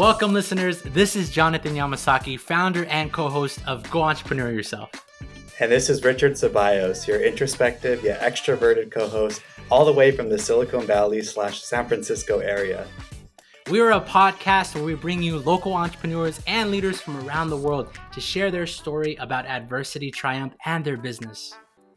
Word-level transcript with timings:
Welcome, 0.00 0.32
listeners. 0.32 0.80
This 0.80 1.14
is 1.14 1.28
Jonathan 1.28 1.74
Yamasaki, 1.74 2.40
founder 2.40 2.86
and 2.86 3.12
co 3.12 3.28
host 3.28 3.58
of 3.66 3.88
Go 3.90 4.00
Entrepreneur 4.00 4.50
Yourself. 4.50 4.90
And 5.60 5.70
this 5.70 5.90
is 5.90 6.02
Richard 6.02 6.32
Ceballos, 6.32 7.06
your 7.06 7.20
introspective 7.22 8.02
yet 8.02 8.22
extroverted 8.22 8.90
co 8.90 9.06
host, 9.06 9.42
all 9.70 9.84
the 9.84 9.92
way 9.92 10.10
from 10.10 10.30
the 10.30 10.38
Silicon 10.38 10.86
Valley 10.86 11.20
slash 11.20 11.62
San 11.62 11.86
Francisco 11.86 12.38
area. 12.38 12.86
We 13.70 13.80
are 13.80 13.90
a 13.90 14.00
podcast 14.00 14.74
where 14.74 14.84
we 14.84 14.94
bring 14.94 15.22
you 15.22 15.36
local 15.36 15.74
entrepreneurs 15.74 16.40
and 16.46 16.70
leaders 16.70 16.98
from 16.98 17.22
around 17.28 17.50
the 17.50 17.58
world 17.58 17.90
to 18.14 18.22
share 18.22 18.50
their 18.50 18.66
story 18.66 19.16
about 19.16 19.44
adversity, 19.44 20.10
triumph, 20.10 20.54
and 20.64 20.82
their 20.82 20.96
business. 20.96 21.54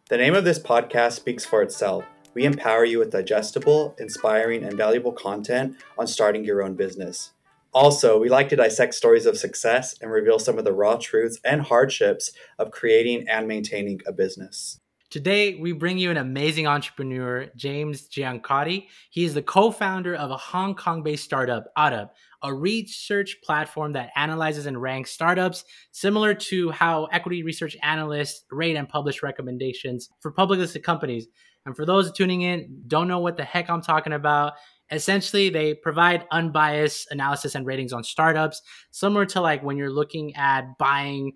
The 0.10 0.18
name 0.18 0.36
of 0.36 0.44
this 0.44 0.60
podcast 0.60 1.14
speaks 1.14 1.46
for 1.46 1.62
itself. 1.62 2.04
We 2.34 2.44
empower 2.44 2.84
you 2.84 3.00
with 3.00 3.12
digestible, 3.12 3.96
inspiring, 3.98 4.66
and 4.66 4.76
valuable 4.76 5.14
content 5.14 5.78
on 5.98 6.06
starting 6.06 6.44
your 6.44 6.64
own 6.64 6.76
business. 6.76 7.32
Also, 7.74 8.20
we 8.20 8.30
like 8.30 8.50
to 8.50 8.56
dissect 8.56 8.94
stories 8.94 9.26
of 9.26 9.38
success 9.38 9.96
and 10.00 10.12
reveal 10.12 10.38
some 10.38 10.60
of 10.60 10.64
the 10.64 10.72
raw 10.74 10.96
truths 10.96 11.40
and 11.44 11.62
hardships 11.62 12.32
of 12.60 12.72
creating 12.72 13.28
and 13.28 13.48
maintaining 13.48 14.00
a 14.06 14.12
business. 14.12 14.80
Today, 15.10 15.56
we 15.56 15.74
bring 15.74 16.00
you 16.00 16.10
an 16.10 16.18
amazing 16.18 16.66
entrepreneur, 16.66 17.48
James 17.56 18.08
Giancotti. 18.10 18.88
He 19.12 19.26
is 19.26 19.36
the 19.36 19.44
co 19.44 19.70
founder 19.70 20.16
of 20.16 20.32
a 20.32 20.38
Hong 20.38 20.74
Kong 20.74 21.04
based 21.04 21.24
startup, 21.24 21.66
Oddup, 21.78 22.10
a 22.42 22.54
research 22.54 23.38
platform 23.44 23.94
that 23.94 24.12
analyzes 24.16 24.66
and 24.66 24.82
ranks 24.82 25.12
startups, 25.12 25.66
similar 25.92 26.34
to 26.34 26.72
how 26.72 27.06
equity 27.06 27.44
research 27.44 27.78
analysts 27.84 28.46
rate 28.52 28.76
and 28.76 28.90
publish 28.90 29.22
recommendations 29.24 30.10
for 30.20 30.32
public 30.32 30.60
listed 30.60 30.84
companies. 30.84 31.28
And 31.66 31.76
for 31.76 31.86
those 31.86 32.12
tuning 32.12 32.42
in, 32.42 32.82
don't 32.88 33.08
know 33.08 33.20
what 33.20 33.38
the 33.38 33.46
heck 33.46 33.70
I'm 33.70 33.82
talking 33.82 34.14
about. 34.14 34.54
Essentially, 34.92 35.50
they 35.50 35.74
provide 35.74 36.28
unbiased 36.32 37.08
analysis 37.10 37.56
and 37.56 37.66
ratings 37.66 37.94
on 37.94 38.04
startups, 38.04 38.62
similar 38.92 39.26
to 39.28 39.42
like 39.42 39.64
when 39.64 39.78
you're 39.78 39.90
looking 39.90 40.36
at 40.36 40.78
buying 40.78 41.34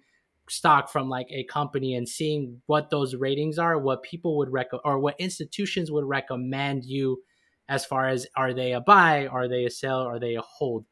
stock 0.50 0.89
from 0.89 1.09
like 1.09 1.28
a 1.30 1.44
company 1.45 1.95
and 1.95 2.08
seeing 2.08 2.62
what 2.66 2.89
those 2.89 3.16
ratings 3.16 3.58
are, 3.58 3.78
what 3.78 4.04
people 4.04 4.38
would 4.38 4.52
recommend 4.52 4.81
or 4.86 5.00
what 5.00 5.20
institutions 5.20 5.92
would 5.92 6.06
recommend 6.06 6.86
you 6.86 7.22
as 7.70 7.86
far 7.86 8.08
as 8.08 8.28
are 8.36 8.54
they 8.54 8.73
a 8.73 8.80
buy, 8.80 9.28
are 9.28 9.48
they 9.48 9.66
a 9.66 9.70
sell, 9.70 10.02
are 10.02 10.20
they 10.20 10.36
a 10.36 10.42
hold. 10.42 10.86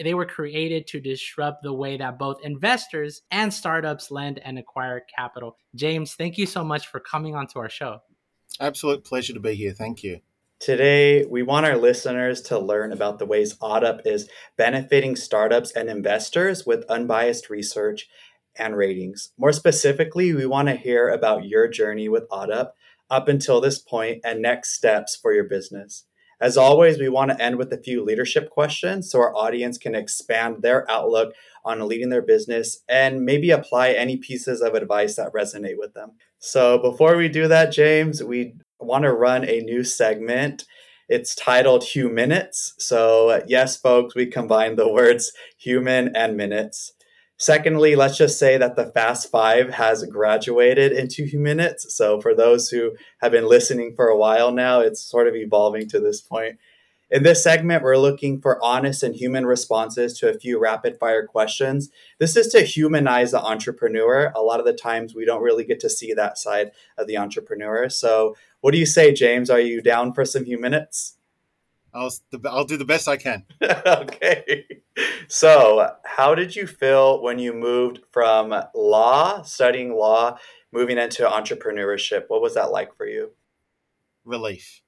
They 0.00 0.14
were 0.14 0.26
created 0.26 0.86
to 0.88 1.00
disrupt 1.00 1.62
the 1.62 1.72
way 1.72 1.96
that 1.96 2.18
both 2.18 2.44
investors 2.44 3.22
and 3.30 3.52
startups 3.52 4.10
lend 4.10 4.38
and 4.40 4.58
acquire 4.58 5.02
capital. 5.16 5.56
James, 5.74 6.14
thank 6.14 6.36
you 6.36 6.46
so 6.46 6.62
much 6.62 6.86
for 6.86 7.00
coming 7.00 7.34
onto 7.34 7.58
our 7.58 7.70
show. 7.70 8.00
Absolute 8.60 9.04
pleasure 9.04 9.32
to 9.32 9.40
be 9.40 9.54
here. 9.54 9.72
Thank 9.72 10.04
you. 10.04 10.20
Today, 10.58 11.24
we 11.26 11.42
want 11.42 11.66
our 11.66 11.76
listeners 11.76 12.40
to 12.42 12.58
learn 12.58 12.90
about 12.90 13.18
the 13.18 13.26
ways 13.26 13.56
Oddup 13.58 14.00
is 14.06 14.28
benefiting 14.56 15.14
startups 15.14 15.70
and 15.72 15.90
investors 15.90 16.64
with 16.64 16.84
unbiased 16.88 17.50
research 17.50 18.08
and 18.58 18.74
ratings. 18.74 19.32
More 19.36 19.52
specifically, 19.52 20.32
we 20.32 20.46
want 20.46 20.68
to 20.68 20.74
hear 20.74 21.08
about 21.08 21.44
your 21.44 21.68
journey 21.68 22.08
with 22.08 22.28
Oddup 22.30 22.70
up 23.10 23.28
until 23.28 23.60
this 23.60 23.78
point 23.78 24.22
and 24.24 24.40
next 24.40 24.72
steps 24.72 25.14
for 25.14 25.34
your 25.34 25.44
business. 25.44 26.04
As 26.40 26.56
always, 26.56 26.98
we 26.98 27.08
want 27.10 27.30
to 27.30 27.42
end 27.42 27.56
with 27.56 27.72
a 27.72 27.82
few 27.82 28.02
leadership 28.02 28.50
questions 28.50 29.10
so 29.10 29.20
our 29.20 29.34
audience 29.34 29.76
can 29.76 29.94
expand 29.94 30.62
their 30.62 30.90
outlook 30.90 31.34
on 31.64 31.86
leading 31.86 32.08
their 32.08 32.22
business 32.22 32.82
and 32.88 33.24
maybe 33.24 33.50
apply 33.50 33.90
any 33.90 34.16
pieces 34.16 34.62
of 34.62 34.74
advice 34.74 35.16
that 35.16 35.32
resonate 35.32 35.78
with 35.78 35.94
them. 35.94 36.12
So, 36.38 36.78
before 36.78 37.16
we 37.16 37.28
do 37.28 37.48
that, 37.48 37.72
James, 37.72 38.22
we 38.22 38.54
want 38.80 39.04
to 39.04 39.12
run 39.12 39.44
a 39.44 39.60
new 39.60 39.84
segment. 39.84 40.64
It's 41.08 41.34
titled 41.34 41.82
Huminutes. 41.82 42.14
Minutes. 42.14 42.74
So, 42.78 43.42
yes, 43.46 43.76
folks, 43.76 44.14
we 44.14 44.26
combine 44.26 44.76
the 44.76 44.90
words 44.90 45.32
human 45.56 46.14
and 46.16 46.36
minutes. 46.36 46.92
Secondly, 47.38 47.94
let's 47.94 48.16
just 48.16 48.38
say 48.38 48.56
that 48.56 48.76
the 48.76 48.86
Fast 48.86 49.30
Five 49.30 49.74
has 49.74 50.04
graduated 50.04 50.90
into 50.92 51.24
Huminutes. 51.24 51.90
So, 51.90 52.20
for 52.20 52.34
those 52.34 52.70
who 52.70 52.92
have 53.20 53.32
been 53.32 53.48
listening 53.48 53.94
for 53.94 54.08
a 54.08 54.16
while 54.16 54.50
now, 54.50 54.80
it's 54.80 55.02
sort 55.02 55.28
of 55.28 55.36
evolving 55.36 55.88
to 55.90 56.00
this 56.00 56.20
point. 56.20 56.58
In 57.08 57.22
this 57.22 57.40
segment, 57.40 57.84
we're 57.84 57.98
looking 57.98 58.40
for 58.40 58.62
honest 58.64 59.04
and 59.04 59.14
human 59.14 59.46
responses 59.46 60.18
to 60.18 60.28
a 60.28 60.38
few 60.38 60.58
rapid 60.58 60.98
fire 60.98 61.24
questions. 61.24 61.88
This 62.18 62.36
is 62.36 62.48
to 62.48 62.62
humanize 62.62 63.30
the 63.30 63.40
entrepreneur. 63.40 64.32
A 64.34 64.42
lot 64.42 64.58
of 64.58 64.66
the 64.66 64.72
times, 64.72 65.14
we 65.14 65.24
don't 65.24 65.42
really 65.42 65.64
get 65.64 65.78
to 65.80 65.90
see 65.90 66.12
that 66.14 66.36
side 66.36 66.72
of 66.98 67.06
the 67.06 67.16
entrepreneur. 67.16 67.88
So, 67.88 68.34
what 68.66 68.72
do 68.72 68.78
you 68.78 68.86
say, 68.86 69.12
James? 69.12 69.48
Are 69.48 69.60
you 69.60 69.80
down 69.80 70.12
for 70.12 70.24
some 70.24 70.44
Huminutes? 70.44 71.12
I'll 71.94 72.10
I'll 72.44 72.64
do 72.64 72.76
the 72.76 72.84
best 72.84 73.06
I 73.06 73.16
can. 73.16 73.44
okay. 73.62 74.66
So, 75.28 75.92
how 76.04 76.34
did 76.34 76.56
you 76.56 76.66
feel 76.66 77.22
when 77.22 77.38
you 77.38 77.52
moved 77.52 78.00
from 78.10 78.52
law, 78.74 79.42
studying 79.42 79.94
law, 79.94 80.38
moving 80.72 80.98
into 80.98 81.22
entrepreneurship? 81.22 82.24
What 82.26 82.42
was 82.42 82.54
that 82.54 82.72
like 82.72 82.96
for 82.96 83.06
you? 83.06 83.30
Relief. 84.24 84.82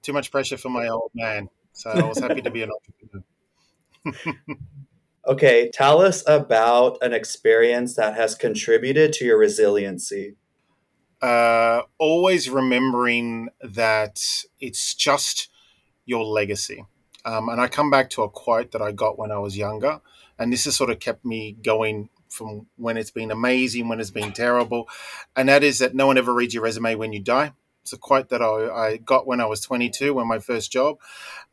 Too 0.00 0.14
much 0.14 0.30
pressure 0.30 0.56
for 0.56 0.70
my 0.70 0.88
old 0.88 1.10
man, 1.14 1.50
so 1.74 1.90
I 1.90 2.02
was 2.04 2.20
happy 2.20 2.40
to 2.40 2.50
be 2.50 2.62
an 2.62 2.70
entrepreneur. 4.06 4.56
okay, 5.26 5.70
tell 5.74 6.00
us 6.00 6.24
about 6.26 6.96
an 7.02 7.12
experience 7.12 7.96
that 7.96 8.16
has 8.16 8.34
contributed 8.34 9.12
to 9.12 9.26
your 9.26 9.36
resiliency. 9.36 10.36
Uh, 11.24 11.80
always 11.96 12.50
remembering 12.50 13.48
that 13.62 14.22
it's 14.60 14.92
just 14.94 15.48
your 16.04 16.22
legacy. 16.22 16.84
Um, 17.24 17.48
and 17.48 17.62
I 17.62 17.66
come 17.66 17.90
back 17.90 18.10
to 18.10 18.24
a 18.24 18.28
quote 18.28 18.72
that 18.72 18.82
I 18.82 18.92
got 18.92 19.18
when 19.18 19.30
I 19.30 19.38
was 19.38 19.56
younger, 19.56 20.02
and 20.38 20.52
this 20.52 20.66
has 20.66 20.76
sort 20.76 20.90
of 20.90 21.00
kept 21.00 21.24
me 21.24 21.52
going 21.52 22.10
from 22.28 22.66
when 22.76 22.98
it's 22.98 23.10
been 23.10 23.30
amazing, 23.30 23.88
when 23.88 24.00
it's 24.00 24.10
been 24.10 24.32
terrible, 24.32 24.86
and 25.34 25.48
that 25.48 25.64
is 25.64 25.78
that 25.78 25.94
no 25.94 26.06
one 26.06 26.18
ever 26.18 26.34
reads 26.34 26.52
your 26.52 26.62
resume 26.62 26.94
when 26.96 27.14
you 27.14 27.20
die. 27.20 27.54
It's 27.80 27.94
a 27.94 27.98
quote 27.98 28.28
that 28.28 28.42
I, 28.42 28.68
I 28.68 28.96
got 28.98 29.26
when 29.26 29.40
I 29.40 29.46
was 29.46 29.60
22, 29.60 30.12
when 30.12 30.26
my 30.26 30.38
first 30.38 30.72
job, 30.72 30.96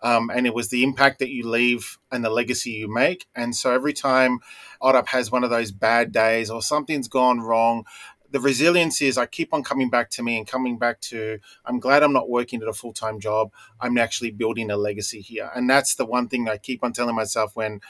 um, 0.01 0.29
and 0.29 0.47
it 0.47 0.53
was 0.53 0.69
the 0.69 0.83
impact 0.83 1.19
that 1.19 1.29
you 1.29 1.47
leave 1.47 1.97
and 2.11 2.23
the 2.23 2.29
legacy 2.29 2.71
you 2.71 2.93
make. 2.93 3.27
And 3.35 3.55
so 3.55 3.73
every 3.73 3.93
time 3.93 4.39
Oddup 4.81 5.07
has 5.07 5.29
one 5.29 5.43
of 5.43 5.49
those 5.49 5.71
bad 5.71 6.11
days 6.11 6.49
or 6.49 6.61
something's 6.61 7.09
gone 7.09 7.39
wrong, 7.41 7.83
the 8.31 8.39
resilience 8.39 9.01
is 9.01 9.17
I 9.17 9.25
keep 9.25 9.53
on 9.53 9.63
coming 9.63 9.89
back 9.89 10.09
to 10.11 10.23
me 10.23 10.37
and 10.37 10.47
coming 10.47 10.77
back 10.77 11.01
to 11.01 11.39
I'm 11.65 11.79
glad 11.79 12.01
I'm 12.01 12.13
not 12.13 12.29
working 12.29 12.61
at 12.61 12.67
a 12.67 12.73
full 12.73 12.93
time 12.93 13.19
job. 13.19 13.51
I'm 13.79 13.97
actually 13.97 14.31
building 14.31 14.71
a 14.71 14.77
legacy 14.77 15.21
here. 15.21 15.51
And 15.55 15.69
that's 15.69 15.95
the 15.95 16.05
one 16.05 16.27
thing 16.27 16.47
I 16.47 16.57
keep 16.57 16.83
on 16.83 16.93
telling 16.93 17.15
myself 17.15 17.55
when, 17.55 17.81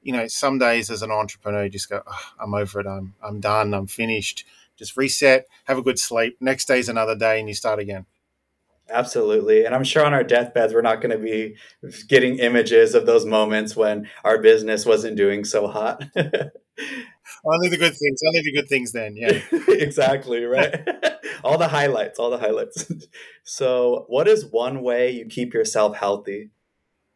you 0.00 0.12
know, 0.12 0.26
some 0.28 0.58
days 0.58 0.90
as 0.90 1.02
an 1.02 1.10
entrepreneur, 1.10 1.64
you 1.64 1.70
just 1.70 1.90
go, 1.90 2.02
oh, 2.06 2.30
I'm 2.38 2.54
over 2.54 2.80
it. 2.80 2.86
I'm, 2.86 3.14
I'm 3.22 3.40
done. 3.40 3.74
I'm 3.74 3.88
finished. 3.88 4.46
Just 4.76 4.96
reset, 4.96 5.46
have 5.64 5.76
a 5.76 5.82
good 5.82 5.98
sleep. 5.98 6.36
Next 6.40 6.66
day's 6.66 6.88
another 6.88 7.16
day 7.16 7.40
and 7.40 7.48
you 7.48 7.54
start 7.54 7.80
again. 7.80 8.06
Absolutely. 8.90 9.64
And 9.66 9.74
I'm 9.74 9.84
sure 9.84 10.04
on 10.04 10.14
our 10.14 10.24
deathbeds, 10.24 10.72
we're 10.72 10.80
not 10.80 11.00
going 11.02 11.10
to 11.10 11.18
be 11.18 11.56
getting 12.08 12.38
images 12.38 12.94
of 12.94 13.04
those 13.04 13.26
moments 13.26 13.76
when 13.76 14.08
our 14.24 14.38
business 14.38 14.86
wasn't 14.86 15.16
doing 15.16 15.44
so 15.44 15.66
hot. 15.66 16.04
only 17.44 17.68
the 17.68 17.76
good 17.76 17.94
things. 17.96 18.20
Only 18.26 18.42
the 18.42 18.52
good 18.52 18.68
things 18.68 18.92
then. 18.92 19.16
Yeah. 19.16 19.40
exactly. 19.68 20.44
Right. 20.44 20.74
all 21.44 21.58
the 21.58 21.68
highlights. 21.68 22.18
All 22.18 22.30
the 22.30 22.38
highlights. 22.38 22.90
so, 23.44 24.04
what 24.08 24.28
is 24.28 24.46
one 24.46 24.82
way 24.82 25.10
you 25.10 25.26
keep 25.26 25.54
yourself 25.54 25.96
healthy? 25.96 26.50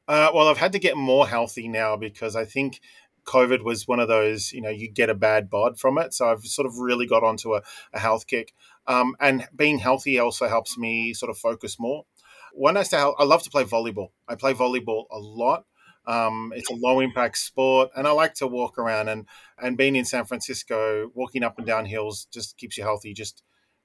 Uh, 0.08 0.30
well, 0.34 0.48
I've 0.48 0.58
had 0.58 0.72
to 0.72 0.78
get 0.78 0.96
more 0.96 1.26
healthy 1.26 1.68
now 1.68 1.96
because 1.96 2.34
I 2.36 2.44
think 2.44 2.80
COVID 3.24 3.62
was 3.62 3.86
one 3.86 4.00
of 4.00 4.08
those, 4.08 4.52
you 4.52 4.60
know, 4.60 4.68
you 4.68 4.90
get 4.90 5.10
a 5.10 5.14
bad 5.14 5.48
bod 5.48 5.78
from 5.78 5.98
it. 5.98 6.12
So 6.12 6.28
I've 6.30 6.44
sort 6.44 6.66
of 6.66 6.78
really 6.78 7.06
got 7.06 7.22
onto 7.22 7.54
a, 7.54 7.62
a 7.92 7.98
health 7.98 8.26
kick. 8.26 8.52
Um, 8.86 9.14
and 9.20 9.46
being 9.54 9.78
healthy 9.78 10.18
also 10.18 10.48
helps 10.48 10.76
me 10.76 11.14
sort 11.14 11.30
of 11.30 11.38
focus 11.38 11.78
more. 11.78 12.04
When 12.52 12.76
I 12.76 12.82
stay, 12.82 12.98
I 12.98 13.24
love 13.24 13.42
to 13.44 13.50
play 13.50 13.64
volleyball. 13.64 14.08
I 14.28 14.34
play 14.34 14.54
volleyball 14.54 15.04
a 15.10 15.18
lot. 15.18 15.64
Um, 16.06 16.52
it's 16.56 16.70
a 16.70 16.74
low 16.74 17.00
impact 17.00 17.38
sport, 17.38 17.90
and 17.96 18.06
I 18.06 18.12
like 18.12 18.34
to 18.34 18.46
walk 18.46 18.78
around. 18.78 19.08
and 19.08 19.26
And 19.58 19.76
being 19.76 19.96
in 19.96 20.04
San 20.04 20.24
Francisco, 20.24 21.10
walking 21.14 21.42
up 21.42 21.58
and 21.58 21.66
down 21.66 21.86
hills 21.86 22.26
just 22.32 22.56
keeps 22.58 22.76
you 22.76 22.84
healthy. 22.84 23.14
Just 23.14 23.42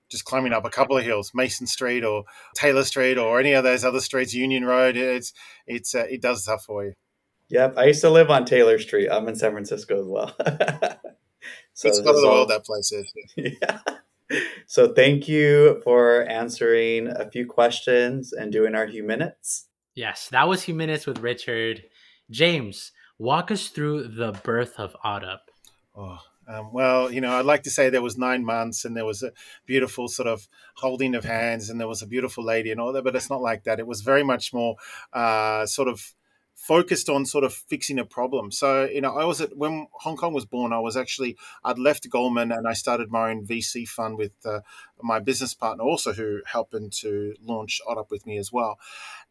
just 0.10 0.26
climbing 0.26 0.54
up 0.54 0.66
a 0.66 0.70
couple 0.70 0.98
of 0.98 1.04
hills, 1.04 1.32
Mason 1.34 1.68
Street 1.68 2.04
or 2.04 2.24
Taylor 2.56 2.84
Street 2.84 3.18
or 3.18 3.40
any 3.40 3.54
of 3.54 3.64
those 3.64 3.84
other 3.84 4.00
streets, 4.00 4.34
Union 4.34 4.66
Road. 4.66 4.96
It's 4.96 5.34
it's 5.66 5.94
uh, 5.94 6.06
it 6.10 6.22
does 6.22 6.44
stuff 6.44 6.64
for 6.64 6.86
you. 6.86 6.94
Yep, 7.50 7.78
I 7.78 7.86
used 7.86 8.02
to 8.02 8.10
live 8.10 8.30
on 8.30 8.46
Taylor 8.46 8.78
Street. 8.80 9.10
I'm 9.10 9.28
in 9.28 9.36
San 9.36 9.52
Francisco 9.52 10.00
as 10.00 10.08
well. 10.08 10.36
so 11.74 11.88
it's 11.88 12.02
part 12.02 12.16
of 12.16 12.22
the 12.22 12.28
world 12.28 12.50
that 12.50 12.66
place 12.66 12.92
is. 12.92 13.12
Yeah. 13.62 13.80
So 14.66 14.94
thank 14.94 15.30
you 15.30 15.80
for 15.86 16.30
answering 16.30 17.08
a 17.08 17.32
few 17.32 17.46
questions 17.46 18.34
and 18.34 18.52
doing 18.52 18.76
our 18.76 18.86
Huminutes. 18.86 19.68
Yes, 19.96 20.28
that 20.32 20.50
was 20.50 20.64
Huminutes 20.64 21.08
with 21.08 21.20
Richard. 21.20 21.84
James, 22.30 22.92
walk 23.18 23.52
us 23.52 23.68
through 23.68 24.08
the 24.10 24.32
birth 24.32 24.80
of 24.80 24.96
Oddup. 25.04 25.40
Oh, 25.96 26.20
um, 26.48 26.72
well, 26.72 27.12
you 27.12 27.20
know, 27.20 27.34
I'd 27.34 27.46
like 27.46 27.64
to 27.64 27.70
say 27.70 27.90
there 27.90 28.02
was 28.02 28.18
nine 28.18 28.46
months 28.46 28.86
and 28.86 28.96
there 28.96 29.06
was 29.06 29.22
a 29.22 29.32
beautiful 29.66 30.08
sort 30.08 30.28
of 30.28 30.48
holding 30.76 31.16
of 31.16 31.26
hands 31.26 31.70
and 31.70 31.80
there 31.80 31.88
was 31.88 32.02
a 32.02 32.08
beautiful 32.08 32.44
lady 32.44 32.72
and 32.72 32.80
all 32.80 32.94
that, 32.94 33.04
but 33.04 33.16
it's 33.16 33.30
not 33.30 33.42
like 33.42 33.66
that. 33.66 33.80
It 33.80 33.88
was 33.88 34.02
very 34.02 34.24
much 34.24 34.54
more 34.54 34.76
uh, 35.12 35.66
sort 35.66 35.90
of 35.90 36.14
focused 36.56 37.08
on 37.08 37.26
sort 37.26 37.44
of 37.44 37.54
fixing 37.54 38.00
a 38.00 38.06
problem. 38.06 38.52
So, 38.52 38.86
you 38.86 39.02
know, 39.02 39.16
I 39.16 39.26
was 39.26 39.42
at 39.42 39.56
when 39.56 39.88
Hong 39.92 40.18
Kong 40.18 40.34
was 40.34 40.46
born, 40.46 40.74
I 40.74 40.80
was 40.80 40.98
actually 40.98 41.38
I'd 41.64 41.78
left 41.78 42.10
Goldman 42.10 42.52
and 42.52 42.68
I 42.68 42.74
started 42.74 43.12
my 43.12 43.30
own 43.30 43.46
VC 43.46 43.88
fund 43.88 44.18
with 44.18 44.32
uh, 44.46 44.62
my 45.02 45.20
business 45.20 45.54
partner, 45.54 45.84
also 45.84 46.14
who 46.14 46.42
helped 46.46 46.76
to 46.92 47.36
launch 47.42 47.82
OddUp 47.88 48.10
with 48.10 48.26
me 48.26 48.38
as 48.38 48.52
well. 48.52 48.78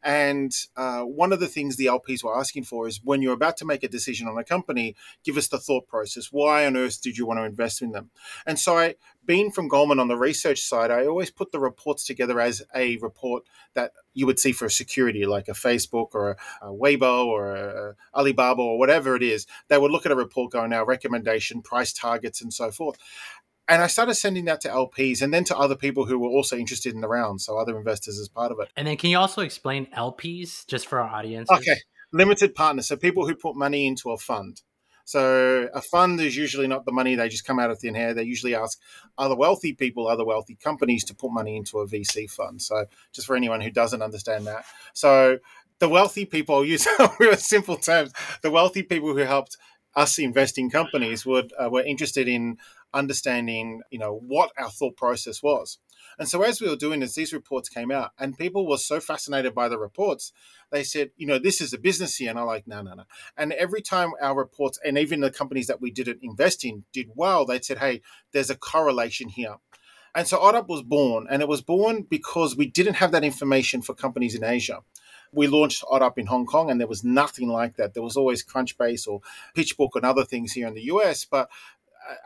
And 0.03 0.53
uh, 0.77 1.03
one 1.03 1.33
of 1.33 1.41
the 1.41 1.49
things 1.49 1.77
the 1.77 1.87
LPs 1.87 2.23
were 2.23 2.39
asking 2.39 2.65
for 2.65 2.87
is 2.87 3.01
when 3.03 3.23
you're 3.23 3.33
about 3.33 3.57
to 3.59 3.65
make 3.65 3.83
a 3.83 3.89
decision 3.89 4.29
on 4.29 4.39
a 4.39 4.45
company, 4.45 4.95
give 5.25 5.37
us 5.37 5.49
the 5.49 5.59
thought 5.59 5.89
process. 5.89 6.29
Why 6.31 6.67
on 6.67 6.77
earth 6.77 7.03
did 7.03 7.19
you 7.19 7.27
want 7.27 7.41
to 7.41 7.45
invest 7.45 7.83
in 7.83 7.93
them? 7.93 8.11
And 8.47 8.59
so 8.59 8.79
I, 8.79 8.95
being 9.25 9.51
from 9.51 9.69
Goldman 9.69 9.99
on 9.99 10.09
the 10.09 10.17
research 10.17 10.61
side, 10.61 10.91
I 10.91 11.07
always 11.07 11.31
put 11.31 11.51
the 11.51 11.59
reports 11.59 12.05
together 12.05 12.41
as 12.41 12.63
a 12.75 12.97
report 12.99 13.45
that 13.75 13.93
you 14.15 14.27
would 14.27 14.39
see 14.39 14.53
for 14.53 14.67
a 14.67 14.71
security 14.71 15.27
like 15.27 15.49
a 15.49 15.53
Facebook 15.53 16.09
or 16.15 16.31
a, 16.31 16.69
a 16.69 16.73
Weibo 16.73 17.27
or 17.27 17.55
a 17.57 17.95
Alibaba 18.15 18.63
or 18.63 18.79
whatever 18.79 19.17
it 19.17 19.23
is. 19.23 19.47
They 19.69 19.79
would 19.79 19.91
look 19.91 20.07
at 20.07 20.13
a 20.13 20.17
report 20.17 20.53
going, 20.53 20.73
our 20.73 20.87
recommendation, 20.87 21.63
price 21.63 21.93
targets, 21.93 22.41
and 22.41 22.53
so 22.53 22.71
forth 22.71 22.97
and 23.69 23.83
I 23.83 23.87
started 23.87 24.15
sending 24.15 24.45
that 24.47 24.61
to 24.63 24.69
LPs 24.69 25.23
and 25.23 25.33
then 25.33 25.45
to 25.45 25.57
other 25.57 25.75
people 25.75 26.07
who 26.07 26.19
were 26.19 26.29
also 26.29 26.57
interested 26.57 26.95
in 26.95 27.01
the 27.01 27.09
round, 27.09 27.41
so 27.41 27.59
other 27.59 27.77
investors 27.77 28.19
as 28.19 28.29
part 28.29 28.53
of 28.53 28.61
it. 28.61 28.69
And 28.77 28.87
then 28.87 28.97
can 28.97 29.11
you 29.11 29.19
also 29.19 29.43
explain 29.43 29.87
LPs 29.87 30.67
just 30.67 30.87
for 30.87 31.01
our 31.01 31.09
audience? 31.09 31.51
Okay, 31.51 31.77
limited 32.13 32.55
partners, 32.55 32.87
so 32.87 32.97
people 32.97 33.27
who 33.27 33.35
put 33.35 33.57
money 33.57 33.87
into 33.87 34.11
a 34.11 34.17
fund. 34.17 34.63
So 35.05 35.69
a 35.73 35.81
fund 35.81 36.21
is 36.21 36.37
usually 36.37 36.67
not 36.67 36.85
the 36.85 36.91
money 36.91 37.15
they 37.15 37.29
just 37.29 37.47
come 37.47 37.61
out 37.61 37.71
of 37.71 37.79
thin 37.79 37.95
air. 37.95 38.13
They 38.13 38.25
usually 38.25 38.57
ask 38.57 38.77
other 39.17 39.37
wealthy 39.37 39.73
people, 39.73 40.09
other 40.09 40.25
wealthy 40.25 40.57
companies 40.57 41.05
to 41.05 41.15
put 41.15 41.31
money 41.31 41.57
into 41.57 41.79
a 41.79 41.87
VC 41.87 42.29
fund. 42.29 42.61
So 42.61 42.87
just 43.13 43.29
for 43.29 43.37
anyone 43.37 43.61
who 43.61 43.71
doesn't 43.71 44.03
understand 44.03 44.49
that, 44.49 44.65
so 44.95 45.39
the 45.79 45.89
wealthy 45.89 46.25
people 46.25 46.65
use 46.65 46.89
simple 47.39 47.77
terms. 47.77 48.13
The 48.43 48.51
wealthy 48.51 48.83
people 48.83 49.11
who 49.13 49.19
helped 49.19 49.57
us 49.95 50.19
invest 50.19 50.59
in 50.59 50.71
companies 50.71 51.25
would 51.25 51.53
uh, 51.59 51.69
were 51.71 51.83
interested 51.83 52.27
in 52.27 52.59
understanding, 52.97 53.83
you 53.91 53.99
know, 53.99 54.15
what 54.27 54.51
our 54.59 54.71
thought 54.71 54.97
process 54.97 55.43
was. 55.43 55.79
And 56.19 56.29
so 56.29 56.43
as 56.43 56.61
we 56.61 56.69
were 56.69 56.77
doing 56.77 57.01
this, 57.01 57.15
these 57.15 57.33
reports 57.33 57.69
came 57.69 57.91
out, 57.91 58.13
and 58.19 58.39
people 58.39 58.67
were 58.67 58.79
so 58.79 59.01
fascinated 59.01 59.55
by 59.55 59.69
the 59.69 59.79
reports, 59.79 60.33
they 60.71 60.83
said, 60.83 61.11
you 61.17 61.27
know, 61.27 61.39
this 61.39 61.61
is 61.61 61.73
a 61.73 61.79
business 61.79 62.17
here. 62.17 62.31
And 62.31 62.39
I'm 62.39 62.47
like, 62.47 62.67
no, 62.67 62.81
no, 62.83 62.95
no. 62.95 63.05
And 63.37 63.53
every 63.53 63.83
time 63.83 64.13
our 64.21 64.35
reports, 64.35 64.79
and 64.85 64.97
even 64.97 65.21
the 65.21 65.31
companies 65.31 65.67
that 65.67 65.81
we 65.81 65.91
didn't 65.91 66.21
invest 66.23 66.65
in 66.65 66.85
did 66.93 67.11
well, 67.15 67.45
they 67.45 67.61
said, 67.61 67.79
hey, 67.79 68.01
there's 68.33 68.51
a 68.51 68.57
correlation 68.57 69.29
here. 69.29 69.57
And 70.15 70.27
so 70.27 70.39
OddUp 70.39 70.69
was 70.69 70.83
born, 70.83 71.27
and 71.29 71.43
it 71.43 71.49
was 71.49 71.61
born 71.61 72.07
because 72.09 72.57
we 72.57 72.67
didn't 72.67 72.95
have 72.95 73.13
that 73.13 73.25
information 73.25 73.83
for 73.83 73.95
companies 73.95 74.35
in 74.35 74.43
Asia. 74.43 74.81
We 75.33 75.47
launched 75.47 75.85
OddUp 75.85 76.17
in 76.17 76.27
Hong 76.27 76.47
Kong, 76.47 76.71
and 76.71 76.81
there 76.81 76.87
was 76.87 77.05
nothing 77.05 77.49
like 77.49 77.77
that. 77.77 77.93
There 77.93 78.03
was 78.03 78.17
always 78.17 78.43
Crunchbase 78.43 79.07
or 79.07 79.21
PitchBook 79.55 79.91
and 79.95 80.07
other 80.07 80.25
things 80.25 80.53
here 80.53 80.67
in 80.67 80.75
the 80.75 80.85
US, 80.85 81.27
but 81.27 81.51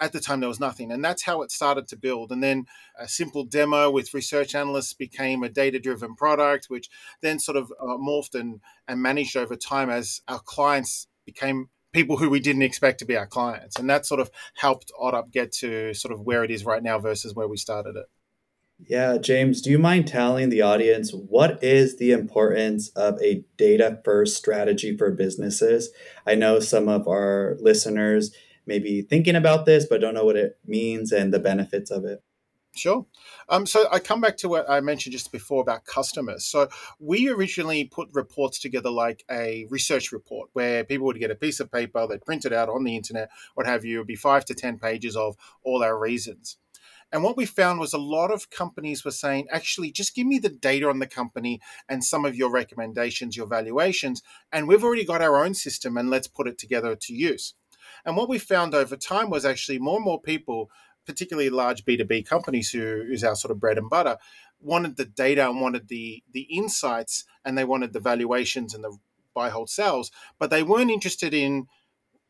at 0.00 0.12
the 0.12 0.20
time 0.20 0.40
there 0.40 0.48
was 0.48 0.60
nothing 0.60 0.90
and 0.90 1.04
that's 1.04 1.22
how 1.24 1.42
it 1.42 1.50
started 1.50 1.88
to 1.88 1.96
build 1.96 2.30
and 2.30 2.42
then 2.42 2.66
a 2.98 3.08
simple 3.08 3.44
demo 3.44 3.90
with 3.90 4.14
research 4.14 4.54
analysts 4.54 4.92
became 4.92 5.42
a 5.42 5.48
data 5.48 5.78
driven 5.78 6.14
product 6.14 6.66
which 6.68 6.88
then 7.20 7.38
sort 7.38 7.56
of 7.56 7.72
uh, 7.80 7.96
morphed 7.96 8.38
and, 8.38 8.60
and 8.88 9.02
managed 9.02 9.36
over 9.36 9.56
time 9.56 9.90
as 9.90 10.20
our 10.28 10.40
clients 10.40 11.06
became 11.24 11.68
people 11.92 12.16
who 12.16 12.30
we 12.30 12.40
didn't 12.40 12.62
expect 12.62 12.98
to 12.98 13.04
be 13.04 13.16
our 13.16 13.26
clients 13.26 13.78
and 13.78 13.88
that 13.88 14.06
sort 14.06 14.20
of 14.20 14.30
helped 14.56 14.92
oddup 15.00 15.30
get 15.30 15.52
to 15.52 15.92
sort 15.94 16.12
of 16.12 16.20
where 16.20 16.44
it 16.44 16.50
is 16.50 16.64
right 16.64 16.82
now 16.82 16.98
versus 16.98 17.34
where 17.34 17.48
we 17.48 17.56
started 17.56 17.96
it 17.96 18.06
yeah, 18.88 19.18
James, 19.18 19.60
do 19.60 19.70
you 19.70 19.78
mind 19.78 20.08
telling 20.08 20.48
the 20.48 20.62
audience 20.62 21.12
what 21.12 21.62
is 21.62 21.98
the 21.98 22.12
importance 22.12 22.88
of 22.90 23.20
a 23.20 23.44
data 23.58 24.00
first 24.04 24.36
strategy 24.36 24.96
for 24.96 25.10
businesses? 25.10 25.90
I 26.26 26.34
know 26.34 26.60
some 26.60 26.88
of 26.88 27.06
our 27.06 27.58
listeners 27.60 28.34
maybe 28.66 29.02
thinking 29.02 29.36
about 29.36 29.66
this 29.66 29.86
but 29.86 30.00
don't 30.00 30.14
know 30.14 30.24
what 30.24 30.36
it 30.36 30.58
means 30.66 31.12
and 31.12 31.32
the 31.32 31.38
benefits 31.38 31.90
of 31.90 32.04
it? 32.04 32.22
Sure. 32.76 33.04
Um, 33.48 33.66
so 33.66 33.88
I 33.90 33.98
come 33.98 34.20
back 34.20 34.36
to 34.38 34.48
what 34.48 34.70
I 34.70 34.80
mentioned 34.80 35.12
just 35.12 35.32
before 35.32 35.60
about 35.60 35.84
customers. 35.84 36.44
So 36.44 36.68
we 37.00 37.28
originally 37.28 37.84
put 37.84 38.08
reports 38.12 38.60
together 38.60 38.90
like 38.90 39.24
a 39.28 39.66
research 39.70 40.12
report 40.12 40.50
where 40.52 40.84
people 40.84 41.06
would 41.06 41.18
get 41.18 41.32
a 41.32 41.34
piece 41.34 41.58
of 41.58 41.72
paper, 41.72 42.06
they'd 42.06 42.24
print 42.24 42.44
it 42.44 42.52
out 42.52 42.68
on 42.68 42.84
the 42.84 42.94
internet, 42.94 43.30
what 43.54 43.66
have 43.66 43.84
you. 43.84 43.96
It 43.96 43.98
would 43.98 44.06
be 44.06 44.14
five 44.14 44.44
to 44.46 44.54
10 44.54 44.78
pages 44.78 45.16
of 45.16 45.36
all 45.64 45.82
our 45.82 45.98
reasons. 45.98 46.58
And 47.12 47.24
what 47.24 47.36
we 47.36 47.44
found 47.44 47.80
was 47.80 47.92
a 47.92 47.98
lot 47.98 48.30
of 48.30 48.50
companies 48.50 49.04
were 49.04 49.10
saying, 49.10 49.48
actually, 49.50 49.90
just 49.90 50.14
give 50.14 50.28
me 50.28 50.38
the 50.38 50.48
data 50.48 50.88
on 50.88 51.00
the 51.00 51.08
company 51.08 51.60
and 51.88 52.04
some 52.04 52.24
of 52.24 52.36
your 52.36 52.50
recommendations, 52.50 53.36
your 53.36 53.48
valuations, 53.48 54.22
and 54.52 54.68
we've 54.68 54.84
already 54.84 55.04
got 55.04 55.22
our 55.22 55.44
own 55.44 55.54
system 55.54 55.96
and 55.96 56.08
let's 56.08 56.28
put 56.28 56.46
it 56.46 56.56
together 56.56 56.94
to 56.94 57.12
use. 57.12 57.54
And 58.04 58.16
what 58.16 58.28
we 58.28 58.38
found 58.38 58.74
over 58.74 58.96
time 58.96 59.30
was 59.30 59.44
actually 59.44 59.78
more 59.78 59.96
and 59.96 60.04
more 60.04 60.20
people, 60.20 60.70
particularly 61.06 61.50
large 61.50 61.84
B2B 61.84 62.26
companies 62.26 62.70
who 62.70 63.02
is 63.10 63.24
our 63.24 63.36
sort 63.36 63.50
of 63.50 63.60
bread 63.60 63.78
and 63.78 63.90
butter, 63.90 64.16
wanted 64.60 64.96
the 64.96 65.04
data 65.04 65.48
and 65.48 65.60
wanted 65.60 65.88
the 65.88 66.22
the 66.32 66.42
insights 66.42 67.24
and 67.44 67.56
they 67.56 67.64
wanted 67.64 67.92
the 67.92 68.00
valuations 68.00 68.74
and 68.74 68.84
the 68.84 68.96
buy 69.34 69.48
hold 69.48 69.70
sales, 69.70 70.10
but 70.38 70.50
they 70.50 70.62
weren't 70.62 70.90
interested 70.90 71.32
in 71.32 71.66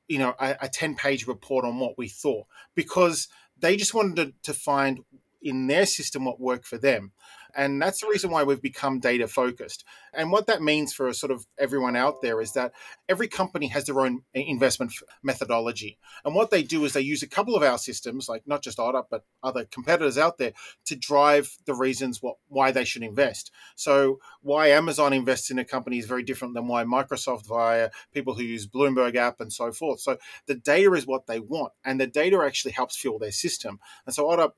you 0.08 0.18
know 0.18 0.34
a, 0.38 0.56
a 0.62 0.68
10 0.68 0.94
page 0.96 1.26
report 1.26 1.64
on 1.64 1.78
what 1.78 1.96
we 1.96 2.08
thought 2.08 2.46
because 2.74 3.28
they 3.58 3.76
just 3.76 3.94
wanted 3.94 4.16
to, 4.16 4.52
to 4.52 4.58
find 4.58 5.00
in 5.42 5.66
their 5.66 5.86
system 5.86 6.24
what 6.24 6.40
worked 6.40 6.66
for 6.66 6.78
them. 6.78 7.12
And 7.54 7.80
that's 7.80 8.00
the 8.00 8.08
reason 8.08 8.30
why 8.30 8.42
we've 8.42 8.62
become 8.62 9.00
data 9.00 9.26
focused. 9.28 9.84
And 10.12 10.30
what 10.30 10.46
that 10.46 10.62
means 10.62 10.92
for 10.92 11.12
sort 11.12 11.32
of 11.32 11.46
everyone 11.58 11.96
out 11.96 12.22
there 12.22 12.40
is 12.40 12.52
that 12.52 12.72
every 13.08 13.28
company 13.28 13.68
has 13.68 13.84
their 13.84 14.00
own 14.00 14.22
investment 14.34 14.92
methodology. 15.22 15.98
And 16.24 16.34
what 16.34 16.50
they 16.50 16.62
do 16.62 16.84
is 16.84 16.92
they 16.92 17.00
use 17.00 17.22
a 17.22 17.28
couple 17.28 17.54
of 17.54 17.62
our 17.62 17.78
systems, 17.78 18.28
like 18.28 18.46
not 18.46 18.62
just 18.62 18.78
OddUp, 18.78 19.04
but 19.10 19.24
other 19.42 19.64
competitors 19.64 20.18
out 20.18 20.38
there, 20.38 20.52
to 20.86 20.96
drive 20.96 21.56
the 21.66 21.74
reasons 21.74 22.22
what, 22.22 22.36
why 22.48 22.70
they 22.70 22.84
should 22.84 23.02
invest. 23.02 23.50
So, 23.76 24.20
why 24.42 24.68
Amazon 24.68 25.12
invests 25.12 25.50
in 25.50 25.58
a 25.58 25.64
company 25.64 25.98
is 25.98 26.06
very 26.06 26.22
different 26.22 26.54
than 26.54 26.66
why 26.66 26.84
Microsoft, 26.84 27.46
via 27.46 27.90
people 28.12 28.34
who 28.34 28.42
use 28.42 28.66
Bloomberg 28.66 29.16
app 29.16 29.40
and 29.40 29.52
so 29.52 29.72
forth. 29.72 30.00
So, 30.00 30.18
the 30.46 30.54
data 30.54 30.92
is 30.94 31.06
what 31.06 31.26
they 31.26 31.40
want, 31.40 31.72
and 31.84 32.00
the 32.00 32.06
data 32.06 32.42
actually 32.44 32.72
helps 32.72 32.96
fuel 32.96 33.18
their 33.18 33.32
system. 33.32 33.80
And 34.06 34.14
so, 34.14 34.26
OddUp 34.26 34.52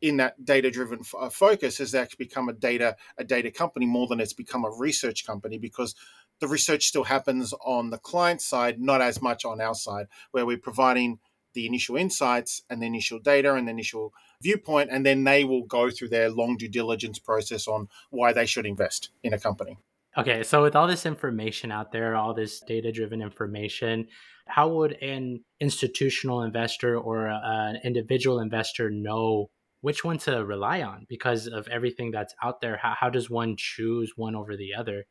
in 0.00 0.16
that 0.16 0.44
data 0.44 0.70
driven 0.70 1.00
f- 1.00 1.14
uh, 1.18 1.28
focus 1.28 1.78
has 1.78 1.94
actually 1.94 2.24
become 2.24 2.48
a 2.48 2.52
data 2.52 2.96
a 3.18 3.24
data 3.24 3.50
company 3.50 3.86
more 3.86 4.06
than 4.06 4.20
it's 4.20 4.32
become 4.32 4.64
a 4.64 4.70
research 4.70 5.26
company 5.26 5.58
because 5.58 5.94
the 6.40 6.48
research 6.48 6.86
still 6.86 7.04
happens 7.04 7.52
on 7.64 7.90
the 7.90 7.98
client 7.98 8.40
side 8.40 8.80
not 8.80 9.00
as 9.00 9.20
much 9.20 9.44
on 9.44 9.60
our 9.60 9.74
side 9.74 10.06
where 10.30 10.46
we're 10.46 10.58
providing 10.58 11.18
the 11.52 11.66
initial 11.66 11.96
insights 11.96 12.62
and 12.70 12.80
the 12.80 12.86
initial 12.86 13.18
data 13.18 13.54
and 13.54 13.66
the 13.66 13.72
initial 13.72 14.12
viewpoint 14.40 14.88
and 14.90 15.04
then 15.04 15.24
they 15.24 15.44
will 15.44 15.64
go 15.64 15.90
through 15.90 16.08
their 16.08 16.30
long 16.30 16.56
due 16.56 16.68
diligence 16.68 17.18
process 17.18 17.66
on 17.66 17.88
why 18.10 18.32
they 18.32 18.46
should 18.46 18.66
invest 18.66 19.10
in 19.22 19.32
a 19.32 19.38
company. 19.38 19.76
Okay 20.16 20.42
so 20.42 20.62
with 20.62 20.76
all 20.76 20.86
this 20.86 21.06
information 21.06 21.70
out 21.70 21.92
there 21.92 22.14
all 22.14 22.34
this 22.34 22.60
data 22.60 22.90
driven 22.92 23.20
information 23.20 24.06
how 24.46 24.68
would 24.68 24.92
an 24.94 25.44
institutional 25.60 26.42
investor 26.42 26.98
or 26.98 27.26
a, 27.26 27.40
an 27.44 27.80
individual 27.84 28.40
investor 28.40 28.90
know 28.90 29.50
which 29.80 30.04
one 30.04 30.18
to 30.18 30.44
rely 30.44 30.82
on 30.82 31.06
because 31.08 31.46
of 31.46 31.68
everything 31.68 32.10
that's 32.10 32.34
out 32.42 32.60
there? 32.60 32.76
How, 32.76 32.94
how 32.98 33.10
does 33.10 33.30
one 33.30 33.56
choose 33.56 34.12
one 34.16 34.34
over 34.34 34.56
the 34.56 34.74
other? 34.74 35.06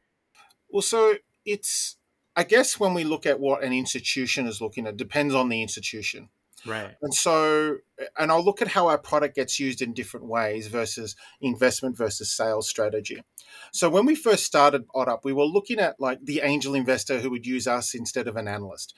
Well 0.71 0.81
so 0.81 1.15
it's 1.45 1.97
i 2.35 2.43
guess 2.43 2.79
when 2.79 2.93
we 2.93 3.03
look 3.03 3.25
at 3.25 3.39
what 3.39 3.63
an 3.63 3.73
institution 3.73 4.47
is 4.47 4.61
looking 4.61 4.87
at 4.87 4.97
depends 4.97 5.33
on 5.33 5.49
the 5.49 5.61
institution. 5.61 6.29
Right. 6.65 6.95
And 7.01 7.13
so 7.13 7.77
and 8.17 8.31
i'll 8.31 8.43
look 8.43 8.61
at 8.61 8.67
how 8.67 8.87
our 8.87 8.97
product 8.97 9.35
gets 9.35 9.59
used 9.59 9.81
in 9.81 9.93
different 9.93 10.27
ways 10.27 10.67
versus 10.67 11.15
investment 11.41 11.97
versus 11.97 12.31
sales 12.31 12.69
strategy. 12.69 13.23
So 13.71 13.89
when 13.89 14.05
we 14.05 14.15
first 14.15 14.45
started 14.45 14.87
oddup 14.89 15.23
we 15.23 15.33
were 15.33 15.45
looking 15.45 15.79
at 15.79 15.99
like 15.99 16.19
the 16.23 16.41
angel 16.41 16.75
investor 16.75 17.19
who 17.19 17.29
would 17.31 17.45
use 17.45 17.67
us 17.67 17.93
instead 17.93 18.27
of 18.27 18.35
an 18.35 18.47
analyst. 18.47 18.93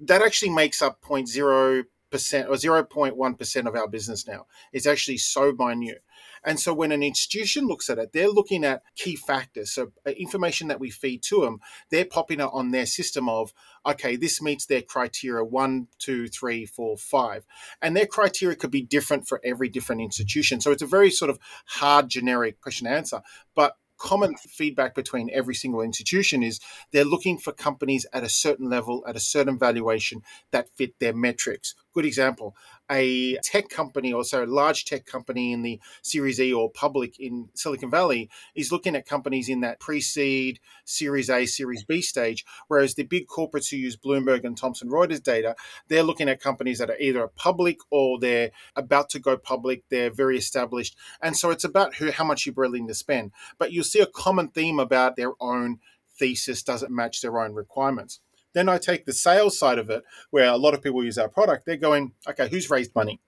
That 0.00 0.22
actually 0.22 0.50
makes 0.50 0.82
up 0.82 1.00
0.0 1.00 1.84
percent 2.16 2.48
or 2.48 2.54
0.1 2.54 3.38
percent 3.38 3.68
of 3.68 3.76
our 3.76 3.86
business 3.88 4.26
now. 4.26 4.46
It's 4.72 4.86
actually 4.86 5.18
so 5.18 5.52
minute. 5.52 6.02
And 6.44 6.58
so 6.58 6.72
when 6.72 6.92
an 6.92 7.02
institution 7.02 7.66
looks 7.66 7.90
at 7.90 7.98
it, 7.98 8.12
they're 8.12 8.30
looking 8.30 8.64
at 8.64 8.82
key 8.94 9.16
factors. 9.16 9.72
So 9.72 9.92
uh, 10.06 10.10
information 10.10 10.68
that 10.68 10.80
we 10.80 10.90
feed 10.90 11.22
to 11.24 11.40
them, 11.40 11.60
they're 11.90 12.04
popping 12.04 12.40
it 12.40 12.48
on 12.52 12.70
their 12.70 12.86
system 12.86 13.28
of, 13.28 13.52
okay, 13.84 14.16
this 14.16 14.40
meets 14.40 14.64
their 14.64 14.82
criteria 14.82 15.44
one, 15.44 15.88
two, 15.98 16.28
three, 16.28 16.64
four, 16.64 16.96
five. 16.96 17.44
And 17.82 17.96
their 17.96 18.06
criteria 18.06 18.56
could 18.56 18.70
be 18.70 18.82
different 18.82 19.28
for 19.28 19.40
every 19.44 19.68
different 19.68 20.00
institution. 20.00 20.60
So 20.60 20.70
it's 20.70 20.82
a 20.82 20.86
very 20.86 21.10
sort 21.10 21.30
of 21.30 21.38
hard 21.66 22.08
generic 22.08 22.60
question 22.60 22.86
answer. 22.86 23.22
But 23.54 23.76
common 23.98 24.36
feedback 24.36 24.94
between 24.94 25.30
every 25.32 25.54
single 25.54 25.80
institution 25.80 26.42
is 26.42 26.60
they're 26.92 27.04
looking 27.04 27.38
for 27.38 27.52
companies 27.52 28.06
at 28.12 28.22
a 28.22 28.28
certain 28.28 28.68
level, 28.68 29.04
at 29.06 29.16
a 29.16 29.20
certain 29.20 29.58
valuation 29.58 30.22
that 30.50 30.68
fit 30.76 30.98
their 31.00 31.14
metrics 31.14 31.74
good 31.96 32.04
example. 32.04 32.54
A 32.90 33.38
tech 33.38 33.70
company, 33.70 34.12
or 34.12 34.22
so 34.22 34.44
a 34.44 34.46
large 34.46 34.84
tech 34.84 35.06
company 35.06 35.52
in 35.52 35.62
the 35.62 35.80
Series 36.02 36.38
E 36.38 36.52
or 36.52 36.70
public 36.70 37.18
in 37.18 37.48
Silicon 37.54 37.90
Valley, 37.90 38.28
is 38.54 38.70
looking 38.70 38.94
at 38.94 39.08
companies 39.08 39.48
in 39.48 39.60
that 39.62 39.80
pre 39.80 40.02
seed, 40.02 40.60
Series 40.84 41.30
A, 41.30 41.46
Series 41.46 41.84
B 41.84 42.02
stage. 42.02 42.44
Whereas 42.68 42.94
the 42.94 43.04
big 43.04 43.26
corporates 43.26 43.70
who 43.70 43.78
use 43.78 43.96
Bloomberg 43.96 44.44
and 44.44 44.58
Thomson 44.58 44.90
Reuters 44.90 45.22
data, 45.22 45.56
they're 45.88 46.02
looking 46.02 46.28
at 46.28 46.38
companies 46.38 46.78
that 46.78 46.90
are 46.90 46.98
either 46.98 47.26
public 47.28 47.78
or 47.90 48.20
they're 48.20 48.50
about 48.76 49.08
to 49.10 49.18
go 49.18 49.38
public, 49.38 49.84
they're 49.88 50.10
very 50.10 50.36
established. 50.36 50.96
And 51.22 51.34
so 51.34 51.50
it's 51.50 51.64
about 51.64 51.94
who, 51.94 52.10
how 52.10 52.24
much 52.24 52.44
you're 52.44 52.54
willing 52.54 52.86
to 52.88 52.94
spend. 52.94 53.32
But 53.58 53.72
you'll 53.72 53.84
see 53.84 54.00
a 54.00 54.06
common 54.06 54.48
theme 54.48 54.78
about 54.78 55.16
their 55.16 55.32
own 55.40 55.78
thesis 56.18 56.62
doesn't 56.62 56.92
match 56.92 57.22
their 57.22 57.38
own 57.40 57.54
requirements. 57.54 58.20
Then 58.56 58.70
I 58.70 58.78
take 58.78 59.04
the 59.04 59.12
sales 59.12 59.58
side 59.58 59.78
of 59.78 59.90
it, 59.90 60.02
where 60.30 60.48
a 60.48 60.56
lot 60.56 60.72
of 60.72 60.82
people 60.82 61.04
use 61.04 61.18
our 61.18 61.28
product. 61.28 61.66
They're 61.66 61.76
going, 61.76 62.12
okay, 62.26 62.48
who's 62.48 62.70
raised 62.70 62.94
money? 62.94 63.20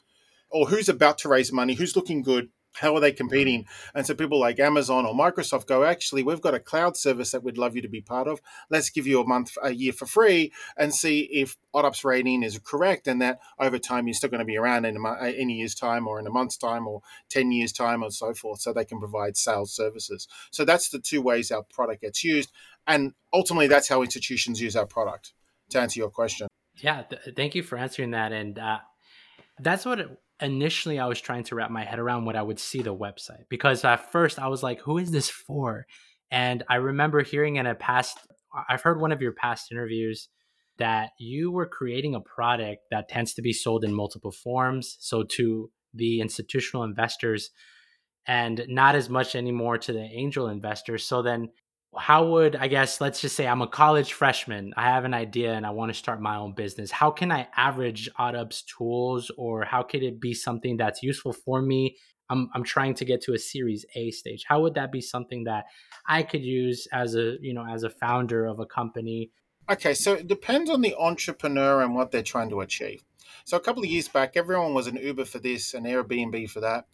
Or 0.49 0.69
who's 0.69 0.89
about 0.89 1.19
to 1.19 1.29
raise 1.29 1.53
money? 1.53 1.75
Who's 1.75 1.95
looking 1.95 2.23
good? 2.23 2.49
How 2.79 2.95
are 2.95 3.01
they 3.01 3.13
competing? 3.13 3.67
And 3.95 4.07
so 4.07 4.15
people 4.15 4.39
like 4.39 4.59
Amazon 4.61 5.07
or 5.07 5.15
Microsoft 5.15 5.67
go, 5.67 5.85
actually, 5.85 6.23
we've 6.23 6.41
got 6.41 6.55
a 6.55 6.61
cloud 6.61 6.97
service 6.97 7.33
that 7.33 7.43
we'd 7.43 7.59
love 7.59 7.77
you 7.77 7.83
to 7.83 7.89
be 7.89 8.01
part 8.01 8.29
of. 8.29 8.41
Let's 8.71 8.91
give 8.91 9.07
you 9.07 9.21
a 9.21 9.27
month, 9.27 9.57
a 9.63 9.71
year 9.71 9.93
for 9.93 10.07
free 10.07 10.53
and 10.77 10.95
see 10.95 11.21
if 11.21 11.57
Oddup's 11.75 12.05
rating 12.05 12.43
is 12.43 12.59
correct 12.65 13.09
and 13.09 13.21
that 13.23 13.41
over 13.59 13.79
time 13.79 14.07
you're 14.07 14.15
still 14.15 14.31
going 14.31 14.41
to 14.41 14.45
be 14.45 14.57
around 14.57 14.85
in 14.85 14.97
a, 14.97 15.27
in 15.27 15.51
a 15.51 15.53
year's 15.53 15.75
time 15.75 16.07
or 16.07 16.19
in 16.19 16.27
a 16.27 16.31
month's 16.31 16.57
time 16.57 16.87
or 16.87 17.03
10 17.31 17.53
years' 17.53 17.73
time 17.73 18.03
or 18.03 18.11
so 18.11 18.33
forth. 18.35 18.61
So 18.61 18.73
they 18.73 18.85
can 18.85 18.99
provide 18.99 19.37
sales 19.37 19.75
services. 19.75 20.29
So 20.51 20.65
that's 20.65 20.89
the 20.89 20.99
two 20.99 21.23
ways 21.23 21.51
our 21.51 21.63
product 21.63 22.03
gets 22.03 22.25
used. 22.25 22.53
And 22.87 23.13
ultimately, 23.33 23.67
that's 23.67 23.89
how 23.89 24.03
institutions 24.03 24.61
use 24.61 24.75
our 24.77 24.87
product. 24.87 25.35
To 25.71 25.81
answer 25.81 26.01
your 26.01 26.09
question. 26.09 26.49
Yeah, 26.77 27.03
th- 27.03 27.37
thank 27.37 27.55
you 27.55 27.63
for 27.63 27.77
answering 27.77 28.13
that. 28.13 28.33
And 28.33 28.59
uh, 28.59 28.79
that's 29.59 29.85
what 29.85 30.01
it, 30.01 30.09
initially 30.41 30.99
I 30.99 31.07
was 31.07 31.21
trying 31.21 31.45
to 31.45 31.55
wrap 31.55 31.71
my 31.71 31.85
head 31.85 31.99
around 31.99 32.25
when 32.25 32.37
I 32.37 32.43
would 32.43 32.59
see 32.59 32.83
the 32.83 32.95
website 32.95 33.45
because 33.49 33.85
at 33.85 34.13
first 34.13 34.39
I 34.39 34.49
was 34.49 34.63
like, 34.63 34.81
"Who 34.81 34.99
is 34.99 35.11
this 35.11 35.29
for?" 35.31 35.87
And 36.31 36.63
I 36.69 36.77
remember 36.77 37.23
hearing 37.23 37.57
in 37.57 37.67
a 37.67 37.75
past, 37.75 38.19
I've 38.69 38.83
heard 38.83 39.01
one 39.01 39.13
of 39.13 39.23
your 39.23 39.33
past 39.33 39.73
interviews 39.73 40.29
that 40.79 41.11
you 41.19 41.51
were 41.51 41.67
creating 41.67 42.15
a 42.15 42.21
product 42.21 42.83
that 42.91 43.09
tends 43.09 43.35
to 43.35 43.43
be 43.43 43.53
sold 43.53 43.85
in 43.85 43.93
multiple 43.93 44.31
forms. 44.31 44.97
So 45.01 45.25
to 45.25 45.71
the 45.95 46.21
institutional 46.21 46.85
investors 46.85 47.51
and 48.27 48.65
not 48.69 48.95
as 48.95 49.09
much 49.09 49.35
anymore 49.35 49.79
to 49.79 49.93
the 49.93 50.05
angel 50.05 50.49
investors. 50.49 51.05
So 51.05 51.23
then 51.23 51.49
how 51.97 52.27
would 52.27 52.57
I 52.57 52.69
guess 52.69 53.01
let's 53.01 53.21
just 53.21 53.35
say 53.35 53.47
I'm 53.47 53.63
a 53.63 53.67
college 53.67 54.13
freshman, 54.13 54.75
I 54.77 54.85
have 54.85 55.05
an 55.05 55.15
idea 55.15 55.55
and 55.55 55.65
I 55.65 55.71
want 55.71 55.91
to 55.91 55.99
start 55.99 56.21
my 56.21 56.37
own 56.37 56.53
business. 56.53 56.91
How 56.91 57.11
can 57.11 57.33
I 57.33 57.49
average 57.57 58.09
Oddup's 58.19 58.63
tools 58.63 59.31
or 59.37 59.65
how 59.65 59.83
could 59.83 60.03
it 60.03 60.21
be 60.21 60.35
something 60.35 60.77
that's 60.77 61.03
useful 61.03 61.33
for 61.33 61.63
me? 61.63 61.97
I'm 62.31 62.51
I'm 62.55 62.65
trying 62.65 62.95
to 62.95 63.05
get 63.05 63.23
to 63.23 63.35
a 63.35 63.39
series 63.39 63.87
A 63.95 64.11
stage. 64.11 64.45
How 64.47 64.61
would 64.61 64.75
that 64.75 64.93
be 64.93 65.01
something 65.01 65.45
that 65.45 65.65
I 66.07 66.23
could 66.23 66.45
use 66.45 66.87
as 66.93 67.15
a, 67.15 67.37
you 67.41 67.55
know, 67.55 67.65
as 67.67 67.85
a 67.85 67.91
founder 67.91 68.45
of 68.45 68.61
a 68.61 68.67
company? 68.67 69.31
Okay, 69.71 69.95
so 69.95 70.15
it 70.15 70.27
depends 70.27 70.71
on 70.71 70.81
the 70.81 70.95
entrepreneur 70.99 71.83
and 71.83 71.95
what 71.95 72.11
they're 72.11 72.23
trying 72.23 72.51
to 72.51 72.61
achieve. 72.61 73.03
So 73.49 73.57
a 73.57 73.61
couple 73.61 73.83
of 73.83 73.89
years 73.89 74.09
back, 74.09 74.37
everyone 74.37 74.75
was 74.75 74.89
an 74.89 74.99
Uber 74.99 75.25
for 75.25 75.39
this 75.39 75.73
and 75.73 75.87
Airbnb 75.87 76.51
for 76.51 76.61
that, 76.61 76.85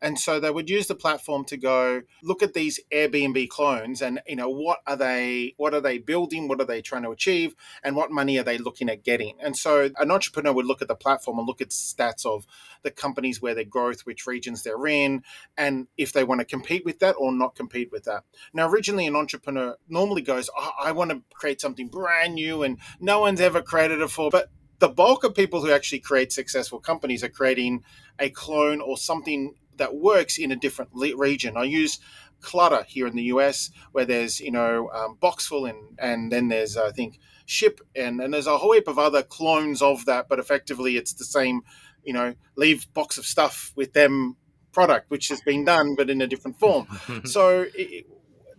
and 0.00 0.16
so 0.16 0.38
they 0.38 0.48
would 0.48 0.70
use 0.70 0.86
the 0.86 0.94
platform 0.94 1.44
to 1.46 1.56
go 1.56 2.02
look 2.22 2.40
at 2.40 2.54
these 2.54 2.78
Airbnb 2.92 3.48
clones 3.48 4.00
and 4.00 4.20
you 4.24 4.36
know 4.36 4.48
what 4.48 4.78
are 4.86 4.94
they 4.94 5.54
what 5.56 5.74
are 5.74 5.80
they 5.80 5.98
building, 5.98 6.46
what 6.46 6.60
are 6.60 6.66
they 6.66 6.82
trying 6.82 7.02
to 7.02 7.10
achieve, 7.10 7.56
and 7.82 7.96
what 7.96 8.12
money 8.12 8.38
are 8.38 8.44
they 8.44 8.58
looking 8.58 8.88
at 8.88 9.02
getting. 9.02 9.34
And 9.42 9.56
so 9.56 9.90
an 9.98 10.12
entrepreneur 10.12 10.52
would 10.52 10.66
look 10.66 10.82
at 10.82 10.86
the 10.86 10.94
platform 10.94 11.40
and 11.40 11.48
look 11.48 11.60
at 11.60 11.70
stats 11.70 12.24
of 12.24 12.46
the 12.84 12.92
companies 12.92 13.42
where 13.42 13.56
their 13.56 13.64
growth, 13.64 14.02
which 14.02 14.24
regions 14.24 14.62
they're 14.62 14.86
in, 14.86 15.24
and 15.56 15.88
if 15.96 16.12
they 16.12 16.22
want 16.22 16.40
to 16.42 16.44
compete 16.44 16.84
with 16.84 17.00
that 17.00 17.16
or 17.18 17.32
not 17.32 17.56
compete 17.56 17.90
with 17.90 18.04
that. 18.04 18.22
Now, 18.52 18.68
originally, 18.68 19.08
an 19.08 19.16
entrepreneur 19.16 19.78
normally 19.88 20.22
goes, 20.22 20.48
oh, 20.56 20.70
I 20.80 20.92
want 20.92 21.10
to 21.10 21.22
create 21.34 21.60
something 21.60 21.88
brand 21.88 22.36
new 22.36 22.62
and 22.62 22.78
no 23.00 23.18
one's 23.18 23.40
ever 23.40 23.60
created 23.60 23.98
it 23.98 24.04
before, 24.04 24.30
but 24.30 24.48
the 24.84 24.90
bulk 24.90 25.24
of 25.24 25.34
people 25.34 25.62
who 25.62 25.70
actually 25.70 25.98
create 25.98 26.30
successful 26.30 26.78
companies 26.78 27.24
are 27.24 27.30
creating 27.30 27.82
a 28.18 28.28
clone 28.28 28.82
or 28.82 28.98
something 28.98 29.54
that 29.76 29.94
works 29.94 30.36
in 30.36 30.52
a 30.52 30.56
different 30.56 30.90
region. 30.94 31.56
I 31.56 31.62
use 31.64 32.00
Clutter 32.42 32.84
here 32.86 33.06
in 33.06 33.16
the 33.16 33.22
US, 33.34 33.70
where 33.92 34.04
there's 34.04 34.40
you 34.40 34.50
know 34.50 34.90
um, 34.92 35.16
Boxful 35.22 35.70
and 35.70 35.98
and 35.98 36.30
then 36.30 36.48
there's 36.48 36.76
I 36.76 36.90
think 36.90 37.18
Ship 37.46 37.80
and 37.96 38.20
and 38.20 38.34
there's 38.34 38.46
a 38.46 38.58
whole 38.58 38.74
heap 38.74 38.86
of 38.86 38.98
other 38.98 39.22
clones 39.22 39.80
of 39.80 40.04
that, 40.04 40.28
but 40.28 40.38
effectively 40.38 40.98
it's 40.98 41.14
the 41.14 41.24
same. 41.24 41.62
You 42.02 42.12
know, 42.12 42.34
leave 42.54 42.92
box 42.92 43.16
of 43.16 43.24
stuff 43.24 43.72
with 43.74 43.94
them 43.94 44.36
product, 44.70 45.10
which 45.10 45.28
has 45.28 45.40
been 45.40 45.64
done, 45.64 45.94
but 45.94 46.10
in 46.10 46.20
a 46.20 46.26
different 46.26 46.58
form. 46.60 46.86
so 47.24 47.64
it, 47.74 48.04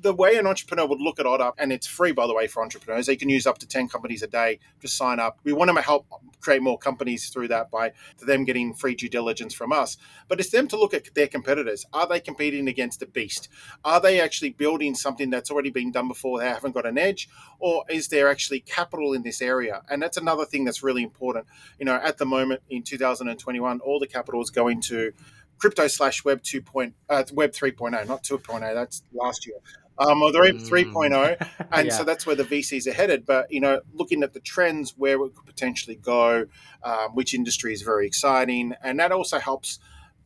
the 0.05 0.13
way 0.13 0.37
an 0.37 0.45
entrepreneur 0.45 0.85
would 0.85 1.01
look 1.01 1.19
at 1.19 1.25
Oddup, 1.25 1.53
and 1.57 1.73
it's 1.73 1.87
free, 1.87 2.11
by 2.11 2.27
the 2.27 2.33
way, 2.33 2.45
for 2.45 2.61
entrepreneurs, 2.61 3.07
they 3.07 3.15
can 3.15 3.27
use 3.27 3.47
up 3.47 3.57
to 3.57 3.67
10 3.67 3.89
companies 3.89 4.21
a 4.21 4.27
day 4.27 4.59
to 4.79 4.87
sign 4.87 5.19
up. 5.19 5.39
We 5.43 5.51
want 5.51 5.69
them 5.69 5.77
to 5.77 5.81
help 5.81 6.05
create 6.41 6.61
more 6.61 6.77
companies 6.77 7.29
through 7.29 7.47
that 7.47 7.71
by 7.71 7.91
them 8.19 8.45
getting 8.45 8.75
free 8.75 8.93
due 8.93 9.09
diligence 9.09 9.55
from 9.55 9.73
us. 9.73 9.97
But 10.27 10.39
it's 10.39 10.51
them 10.51 10.67
to 10.67 10.77
look 10.77 10.93
at 10.93 11.11
their 11.15 11.27
competitors. 11.27 11.87
Are 11.91 12.07
they 12.07 12.19
competing 12.19 12.67
against 12.67 13.01
a 13.01 13.07
beast? 13.07 13.49
Are 13.83 13.99
they 13.99 14.21
actually 14.21 14.51
building 14.51 14.93
something 14.93 15.31
that's 15.31 15.49
already 15.49 15.71
been 15.71 15.91
done 15.91 16.07
before? 16.07 16.37
They 16.37 16.45
haven't 16.45 16.75
got 16.75 16.85
an 16.85 16.99
edge? 16.99 17.27
Or 17.57 17.83
is 17.89 18.09
there 18.09 18.29
actually 18.29 18.59
capital 18.59 19.13
in 19.13 19.23
this 19.23 19.41
area? 19.41 19.81
And 19.89 20.03
that's 20.03 20.17
another 20.17 20.45
thing 20.45 20.65
that's 20.65 20.83
really 20.83 21.01
important. 21.01 21.47
You 21.79 21.85
know, 21.85 21.95
at 21.95 22.19
the 22.19 22.27
moment 22.27 22.61
in 22.69 22.83
2021, 22.83 23.79
all 23.79 23.99
the 23.99 24.05
capital 24.05 24.39
is 24.43 24.51
going 24.51 24.81
to 24.81 25.13
crypto 25.57 25.87
slash 25.87 26.23
web 26.23 26.43
2. 26.43 26.61
Point, 26.61 26.93
uh, 27.09 27.23
web 27.33 27.53
3.0, 27.53 28.07
not 28.07 28.21
2.0, 28.21 28.75
that's 28.75 29.01
last 29.13 29.47
year 29.47 29.55
um, 29.97 30.21
or 30.21 30.31
the 30.31 30.39
mm. 30.39 30.67
3.0. 30.67 31.49
And 31.71 31.87
yeah. 31.87 31.93
so 31.93 32.03
that's 32.03 32.25
where 32.25 32.35
the 32.35 32.43
VCs 32.43 32.87
are 32.87 32.93
headed. 32.93 33.25
But, 33.25 33.51
you 33.51 33.59
know, 33.59 33.81
looking 33.93 34.23
at 34.23 34.33
the 34.33 34.39
trends, 34.39 34.93
where 34.97 35.15
it 35.23 35.35
could 35.35 35.45
potentially 35.45 35.95
go, 35.95 36.45
um, 36.83 37.15
which 37.15 37.33
industry 37.33 37.73
is 37.73 37.81
very 37.81 38.07
exciting. 38.07 38.73
And 38.81 38.99
that 38.99 39.11
also 39.11 39.39
helps 39.39 39.79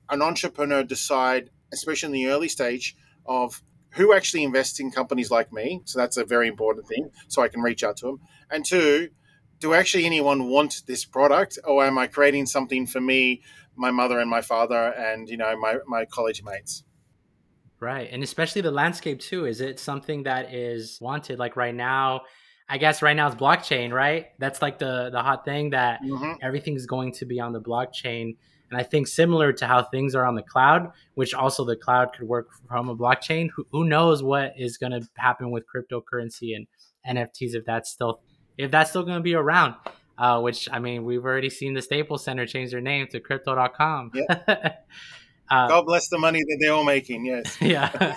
an 0.09 0.21
entrepreneur 0.21 0.83
decide, 0.83 1.49
especially 1.71 2.07
in 2.07 2.13
the 2.13 2.27
early 2.27 2.49
stage, 2.49 2.95
of 3.25 3.61
who 3.91 4.13
actually 4.13 4.43
invests 4.43 4.79
in 4.79 4.91
companies 4.91 5.31
like 5.31 5.51
me. 5.51 5.81
So 5.85 5.99
that's 5.99 6.17
a 6.17 6.25
very 6.25 6.47
important 6.47 6.87
thing. 6.87 7.09
So 7.27 7.41
I 7.41 7.47
can 7.47 7.61
reach 7.61 7.83
out 7.83 7.97
to 7.97 8.07
them. 8.07 8.19
And 8.51 8.65
two, 8.65 9.09
do 9.59 9.73
actually 9.73 10.05
anyone 10.05 10.49
want 10.49 10.83
this 10.87 11.05
product 11.05 11.57
or 11.63 11.83
am 11.83 11.97
I 11.97 12.07
creating 12.07 12.45
something 12.45 12.85
for 12.85 13.01
me, 13.01 13.41
my 13.75 13.91
mother 13.91 14.19
and 14.19 14.29
my 14.29 14.41
father 14.41 14.93
and, 14.93 15.27
you 15.27 15.37
know, 15.37 15.57
my, 15.57 15.77
my 15.87 16.05
college 16.05 16.43
mates? 16.43 16.83
Right. 17.79 18.09
And 18.11 18.23
especially 18.23 18.61
the 18.61 18.71
landscape 18.71 19.19
too. 19.19 19.45
Is 19.45 19.61
it 19.61 19.79
something 19.79 20.23
that 20.23 20.53
is 20.53 20.99
wanted? 21.01 21.39
Like 21.39 21.55
right 21.55 21.73
now, 21.73 22.21
I 22.67 22.77
guess 22.77 23.01
right 23.01 23.15
now 23.15 23.27
it's 23.27 23.35
blockchain, 23.35 23.91
right? 23.91 24.27
That's 24.37 24.61
like 24.61 24.79
the 24.79 25.09
the 25.11 25.21
hot 25.21 25.45
thing 25.45 25.71
that 25.71 26.01
mm-hmm. 26.03 26.33
everything's 26.41 26.85
going 26.85 27.13
to 27.13 27.25
be 27.25 27.39
on 27.39 27.53
the 27.53 27.61
blockchain. 27.61 28.35
And 28.69 28.79
I 28.79 28.83
think 28.83 29.07
similar 29.07 29.51
to 29.53 29.65
how 29.65 29.83
things 29.83 30.13
are 30.13 30.25
on 30.25 30.35
the 30.35 30.43
cloud, 30.43 30.91
which 31.15 31.33
also 31.33 31.65
the 31.65 31.75
cloud 31.75 32.09
could 32.15 32.27
work 32.27 32.49
from 32.67 32.89
a 32.89 32.95
blockchain. 32.95 33.49
Who, 33.55 33.65
who 33.71 33.85
knows 33.85 34.21
what 34.21 34.53
is 34.57 34.77
going 34.77 34.91
to 34.91 35.07
happen 35.15 35.49
with 35.49 35.63
cryptocurrency 35.73 36.55
and 36.55 36.67
NFTs 37.07 37.55
if 37.55 37.65
that's 37.65 37.89
still 37.89 38.21
if 38.57 38.69
that's 38.69 38.89
still 38.89 39.03
going 39.03 39.17
to 39.17 39.23
be 39.23 39.33
around. 39.33 39.75
Uh, 40.17 40.41
which 40.41 40.67
I 40.69 40.79
mean, 40.79 41.05
we've 41.05 41.23
already 41.23 41.49
seen 41.49 41.73
the 41.73 41.81
Staples 41.81 42.25
Center 42.25 42.45
change 42.45 42.71
their 42.71 42.81
name 42.81 43.07
to 43.11 43.21
Crypto.com. 43.21 44.11
Yeah. 44.13 44.73
Uh, 45.49 45.67
God 45.67 45.85
bless 45.85 46.09
the 46.09 46.19
money 46.19 46.39
that 46.39 46.57
they're 46.59 46.73
all 46.73 46.83
making. 46.83 47.25
Yes. 47.25 47.57
Yeah. 47.61 48.15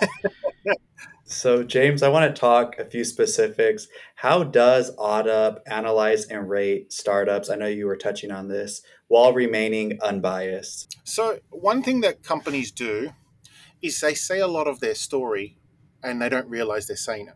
so, 1.24 1.62
James, 1.62 2.02
I 2.02 2.08
want 2.08 2.34
to 2.34 2.40
talk 2.40 2.78
a 2.78 2.84
few 2.84 3.04
specifics. 3.04 3.88
How 4.16 4.44
does 4.44 4.94
Oddup 4.96 5.58
analyze 5.66 6.26
and 6.26 6.48
rate 6.48 6.92
startups? 6.92 7.50
I 7.50 7.56
know 7.56 7.66
you 7.66 7.86
were 7.86 7.96
touching 7.96 8.30
on 8.30 8.48
this 8.48 8.82
while 9.08 9.32
remaining 9.32 9.98
unbiased. 10.02 10.96
So, 11.04 11.38
one 11.50 11.82
thing 11.82 12.00
that 12.02 12.22
companies 12.22 12.70
do 12.70 13.12
is 13.82 14.00
they 14.00 14.14
say 14.14 14.38
a 14.40 14.46
lot 14.46 14.66
of 14.66 14.80
their 14.80 14.94
story 14.94 15.58
and 16.02 16.20
they 16.20 16.28
don't 16.28 16.48
realize 16.48 16.86
they're 16.86 16.96
saying 16.96 17.28
it. 17.28 17.34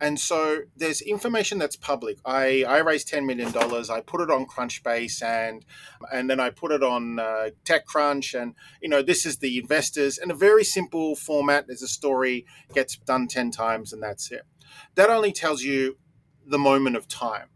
And 0.00 0.18
so 0.18 0.62
there's 0.76 1.00
information 1.00 1.58
that's 1.58 1.76
public. 1.76 2.18
I, 2.24 2.64
I 2.64 2.78
raised 2.78 3.08
$10 3.08 3.26
million. 3.26 3.56
I 3.56 4.00
put 4.00 4.20
it 4.20 4.30
on 4.30 4.44
Crunchbase 4.46 5.22
and 5.22 5.64
and 6.12 6.28
then 6.28 6.40
I 6.40 6.50
put 6.50 6.72
it 6.72 6.82
on 6.82 7.18
uh, 7.18 7.50
TechCrunch. 7.64 8.38
And, 8.38 8.54
you 8.82 8.88
know, 8.88 9.02
this 9.02 9.24
is 9.24 9.38
the 9.38 9.58
investors 9.58 10.18
in 10.18 10.30
a 10.30 10.34
very 10.34 10.64
simple 10.64 11.14
format. 11.14 11.66
There's 11.66 11.82
a 11.82 11.88
story, 11.88 12.44
gets 12.74 12.96
done 12.96 13.28
10 13.28 13.52
times, 13.52 13.92
and 13.92 14.02
that's 14.02 14.30
it. 14.30 14.42
That 14.96 15.10
only 15.10 15.32
tells 15.32 15.62
you 15.62 15.96
the 16.44 16.58
moment 16.58 16.96
of 16.96 17.08
time. 17.08 17.48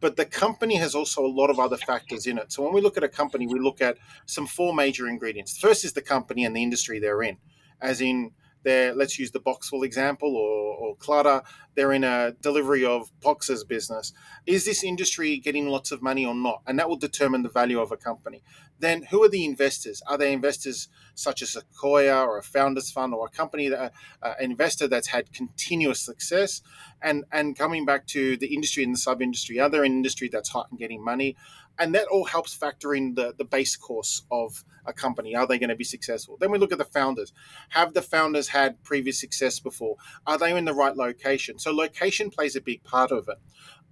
But 0.00 0.16
the 0.16 0.24
company 0.24 0.76
has 0.76 0.94
also 0.94 1.24
a 1.24 1.26
lot 1.26 1.50
of 1.50 1.58
other 1.58 1.76
factors 1.76 2.26
in 2.26 2.38
it. 2.38 2.52
So 2.52 2.62
when 2.62 2.72
we 2.72 2.80
look 2.80 2.96
at 2.96 3.02
a 3.02 3.08
company, 3.08 3.46
we 3.46 3.58
look 3.58 3.80
at 3.80 3.98
some 4.26 4.46
four 4.46 4.72
major 4.72 5.08
ingredients. 5.08 5.54
The 5.54 5.68
first 5.68 5.84
is 5.84 5.92
the 5.92 6.02
company 6.02 6.44
and 6.44 6.54
the 6.56 6.62
industry 6.62 6.98
they're 6.98 7.22
in, 7.22 7.38
as 7.80 8.00
in 8.00 8.32
they're 8.62 8.94
let's 8.94 9.18
use 9.18 9.30
the 9.30 9.40
Boxful 9.40 9.84
example 9.84 10.36
or, 10.36 10.76
or 10.88 10.96
Clutter. 10.96 11.42
They're 11.74 11.92
in 11.92 12.04
a 12.04 12.32
delivery 12.40 12.84
of 12.84 13.10
boxes 13.20 13.64
business. 13.64 14.12
Is 14.46 14.64
this 14.64 14.82
industry 14.82 15.38
getting 15.38 15.68
lots 15.68 15.92
of 15.92 16.02
money 16.02 16.26
or 16.26 16.34
not? 16.34 16.62
And 16.66 16.78
that 16.78 16.88
will 16.88 16.96
determine 16.96 17.42
the 17.44 17.48
value 17.48 17.80
of 17.80 17.92
a 17.92 17.96
company. 17.96 18.42
Then 18.80 19.04
who 19.10 19.22
are 19.22 19.28
the 19.28 19.44
investors? 19.44 20.02
Are 20.06 20.18
they 20.18 20.32
investors 20.32 20.88
such 21.14 21.42
as 21.42 21.50
Sequoia 21.50 22.22
or 22.24 22.38
a 22.38 22.42
founders 22.42 22.90
fund 22.90 23.14
or 23.14 23.26
a 23.26 23.30
company 23.30 23.68
that 23.68 23.92
uh, 24.22 24.34
an 24.40 24.50
investor 24.50 24.88
that's 24.88 25.08
had 25.08 25.32
continuous 25.32 26.00
success? 26.00 26.62
And 27.00 27.24
and 27.30 27.56
coming 27.56 27.84
back 27.86 28.06
to 28.08 28.36
the 28.36 28.52
industry 28.54 28.84
and 28.84 28.94
the 28.94 28.98
sub 28.98 29.22
industry, 29.22 29.60
are 29.60 29.70
there 29.70 29.84
an 29.84 29.92
industry 29.92 30.28
that's 30.28 30.48
hot 30.48 30.68
and 30.70 30.78
getting 30.78 31.04
money? 31.04 31.36
And 31.78 31.94
that 31.94 32.06
all 32.08 32.24
helps 32.24 32.54
factor 32.54 32.94
in 32.94 33.14
the, 33.14 33.34
the 33.36 33.44
base 33.44 33.76
course 33.76 34.22
of 34.30 34.64
a 34.86 34.92
company. 34.92 35.34
Are 35.34 35.46
they 35.46 35.58
going 35.58 35.68
to 35.68 35.76
be 35.76 35.84
successful? 35.84 36.36
Then 36.38 36.50
we 36.50 36.58
look 36.58 36.72
at 36.72 36.78
the 36.78 36.84
founders. 36.84 37.32
Have 37.70 37.94
the 37.94 38.02
founders 38.02 38.48
had 38.48 38.82
previous 38.82 39.20
success 39.20 39.60
before? 39.60 39.96
Are 40.26 40.38
they 40.38 40.56
in 40.56 40.64
the 40.64 40.74
right 40.74 40.96
location? 40.96 41.58
So 41.58 41.72
location 41.72 42.30
plays 42.30 42.56
a 42.56 42.60
big 42.60 42.82
part 42.84 43.12
of 43.12 43.28
it. 43.28 43.38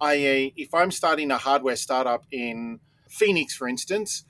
I.e., 0.01 0.53
if 0.57 0.73
I'm 0.73 0.91
starting 0.91 1.31
a 1.31 1.37
hardware 1.37 1.75
startup 1.75 2.25
in 2.31 2.79
Phoenix, 3.09 3.55
for 3.55 3.67
instance, 3.67 4.25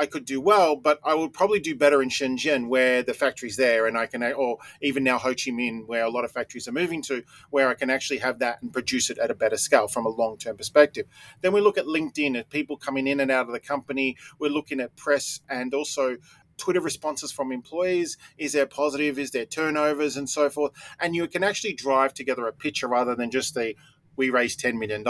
I 0.00 0.06
could 0.06 0.24
do 0.24 0.40
well, 0.40 0.76
but 0.76 0.98
I 1.04 1.14
would 1.14 1.34
probably 1.34 1.60
do 1.60 1.76
better 1.76 2.00
in 2.00 2.08
Shenzhen, 2.08 2.68
where 2.68 3.02
the 3.02 3.12
factory's 3.12 3.58
there, 3.58 3.86
and 3.86 3.98
I 3.98 4.06
can, 4.06 4.22
or 4.22 4.56
even 4.80 5.04
now 5.04 5.18
Ho 5.18 5.28
Chi 5.28 5.50
Minh, 5.50 5.86
where 5.86 6.04
a 6.04 6.08
lot 6.08 6.24
of 6.24 6.32
factories 6.32 6.66
are 6.66 6.72
moving 6.72 7.02
to, 7.02 7.22
where 7.50 7.68
I 7.68 7.74
can 7.74 7.90
actually 7.90 8.16
have 8.20 8.38
that 8.38 8.62
and 8.62 8.72
produce 8.72 9.10
it 9.10 9.18
at 9.18 9.30
a 9.30 9.34
better 9.34 9.58
scale 9.58 9.88
from 9.88 10.06
a 10.06 10.08
long 10.08 10.38
term 10.38 10.56
perspective. 10.56 11.04
Then 11.42 11.52
we 11.52 11.60
look 11.60 11.76
at 11.76 11.84
LinkedIn 11.84 12.34
at 12.38 12.48
people 12.48 12.78
coming 12.78 13.06
in 13.06 13.20
and 13.20 13.30
out 13.30 13.46
of 13.46 13.52
the 13.52 13.60
company. 13.60 14.16
We're 14.38 14.48
looking 14.48 14.80
at 14.80 14.96
press 14.96 15.42
and 15.50 15.74
also 15.74 16.16
Twitter 16.56 16.80
responses 16.80 17.30
from 17.30 17.52
employees. 17.52 18.16
Is 18.38 18.54
there 18.54 18.64
positive? 18.64 19.18
Is 19.18 19.32
there 19.32 19.44
turnovers 19.44 20.16
and 20.16 20.30
so 20.30 20.48
forth? 20.48 20.72
And 20.98 21.14
you 21.14 21.28
can 21.28 21.44
actually 21.44 21.74
drive 21.74 22.14
together 22.14 22.46
a 22.46 22.52
picture 22.54 22.88
rather 22.88 23.14
than 23.14 23.30
just 23.30 23.52
the 23.52 23.74
we 24.20 24.28
raised 24.28 24.60
$10 24.60 24.74
million. 24.74 25.02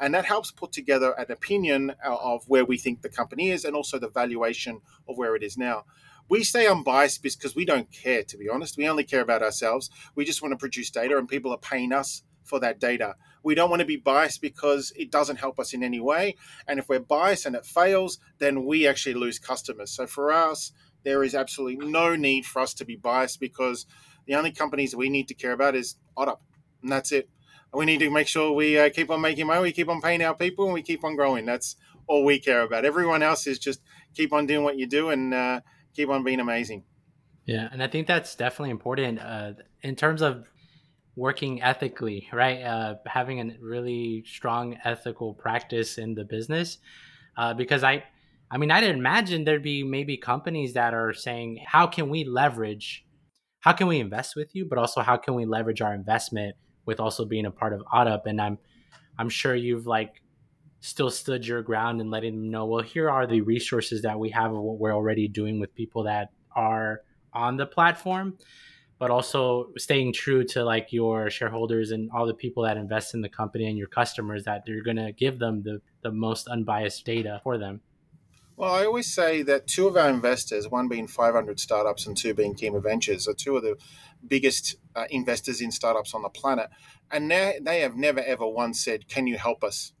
And 0.00 0.14
that 0.14 0.24
helps 0.24 0.50
put 0.50 0.72
together 0.72 1.12
an 1.12 1.30
opinion 1.30 1.94
uh, 2.04 2.16
of 2.16 2.42
where 2.48 2.64
we 2.64 2.76
think 2.76 3.00
the 3.00 3.08
company 3.08 3.52
is 3.52 3.64
and 3.64 3.76
also 3.76 4.00
the 4.00 4.10
valuation 4.10 4.80
of 5.08 5.16
where 5.16 5.36
it 5.36 5.44
is 5.44 5.56
now. 5.56 5.84
We 6.28 6.42
stay 6.42 6.66
unbiased 6.66 7.22
because 7.22 7.54
we 7.54 7.64
don't 7.64 7.88
care, 7.92 8.24
to 8.24 8.36
be 8.36 8.48
honest. 8.48 8.76
We 8.76 8.88
only 8.88 9.04
care 9.04 9.20
about 9.20 9.44
ourselves. 9.44 9.90
We 10.16 10.24
just 10.24 10.42
want 10.42 10.52
to 10.52 10.58
produce 10.58 10.90
data, 10.90 11.16
and 11.16 11.28
people 11.28 11.52
are 11.52 11.58
paying 11.58 11.92
us 11.92 12.24
for 12.42 12.58
that 12.58 12.80
data. 12.80 13.14
We 13.44 13.54
don't 13.54 13.70
want 13.70 13.78
to 13.78 13.86
be 13.86 13.96
biased 13.96 14.40
because 14.40 14.92
it 14.96 15.12
doesn't 15.12 15.36
help 15.36 15.60
us 15.60 15.72
in 15.72 15.84
any 15.84 16.00
way. 16.00 16.34
And 16.66 16.80
if 16.80 16.88
we're 16.88 16.98
biased 16.98 17.46
and 17.46 17.54
it 17.54 17.64
fails, 17.64 18.18
then 18.38 18.64
we 18.64 18.88
actually 18.88 19.14
lose 19.14 19.38
customers. 19.38 19.92
So 19.92 20.08
for 20.08 20.32
us, 20.32 20.72
there 21.04 21.22
is 21.22 21.36
absolutely 21.36 21.86
no 21.86 22.16
need 22.16 22.44
for 22.44 22.60
us 22.60 22.74
to 22.74 22.84
be 22.84 22.96
biased 22.96 23.38
because 23.38 23.86
the 24.26 24.34
only 24.34 24.50
companies 24.50 24.96
we 24.96 25.10
need 25.10 25.28
to 25.28 25.34
care 25.34 25.52
about 25.52 25.76
is 25.76 25.96
OddUp, 26.16 26.38
and 26.82 26.90
that's 26.90 27.12
it 27.12 27.28
we 27.74 27.86
need 27.86 27.98
to 27.98 28.10
make 28.10 28.28
sure 28.28 28.52
we 28.52 28.78
uh, 28.78 28.90
keep 28.90 29.10
on 29.10 29.20
making 29.20 29.46
money, 29.46 29.62
we 29.62 29.72
keep 29.72 29.88
on 29.88 30.00
paying 30.00 30.22
our 30.22 30.34
people, 30.34 30.66
and 30.66 30.74
we 30.74 30.82
keep 30.82 31.04
on 31.04 31.16
growing. 31.16 31.46
That's 31.46 31.76
all 32.06 32.24
we 32.24 32.38
care 32.38 32.62
about. 32.62 32.84
Everyone 32.84 33.22
else 33.22 33.46
is 33.46 33.58
just 33.58 33.80
keep 34.14 34.32
on 34.32 34.46
doing 34.46 34.64
what 34.64 34.76
you 34.76 34.86
do 34.86 35.10
and 35.10 35.32
uh, 35.32 35.60
keep 35.94 36.08
on 36.08 36.22
being 36.22 36.40
amazing. 36.40 36.84
Yeah, 37.46 37.68
and 37.72 37.82
I 37.82 37.88
think 37.88 38.06
that's 38.06 38.36
definitely 38.36 38.70
important 38.70 39.20
uh, 39.20 39.52
in 39.82 39.96
terms 39.96 40.22
of 40.22 40.46
working 41.16 41.62
ethically, 41.62 42.28
right? 42.32 42.62
Uh, 42.62 42.94
having 43.06 43.40
a 43.40 43.56
really 43.60 44.24
strong 44.26 44.78
ethical 44.84 45.34
practice 45.34 45.98
in 45.98 46.14
the 46.14 46.24
business, 46.24 46.78
uh, 47.36 47.54
because 47.54 47.82
I, 47.82 48.04
I 48.50 48.58
mean, 48.58 48.70
I'd 48.70 48.84
imagine 48.84 49.44
there'd 49.44 49.62
be 49.62 49.82
maybe 49.82 50.16
companies 50.16 50.74
that 50.74 50.94
are 50.94 51.12
saying, 51.12 51.64
"How 51.66 51.86
can 51.86 52.10
we 52.10 52.24
leverage? 52.24 53.04
How 53.60 53.72
can 53.72 53.86
we 53.86 53.98
invest 53.98 54.36
with 54.36 54.54
you? 54.54 54.66
But 54.68 54.78
also, 54.78 55.00
how 55.00 55.16
can 55.16 55.34
we 55.34 55.46
leverage 55.46 55.80
our 55.80 55.94
investment?" 55.94 56.56
With 56.86 57.00
also 57.00 57.24
being 57.24 57.46
a 57.46 57.50
part 57.50 57.72
of 57.72 57.82
OddUp. 57.92 58.26
And 58.26 58.40
I'm 58.40 58.58
I'm 59.18 59.28
sure 59.28 59.54
you've 59.54 59.86
like 59.86 60.22
still 60.80 61.10
stood 61.10 61.46
your 61.46 61.62
ground 61.62 62.00
and 62.00 62.10
letting 62.10 62.34
them 62.34 62.50
know, 62.50 62.66
well, 62.66 62.82
here 62.82 63.08
are 63.08 63.26
the 63.26 63.40
resources 63.40 64.02
that 64.02 64.18
we 64.18 64.30
have 64.30 64.52
of 64.52 64.60
what 64.60 64.78
we're 64.78 64.94
already 64.94 65.28
doing 65.28 65.60
with 65.60 65.74
people 65.74 66.02
that 66.04 66.30
are 66.56 67.02
on 67.32 67.56
the 67.56 67.64
platform, 67.64 68.36
but 68.98 69.10
also 69.10 69.70
staying 69.78 70.12
true 70.12 70.44
to 70.44 70.64
like 70.64 70.92
your 70.92 71.30
shareholders 71.30 71.92
and 71.92 72.10
all 72.12 72.26
the 72.26 72.34
people 72.34 72.64
that 72.64 72.76
invest 72.76 73.14
in 73.14 73.20
the 73.20 73.28
company 73.28 73.66
and 73.66 73.78
your 73.78 73.86
customers 73.86 74.44
that 74.44 74.62
you're 74.66 74.82
gonna 74.82 75.12
give 75.12 75.38
them 75.38 75.62
the, 75.62 75.80
the 76.02 76.10
most 76.10 76.48
unbiased 76.48 77.06
data 77.06 77.40
for 77.44 77.58
them. 77.58 77.80
Well, 78.56 78.74
I 78.74 78.84
always 78.84 79.12
say 79.12 79.42
that 79.42 79.66
two 79.66 79.86
of 79.86 79.96
our 79.96 80.10
investors, 80.10 80.68
one 80.68 80.88
being 80.88 81.06
500 81.06 81.58
startups 81.58 82.06
and 82.06 82.16
two 82.16 82.34
being 82.34 82.54
Kima 82.54 82.82
Ventures, 82.82 83.26
are 83.26 83.34
two 83.34 83.56
of 83.56 83.62
the 83.62 83.76
biggest 84.26 84.76
uh, 84.94 85.04
investors 85.10 85.60
in 85.60 85.70
startups 85.70 86.14
on 86.14 86.22
the 86.22 86.28
planet. 86.28 86.68
And 87.10 87.30
they, 87.30 87.58
they 87.60 87.80
have 87.80 87.96
never, 87.96 88.20
ever 88.20 88.46
once 88.46 88.82
said, 88.82 89.08
Can 89.08 89.26
you 89.26 89.38
help 89.38 89.64
us? 89.64 89.92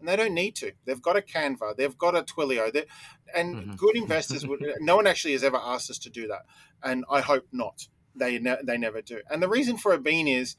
And 0.00 0.08
they 0.08 0.16
don't 0.16 0.34
need 0.34 0.54
to. 0.56 0.72
They've 0.84 1.00
got 1.00 1.16
a 1.16 1.22
Canva, 1.22 1.76
they've 1.76 1.96
got 1.96 2.16
a 2.16 2.22
Twilio. 2.22 2.84
And 3.34 3.56
mm-hmm. 3.56 3.74
good 3.76 3.96
investors 3.96 4.46
would, 4.46 4.60
no 4.80 4.96
one 4.96 5.06
actually 5.06 5.32
has 5.32 5.44
ever 5.44 5.58
asked 5.62 5.90
us 5.90 5.98
to 6.00 6.10
do 6.10 6.28
that. 6.28 6.42
And 6.82 7.04
I 7.10 7.20
hope 7.20 7.46
not. 7.52 7.88
They, 8.14 8.38
ne- 8.38 8.62
they 8.62 8.78
never 8.78 9.02
do. 9.02 9.20
And 9.30 9.42
the 9.42 9.48
reason 9.48 9.76
for 9.76 9.92
it 9.92 10.02
being 10.02 10.28
is 10.28 10.56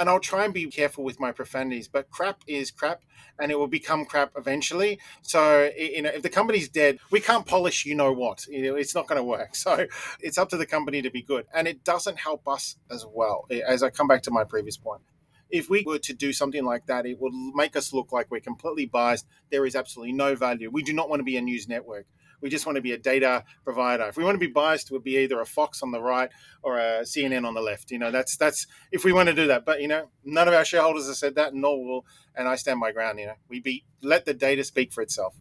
and 0.00 0.08
I'll 0.08 0.18
try 0.18 0.46
and 0.46 0.54
be 0.54 0.66
careful 0.66 1.04
with 1.04 1.20
my 1.20 1.30
profanities, 1.30 1.86
but 1.86 2.08
crap 2.08 2.40
is 2.46 2.70
crap 2.70 3.02
and 3.38 3.52
it 3.52 3.58
will 3.58 3.68
become 3.68 4.06
crap 4.06 4.32
eventually. 4.34 4.98
So, 5.20 5.70
you 5.76 6.00
know, 6.00 6.08
if 6.08 6.22
the 6.22 6.30
company's 6.30 6.70
dead, 6.70 6.98
we 7.10 7.20
can't 7.20 7.44
polish 7.44 7.84
you 7.84 7.94
know 7.94 8.10
what. 8.10 8.46
It's 8.48 8.94
not 8.94 9.06
going 9.06 9.18
to 9.18 9.24
work. 9.24 9.50
So, 9.60 9.86
it's 10.20 10.38
up 10.38 10.48
to 10.50 10.56
the 10.56 10.64
company 10.64 11.02
to 11.02 11.10
be 11.10 11.20
good. 11.20 11.44
And 11.52 11.68
it 11.68 11.84
doesn't 11.84 12.18
help 12.18 12.48
us 12.48 12.76
as 12.90 13.04
well. 13.06 13.44
As 13.50 13.82
I 13.82 13.90
come 13.90 14.08
back 14.08 14.22
to 14.22 14.30
my 14.30 14.42
previous 14.42 14.78
point, 14.78 15.02
if 15.50 15.68
we 15.68 15.82
were 15.82 15.98
to 15.98 16.14
do 16.14 16.32
something 16.32 16.64
like 16.64 16.86
that, 16.86 17.04
it 17.04 17.20
would 17.20 17.34
make 17.54 17.76
us 17.76 17.92
look 17.92 18.10
like 18.10 18.30
we're 18.30 18.40
completely 18.40 18.86
biased. 18.86 19.26
There 19.50 19.66
is 19.66 19.76
absolutely 19.76 20.14
no 20.14 20.34
value. 20.34 20.70
We 20.70 20.82
do 20.82 20.94
not 20.94 21.10
want 21.10 21.20
to 21.20 21.24
be 21.24 21.36
a 21.36 21.42
news 21.42 21.68
network. 21.68 22.06
We 22.40 22.50
just 22.50 22.66
want 22.66 22.76
to 22.76 22.82
be 22.82 22.92
a 22.92 22.98
data 22.98 23.44
provider. 23.64 24.04
If 24.04 24.16
we 24.16 24.24
want 24.24 24.34
to 24.34 24.46
be 24.46 24.52
biased, 24.52 24.90
we'll 24.90 25.00
be 25.00 25.16
either 25.18 25.40
a 25.40 25.46
Fox 25.46 25.82
on 25.82 25.90
the 25.90 26.00
right 26.00 26.30
or 26.62 26.78
a 26.78 27.02
CNN 27.02 27.46
on 27.46 27.54
the 27.54 27.60
left. 27.60 27.90
You 27.90 27.98
know, 27.98 28.10
that's 28.10 28.36
that's 28.36 28.66
if 28.92 29.04
we 29.04 29.12
want 29.12 29.28
to 29.28 29.34
do 29.34 29.46
that. 29.48 29.64
But 29.64 29.80
you 29.80 29.88
know, 29.88 30.10
none 30.24 30.48
of 30.48 30.54
our 30.54 30.64
shareholders 30.64 31.06
have 31.06 31.16
said 31.16 31.34
that, 31.36 31.54
nor 31.54 31.84
will, 31.84 32.06
and 32.34 32.48
I 32.48 32.56
stand 32.56 32.78
my 32.80 32.92
ground. 32.92 33.18
You 33.18 33.26
know, 33.26 33.34
we 33.48 33.60
be 33.60 33.84
let 34.02 34.24
the 34.24 34.34
data 34.34 34.64
speak 34.64 34.92
for 34.92 35.02
itself. 35.02 35.34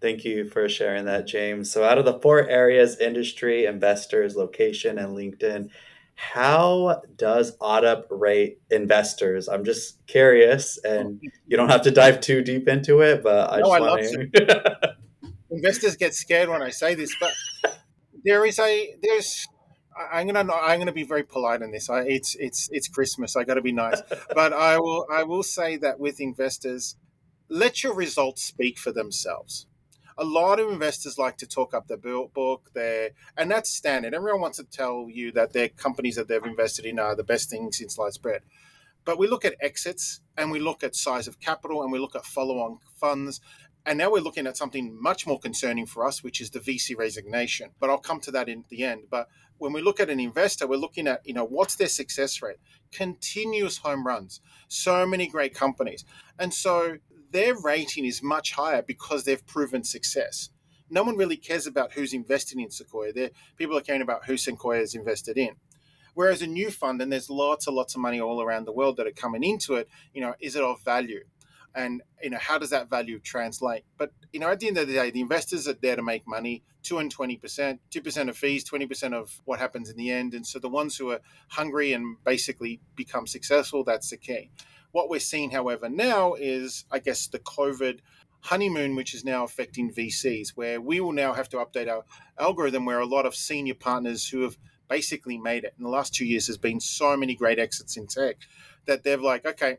Thank 0.00 0.24
you 0.24 0.48
for 0.48 0.68
sharing 0.68 1.06
that, 1.06 1.26
James. 1.26 1.70
So, 1.72 1.82
out 1.82 1.98
of 1.98 2.04
the 2.04 2.20
four 2.20 2.46
areas 2.46 2.98
industry, 2.98 3.64
investors, 3.64 4.36
location, 4.36 4.98
and 4.98 5.16
LinkedIn 5.16 5.70
how 6.16 7.02
does 7.16 7.56
OddUp 7.58 8.04
rate 8.08 8.58
investors? 8.70 9.48
I'm 9.48 9.64
just 9.64 10.04
curious, 10.06 10.78
and 10.78 11.20
oh. 11.22 11.28
you 11.46 11.56
don't 11.58 11.68
have 11.68 11.82
to 11.82 11.90
dive 11.90 12.20
too 12.20 12.42
deep 12.42 12.68
into 12.68 13.02
it, 13.02 13.22
but 13.22 13.52
I 13.52 13.60
no, 13.60 13.66
just 13.66 13.80
want 13.80 14.32
to 14.32 14.95
investors 15.56 15.96
get 15.96 16.14
scared 16.14 16.48
when 16.48 16.62
I 16.62 16.70
say 16.70 16.94
this, 16.94 17.14
but 17.18 17.32
there 18.24 18.44
is 18.44 18.58
a 18.58 18.94
there's 19.02 19.46
I'm 20.12 20.26
gonna 20.28 20.52
I'm 20.52 20.78
gonna 20.78 20.92
be 20.92 21.04
very 21.04 21.22
polite 21.24 21.62
in 21.62 21.72
this. 21.72 21.88
I, 21.88 22.02
it's 22.02 22.36
it's 22.36 22.68
it's 22.70 22.88
Christmas. 22.88 23.36
I 23.36 23.44
got 23.44 23.54
to 23.54 23.62
be 23.62 23.72
nice, 23.72 24.02
but 24.34 24.52
I 24.52 24.78
will 24.78 25.06
I 25.10 25.22
will 25.22 25.42
say 25.42 25.76
that 25.78 25.98
with 25.98 26.20
investors, 26.20 26.96
let 27.48 27.82
your 27.82 27.94
results 27.94 28.42
speak 28.42 28.78
for 28.78 28.92
themselves. 28.92 29.66
A 30.18 30.24
lot 30.24 30.58
of 30.58 30.72
investors 30.72 31.18
like 31.18 31.36
to 31.38 31.46
talk 31.46 31.74
up 31.74 31.88
their 31.88 31.98
book, 31.98 32.70
their 32.74 33.10
and 33.36 33.50
that's 33.50 33.70
standard. 33.70 34.14
Everyone 34.14 34.40
wants 34.40 34.58
to 34.58 34.64
tell 34.64 35.08
you 35.10 35.32
that 35.32 35.52
their 35.52 35.68
companies 35.68 36.16
that 36.16 36.28
they've 36.28 36.44
invested 36.44 36.86
in 36.86 36.98
are 36.98 37.14
the 37.14 37.24
best 37.24 37.50
thing 37.50 37.70
since 37.72 37.96
sliced 37.96 38.22
bread. 38.22 38.42
But 39.04 39.18
we 39.18 39.28
look 39.28 39.44
at 39.44 39.54
exits 39.60 40.20
and 40.36 40.50
we 40.50 40.58
look 40.58 40.82
at 40.82 40.96
size 40.96 41.28
of 41.28 41.38
capital 41.38 41.82
and 41.82 41.92
we 41.92 41.98
look 41.98 42.16
at 42.16 42.24
follow-on 42.26 42.78
funds 42.98 43.40
and 43.86 43.96
now 43.98 44.10
we're 44.10 44.20
looking 44.20 44.48
at 44.48 44.56
something 44.56 45.00
much 45.00 45.26
more 45.26 45.38
concerning 45.38 45.86
for 45.86 46.04
us, 46.04 46.22
which 46.22 46.40
is 46.40 46.50
the 46.50 46.58
VC 46.58 46.98
resignation. 46.98 47.70
But 47.78 47.88
I'll 47.88 47.98
come 47.98 48.20
to 48.20 48.32
that 48.32 48.48
in 48.48 48.64
the 48.68 48.82
end. 48.82 49.04
But 49.08 49.28
when 49.58 49.72
we 49.72 49.80
look 49.80 50.00
at 50.00 50.10
an 50.10 50.18
investor, 50.18 50.66
we're 50.66 50.76
looking 50.76 51.06
at, 51.06 51.24
you 51.24 51.32
know, 51.32 51.44
what's 51.44 51.76
their 51.76 51.86
success 51.86 52.42
rate? 52.42 52.56
Continuous 52.90 53.78
home 53.78 54.04
runs, 54.04 54.40
so 54.66 55.06
many 55.06 55.28
great 55.28 55.54
companies. 55.54 56.04
And 56.36 56.52
so 56.52 56.98
their 57.30 57.54
rating 57.54 58.04
is 58.04 58.24
much 58.24 58.52
higher 58.52 58.82
because 58.82 59.24
they've 59.24 59.46
proven 59.46 59.84
success. 59.84 60.50
No 60.90 61.04
one 61.04 61.16
really 61.16 61.36
cares 61.36 61.66
about 61.66 61.92
who's 61.92 62.12
investing 62.12 62.60
in 62.60 62.70
Sequoia. 62.70 63.12
They're, 63.12 63.30
people 63.56 63.78
are 63.78 63.82
caring 63.82 64.02
about 64.02 64.26
who 64.26 64.36
Sequoia 64.36 64.80
is 64.80 64.94
invested 64.96 65.38
in. 65.38 65.56
Whereas 66.14 66.42
a 66.42 66.46
new 66.46 66.70
fund, 66.70 67.00
and 67.02 67.12
there's 67.12 67.30
lots 67.30 67.66
and 67.66 67.76
lots 67.76 67.94
of 67.94 68.00
money 68.00 68.20
all 68.20 68.42
around 68.42 68.64
the 68.64 68.72
world 68.72 68.96
that 68.96 69.06
are 69.06 69.12
coming 69.12 69.44
into 69.44 69.74
it, 69.74 69.88
you 70.12 70.20
know, 70.20 70.34
is 70.40 70.56
it 70.56 70.62
of 70.62 70.82
value? 70.82 71.24
And 71.76 72.02
you 72.22 72.30
know 72.30 72.38
how 72.40 72.58
does 72.58 72.70
that 72.70 72.90
value 72.90 73.20
translate 73.20 73.84
but 73.98 74.10
you 74.32 74.40
know 74.40 74.48
at 74.48 74.58
the 74.58 74.66
end 74.66 74.78
of 74.78 74.88
the 74.88 74.94
day 74.94 75.10
the 75.10 75.20
investors 75.20 75.68
are 75.68 75.74
there 75.74 75.94
to 75.94 76.02
make 76.02 76.26
money 76.26 76.64
2 76.82 76.98
and 76.98 77.14
20% 77.14 77.78
2% 77.90 78.28
of 78.28 78.36
fees 78.36 78.68
20% 78.68 79.12
of 79.12 79.40
what 79.44 79.60
happens 79.60 79.90
in 79.90 79.96
the 79.96 80.10
end 80.10 80.34
and 80.34 80.46
so 80.46 80.58
the 80.58 80.68
ones 80.68 80.96
who 80.96 81.10
are 81.10 81.20
hungry 81.48 81.92
and 81.92 82.16
basically 82.24 82.80
become 82.96 83.26
successful 83.26 83.84
that's 83.84 84.10
the 84.10 84.16
key 84.16 84.50
what 84.90 85.10
we're 85.10 85.20
seeing 85.20 85.50
however 85.50 85.88
now 85.88 86.34
is 86.34 86.84
i 86.90 86.98
guess 86.98 87.28
the 87.28 87.38
covid 87.38 88.00
honeymoon 88.40 88.96
which 88.96 89.14
is 89.14 89.24
now 89.24 89.44
affecting 89.44 89.92
vcs 89.92 90.50
where 90.50 90.80
we 90.80 91.00
will 91.00 91.12
now 91.12 91.32
have 91.32 91.48
to 91.48 91.58
update 91.58 91.88
our 91.88 92.04
algorithm 92.38 92.84
where 92.84 93.00
a 93.00 93.06
lot 93.06 93.26
of 93.26 93.34
senior 93.34 93.74
partners 93.74 94.28
who 94.28 94.42
have 94.42 94.56
basically 94.88 95.38
made 95.38 95.64
it. 95.64 95.74
In 95.78 95.84
the 95.84 95.90
last 95.90 96.14
two 96.14 96.24
years, 96.24 96.46
there's 96.46 96.58
been 96.58 96.80
so 96.80 97.16
many 97.16 97.34
great 97.34 97.58
exits 97.58 97.96
in 97.96 98.06
tech 98.06 98.36
that 98.86 99.02
they've 99.02 99.20
like, 99.20 99.44
okay, 99.44 99.78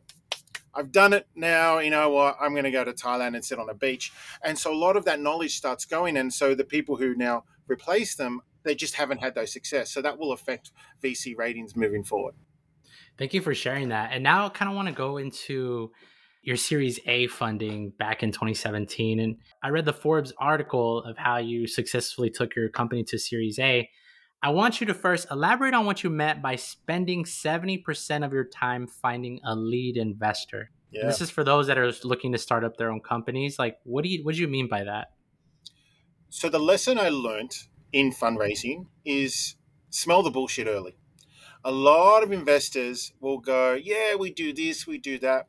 I've 0.78 0.92
done 0.92 1.12
it 1.14 1.28
now. 1.36 1.80
You 1.80 1.90
know 1.90 2.10
what? 2.12 2.38
I'm 2.40 2.52
going 2.52 2.64
to 2.66 2.72
go 2.72 2.84
to 2.84 2.94
Thailand 2.94 3.36
and 3.36 3.44
sit 3.44 3.58
on 3.58 3.70
a 3.70 3.74
beach. 3.74 4.14
And 4.44 4.58
so 4.58 4.72
a 4.72 4.78
lot 4.78 4.96
of 4.96 5.06
that 5.06 5.20
knowledge 5.20 5.58
starts 5.58 5.86
going. 5.86 6.18
And 6.18 6.32
so 6.32 6.54
the 6.54 6.64
people 6.64 6.98
who 6.98 7.16
now 7.16 7.46
replace 7.68 8.16
them, 8.16 8.42
they 8.64 8.76
just 8.76 8.94
haven't 8.94 9.20
had 9.20 9.34
those 9.34 9.52
success. 9.52 9.92
So 9.92 10.02
that 10.04 10.20
will 10.20 10.32
affect 10.32 10.72
VC 11.04 11.36
ratings 11.36 11.76
moving 11.76 12.04
forward. 12.04 12.36
Thank 13.18 13.34
you 13.34 13.42
for 13.42 13.56
sharing 13.56 13.90
that. 13.90 14.12
And 14.14 14.24
now 14.24 14.46
I 14.46 14.50
kind 14.50 14.70
of 14.70 14.76
want 14.76 14.88
to 14.88 14.94
go 14.94 15.18
into 15.18 15.92
your 16.44 16.56
Series 16.56 17.00
A 17.08 17.28
funding 17.28 17.90
back 17.98 18.22
in 18.22 18.32
2017. 18.32 19.20
And 19.20 19.38
I 19.64 19.70
read 19.70 19.86
the 19.86 19.94
Forbes 19.94 20.32
article 20.38 21.04
of 21.04 21.18
how 21.18 21.38
you 21.38 21.68
successfully 21.68 22.30
took 22.30 22.56
your 22.56 22.70
company 22.70 23.04
to 23.06 23.18
Series 23.18 23.58
A. 23.58 23.90
I 24.42 24.50
want 24.50 24.80
you 24.80 24.88
to 24.88 24.94
first 24.94 25.28
elaborate 25.32 25.74
on 25.74 25.86
what 25.86 26.04
you 26.04 26.10
meant 26.10 26.42
by 26.42 26.56
spending 26.56 27.24
70% 27.24 28.26
of 28.26 28.32
your 28.32 28.44
time 28.44 28.88
finding 28.88 29.40
a 29.44 29.56
lead 29.56 29.98
investor. 29.98 30.72
Yeah. 30.92 31.06
this 31.06 31.22
is 31.22 31.30
for 31.30 31.44
those 31.44 31.68
that 31.68 31.78
are 31.78 31.92
looking 32.04 32.32
to 32.32 32.38
start 32.38 32.64
up 32.64 32.78
their 32.78 32.92
own 32.92 33.02
companies. 33.02 33.60
Like, 33.60 33.78
what 33.84 34.04
do 34.04 34.10
you 34.10 34.24
what 34.24 34.36
do 34.36 34.42
you 34.42 34.48
mean 34.48 34.68
by 34.70 34.84
that? 34.84 35.12
So 36.30 36.50
the 36.50 36.60
lesson 36.60 36.98
I 36.98 37.10
learned 37.10 37.52
in 37.92 38.12
fundraising 38.12 38.88
is 39.04 39.56
smell 39.90 40.24
the 40.24 40.32
bullshit 40.32 40.68
early. 40.68 40.96
A 41.66 41.72
lot 41.72 42.24
of 42.24 42.32
investors 42.32 43.12
will 43.20 43.40
go, 43.40 43.74
"Yeah, 43.74 44.16
we 44.16 44.32
do 44.32 44.54
this, 44.54 44.88
we 44.88 44.98
do 44.98 45.20
that." 45.20 45.48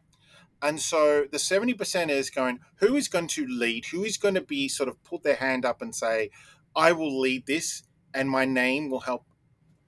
And 0.60 0.80
so 0.80 1.26
the 1.30 1.38
70% 1.38 2.10
is 2.10 2.30
going, 2.30 2.58
who 2.76 2.96
is 2.96 3.06
going 3.06 3.28
to 3.28 3.46
lead? 3.46 3.86
Who 3.86 4.02
is 4.02 4.16
going 4.16 4.34
to 4.34 4.40
be 4.40 4.68
sort 4.68 4.88
of 4.88 5.02
put 5.04 5.22
their 5.22 5.36
hand 5.36 5.64
up 5.64 5.80
and 5.80 5.94
say, 5.94 6.30
I 6.74 6.90
will 6.90 7.16
lead 7.20 7.46
this 7.46 7.84
and 8.14 8.28
my 8.28 8.44
name 8.44 8.90
will 8.90 9.00
help 9.00 9.24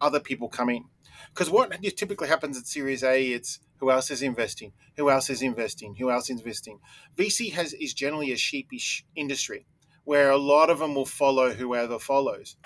other 0.00 0.20
people 0.20 0.48
come 0.48 0.70
in? 0.70 0.84
Because 1.32 1.50
what 1.50 1.72
typically 1.96 2.28
happens 2.28 2.58
at 2.58 2.66
Series 2.66 3.02
A, 3.02 3.32
it's 3.32 3.60
who 3.78 3.90
else 3.90 4.10
is 4.10 4.22
investing? 4.22 4.72
Who 4.96 5.10
else 5.10 5.30
is 5.30 5.42
investing? 5.42 5.94
Who 5.98 6.10
else 6.10 6.28
is 6.28 6.38
investing? 6.38 6.80
VC 7.16 7.52
has 7.52 7.72
is 7.74 7.94
generally 7.94 8.32
a 8.32 8.36
sheepish 8.36 9.04
industry 9.16 9.66
where 10.04 10.30
a 10.30 10.36
lot 10.36 10.70
of 10.70 10.78
them 10.78 10.94
will 10.94 11.06
follow 11.06 11.52
whoever 11.52 11.98
follows. 11.98 12.56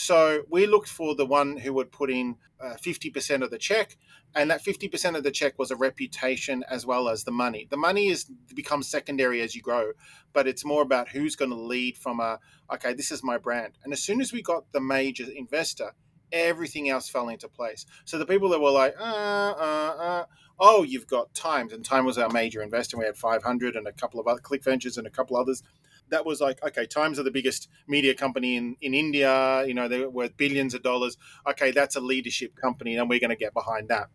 So 0.00 0.44
we 0.48 0.66
looked 0.66 0.88
for 0.88 1.14
the 1.14 1.26
one 1.26 1.58
who 1.58 1.74
would 1.74 1.92
put 1.92 2.10
in 2.10 2.36
uh, 2.58 2.76
50% 2.82 3.42
of 3.42 3.50
the 3.50 3.58
check 3.58 3.98
and 4.34 4.50
that 4.50 4.64
50% 4.64 5.14
of 5.14 5.24
the 5.24 5.30
check 5.30 5.58
was 5.58 5.70
a 5.70 5.76
reputation 5.76 6.64
as 6.70 6.86
well 6.86 7.10
as 7.10 7.24
the 7.24 7.30
money. 7.30 7.66
The 7.68 7.76
money 7.76 8.08
is 8.08 8.24
becomes 8.54 8.88
secondary 8.88 9.42
as 9.42 9.54
you 9.54 9.60
grow 9.60 9.92
but 10.32 10.48
it's 10.48 10.64
more 10.64 10.80
about 10.80 11.10
who's 11.10 11.36
going 11.36 11.50
to 11.50 11.56
lead 11.56 11.98
from 11.98 12.18
a 12.18 12.38
okay 12.72 12.94
this 12.94 13.10
is 13.10 13.22
my 13.22 13.36
brand. 13.36 13.74
And 13.84 13.92
as 13.92 14.02
soon 14.02 14.22
as 14.22 14.32
we 14.32 14.40
got 14.40 14.72
the 14.72 14.80
major 14.80 15.26
investor 15.36 15.92
everything 16.32 16.88
else 16.88 17.10
fell 17.10 17.28
into 17.28 17.48
place. 17.48 17.84
So 18.06 18.16
the 18.16 18.24
people 18.24 18.48
that 18.50 18.60
were 18.60 18.70
like 18.70 18.94
uh, 18.98 19.02
uh, 19.04 19.96
uh, 20.00 20.24
oh 20.58 20.82
you've 20.82 21.08
got 21.08 21.34
times 21.34 21.74
and 21.74 21.84
time 21.84 22.06
was 22.06 22.16
our 22.16 22.30
major 22.30 22.62
investor 22.62 22.96
we 22.96 23.04
had 23.04 23.18
500 23.18 23.76
and 23.76 23.86
a 23.86 23.92
couple 23.92 24.18
of 24.18 24.26
other 24.26 24.40
click 24.40 24.64
ventures 24.64 24.96
and 24.96 25.06
a 25.06 25.10
couple 25.10 25.36
others 25.36 25.62
that 26.10 26.26
was 26.26 26.40
like, 26.40 26.62
okay, 26.62 26.86
Times 26.86 27.18
are 27.18 27.22
the 27.22 27.30
biggest 27.30 27.68
media 27.88 28.14
company 28.14 28.56
in, 28.56 28.76
in 28.80 28.94
India. 28.94 29.64
You 29.66 29.74
know, 29.74 29.88
they're 29.88 30.10
worth 30.10 30.36
billions 30.36 30.74
of 30.74 30.82
dollars. 30.82 31.16
Okay, 31.48 31.70
that's 31.70 31.96
a 31.96 32.00
leadership 32.00 32.54
company, 32.56 32.96
and 32.96 33.08
we're 33.08 33.20
going 33.20 33.30
to 33.30 33.36
get 33.36 33.54
behind 33.54 33.88
that. 33.88 34.08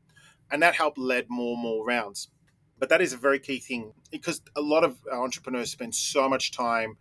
And 0.52 0.62
that 0.62 0.76
helped 0.76 0.98
lead 0.98 1.26
more 1.30 1.54
and 1.54 1.64
more 1.64 1.86
rounds. 1.86 2.30
But 2.78 2.90
that 2.90 3.02
is 3.02 3.14
a 3.14 3.18
very 3.18 3.40
key 3.40 3.60
thing 3.60 3.94
because 4.12 4.42
a 4.56 4.62
lot 4.62 4.84
of 4.84 4.98
entrepreneurs 5.12 5.72
spend 5.72 5.96
so 5.96 6.28
much 6.28 6.52
time 6.52 6.98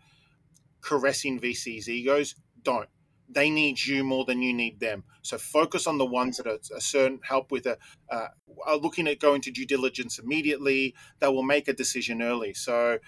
caressing 0.80 1.40
VCs' 1.40 1.88
egos. 1.88 2.37
Don't. 2.62 2.88
They 3.28 3.50
need 3.50 3.84
you 3.84 4.04
more 4.04 4.24
than 4.24 4.42
you 4.42 4.52
need 4.52 4.80
them. 4.80 5.04
So 5.22 5.38
focus 5.38 5.87
on 5.87 5.98
the 5.98 6.04
ones 6.04 6.37
that 6.37 6.46
are, 6.46 6.58
certain 6.80 7.20
help 7.22 7.50
with 7.50 7.66
a, 7.66 7.78
uh, 8.10 8.28
are 8.66 8.76
looking 8.76 9.08
at 9.08 9.18
going 9.18 9.40
to 9.42 9.50
due 9.50 9.66
diligence 9.66 10.18
immediately. 10.18 10.94
That 11.20 11.32
will 11.32 11.42
make 11.42 11.68
a 11.68 11.72
decision 11.72 12.22
early. 12.22 12.54
So 12.54 12.98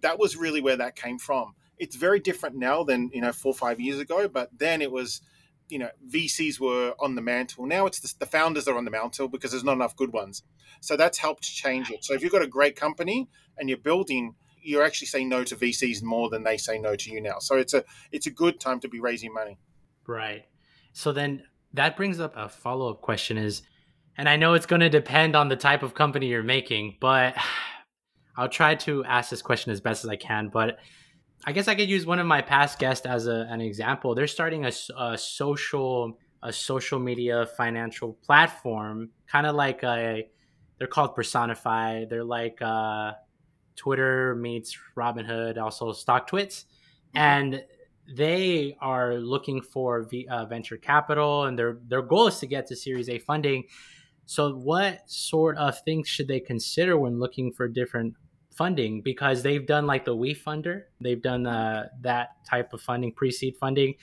that 0.00 0.18
was 0.18 0.36
really 0.36 0.60
where 0.60 0.76
that 0.76 0.96
came 0.96 1.18
from. 1.18 1.54
It's 1.78 1.96
very 1.96 2.20
different 2.20 2.56
now 2.56 2.84
than 2.84 3.10
you 3.12 3.20
know 3.20 3.32
four 3.32 3.50
or 3.50 3.56
five 3.56 3.80
years 3.80 3.98
ago, 3.98 4.28
but 4.28 4.50
then 4.56 4.80
it 4.80 4.90
was 4.90 5.20
you 5.68 5.78
know 5.78 5.90
VCs 6.08 6.60
were 6.60 6.94
on 7.00 7.14
the 7.14 7.22
mantle. 7.22 7.66
Now 7.66 7.86
it's 7.86 8.00
the, 8.00 8.14
the 8.18 8.26
founders 8.26 8.68
are 8.68 8.76
on 8.76 8.84
the 8.84 8.90
mantle 8.90 9.28
because 9.28 9.50
there's 9.50 9.64
not 9.64 9.74
enough 9.74 9.96
good 9.96 10.12
ones. 10.12 10.42
So 10.80 10.96
that's 10.96 11.18
helped 11.18 11.42
change 11.42 11.90
it. 11.90 12.04
So 12.04 12.14
if 12.14 12.22
you've 12.22 12.32
got 12.32 12.42
a 12.42 12.46
great 12.46 12.76
company 12.76 13.28
and 13.58 13.68
you're 13.68 13.78
building, 13.78 14.34
you're 14.66 14.82
actually 14.82 15.06
saying 15.06 15.28
no 15.28 15.44
to 15.44 15.56
VCs 15.56 16.02
more 16.02 16.28
than 16.28 16.42
they 16.42 16.56
say 16.56 16.78
no 16.78 16.96
to 16.96 17.10
you 17.10 17.20
now. 17.20 17.38
So 17.38 17.56
it's 17.56 17.74
a 17.74 17.84
it's 18.12 18.26
a 18.26 18.30
good 18.30 18.60
time 18.60 18.80
to 18.80 18.88
be 18.88 19.00
raising 19.00 19.32
money. 19.32 19.58
Right. 20.06 20.44
So 20.92 21.12
then 21.12 21.44
that 21.74 21.96
brings 21.96 22.20
up 22.20 22.34
a 22.36 22.48
follow 22.48 22.90
up 22.90 23.00
question 23.00 23.38
is, 23.38 23.62
and 24.16 24.28
I 24.28 24.36
know 24.36 24.54
it's 24.54 24.66
going 24.66 24.80
to 24.80 24.88
depend 24.88 25.36
on 25.36 25.48
the 25.48 25.56
type 25.56 25.82
of 25.82 25.94
company 25.94 26.26
you're 26.26 26.42
making, 26.42 26.96
but 27.00 27.36
I'll 28.36 28.48
try 28.48 28.74
to 28.74 29.04
ask 29.04 29.30
this 29.30 29.42
question 29.42 29.72
as 29.72 29.80
best 29.80 30.04
as 30.04 30.10
I 30.10 30.16
can, 30.16 30.50
but 30.52 30.78
I 31.46 31.52
guess 31.52 31.68
I 31.68 31.74
could 31.74 31.88
use 31.88 32.04
one 32.04 32.18
of 32.18 32.26
my 32.26 32.42
past 32.42 32.78
guests 32.78 33.06
as 33.06 33.26
a, 33.26 33.46
an 33.48 33.60
example. 33.60 34.14
They're 34.14 34.26
starting 34.26 34.66
a, 34.66 34.72
a 34.98 35.16
social 35.16 36.18
a 36.42 36.52
social 36.52 36.98
media 36.98 37.46
financial 37.56 38.12
platform, 38.24 39.10
kind 39.26 39.46
of 39.46 39.54
like 39.56 39.82
a 39.82 40.28
they're 40.78 40.86
called 40.86 41.14
Personify. 41.14 42.04
They're 42.04 42.24
like 42.24 42.60
uh, 42.60 43.12
Twitter 43.76 44.34
meets 44.34 44.76
Robinhood, 44.96 45.58
also 45.58 45.92
StockTwits, 45.92 46.64
mm-hmm. 46.64 47.18
and 47.18 47.64
they 48.08 48.76
are 48.80 49.14
looking 49.14 49.60
for 49.60 50.02
v, 50.02 50.26
uh, 50.30 50.46
venture 50.46 50.76
capital, 50.76 51.44
and 51.44 51.58
their 51.58 51.78
their 51.88 52.02
goal 52.02 52.28
is 52.28 52.38
to 52.38 52.46
get 52.46 52.66
to 52.68 52.76
Series 52.76 53.08
A 53.08 53.18
funding. 53.18 53.64
So, 54.26 54.54
what 54.54 55.08
sort 55.10 55.56
of 55.56 55.78
things 55.82 56.08
should 56.08 56.28
they 56.28 56.40
consider 56.40 56.98
when 56.98 57.18
looking 57.18 57.52
for 57.52 57.68
different 57.68 58.14
funding 58.56 59.02
because 59.02 59.42
they've 59.42 59.66
done 59.66 59.86
like 59.86 60.04
the 60.04 60.16
WeFunder, 60.16 60.84
they've 61.00 61.20
done 61.20 61.46
uh, 61.46 61.88
that 62.00 62.44
type 62.48 62.72
of 62.72 62.80
funding, 62.80 63.12
pre-seed 63.12 63.56
funding, 63.58 63.94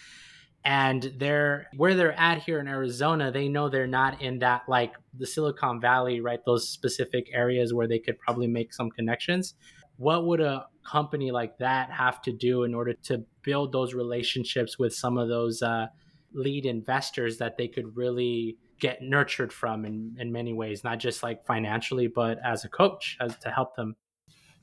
and 0.65 1.11
they're 1.17 1.67
where 1.75 1.93
they're 1.93 2.17
at 2.19 2.41
here 2.43 2.59
in 2.59 2.67
Arizona. 2.67 3.31
They 3.31 3.49
know 3.49 3.69
they're 3.69 3.87
not 3.87 4.21
in 4.21 4.39
that 4.39 4.63
like 4.67 4.93
the 5.17 5.27
Silicon 5.27 5.81
Valley, 5.81 6.21
right? 6.21 6.39
Those 6.45 6.69
specific 6.69 7.27
areas 7.33 7.73
where 7.73 7.87
they 7.87 7.99
could 7.99 8.17
probably 8.19 8.47
make 8.47 8.73
some 8.73 8.89
connections. 8.89 9.55
What 9.97 10.25
would 10.25 10.39
a 10.39 10.67
company 10.89 11.31
like 11.31 11.57
that 11.59 11.91
have 11.91 12.21
to 12.23 12.31
do 12.31 12.63
in 12.63 12.73
order 12.73 12.93
to 12.93 13.23
build 13.41 13.71
those 13.71 13.93
relationships 13.93 14.79
with 14.79 14.93
some 14.93 15.17
of 15.17 15.27
those 15.27 15.61
uh, 15.61 15.87
lead 16.33 16.65
investors 16.65 17.37
that 17.37 17.57
they 17.57 17.67
could 17.67 17.95
really 17.95 18.57
get 18.79 19.01
nurtured 19.01 19.53
from 19.53 19.85
in, 19.85 20.15
in 20.19 20.31
many 20.31 20.53
ways, 20.53 20.83
not 20.83 20.99
just 20.99 21.23
like 21.23 21.45
financially, 21.45 22.07
but 22.07 22.37
as 22.43 22.65
a 22.65 22.69
coach, 22.69 23.17
as 23.21 23.37
to 23.37 23.49
help 23.49 23.75
them 23.75 23.95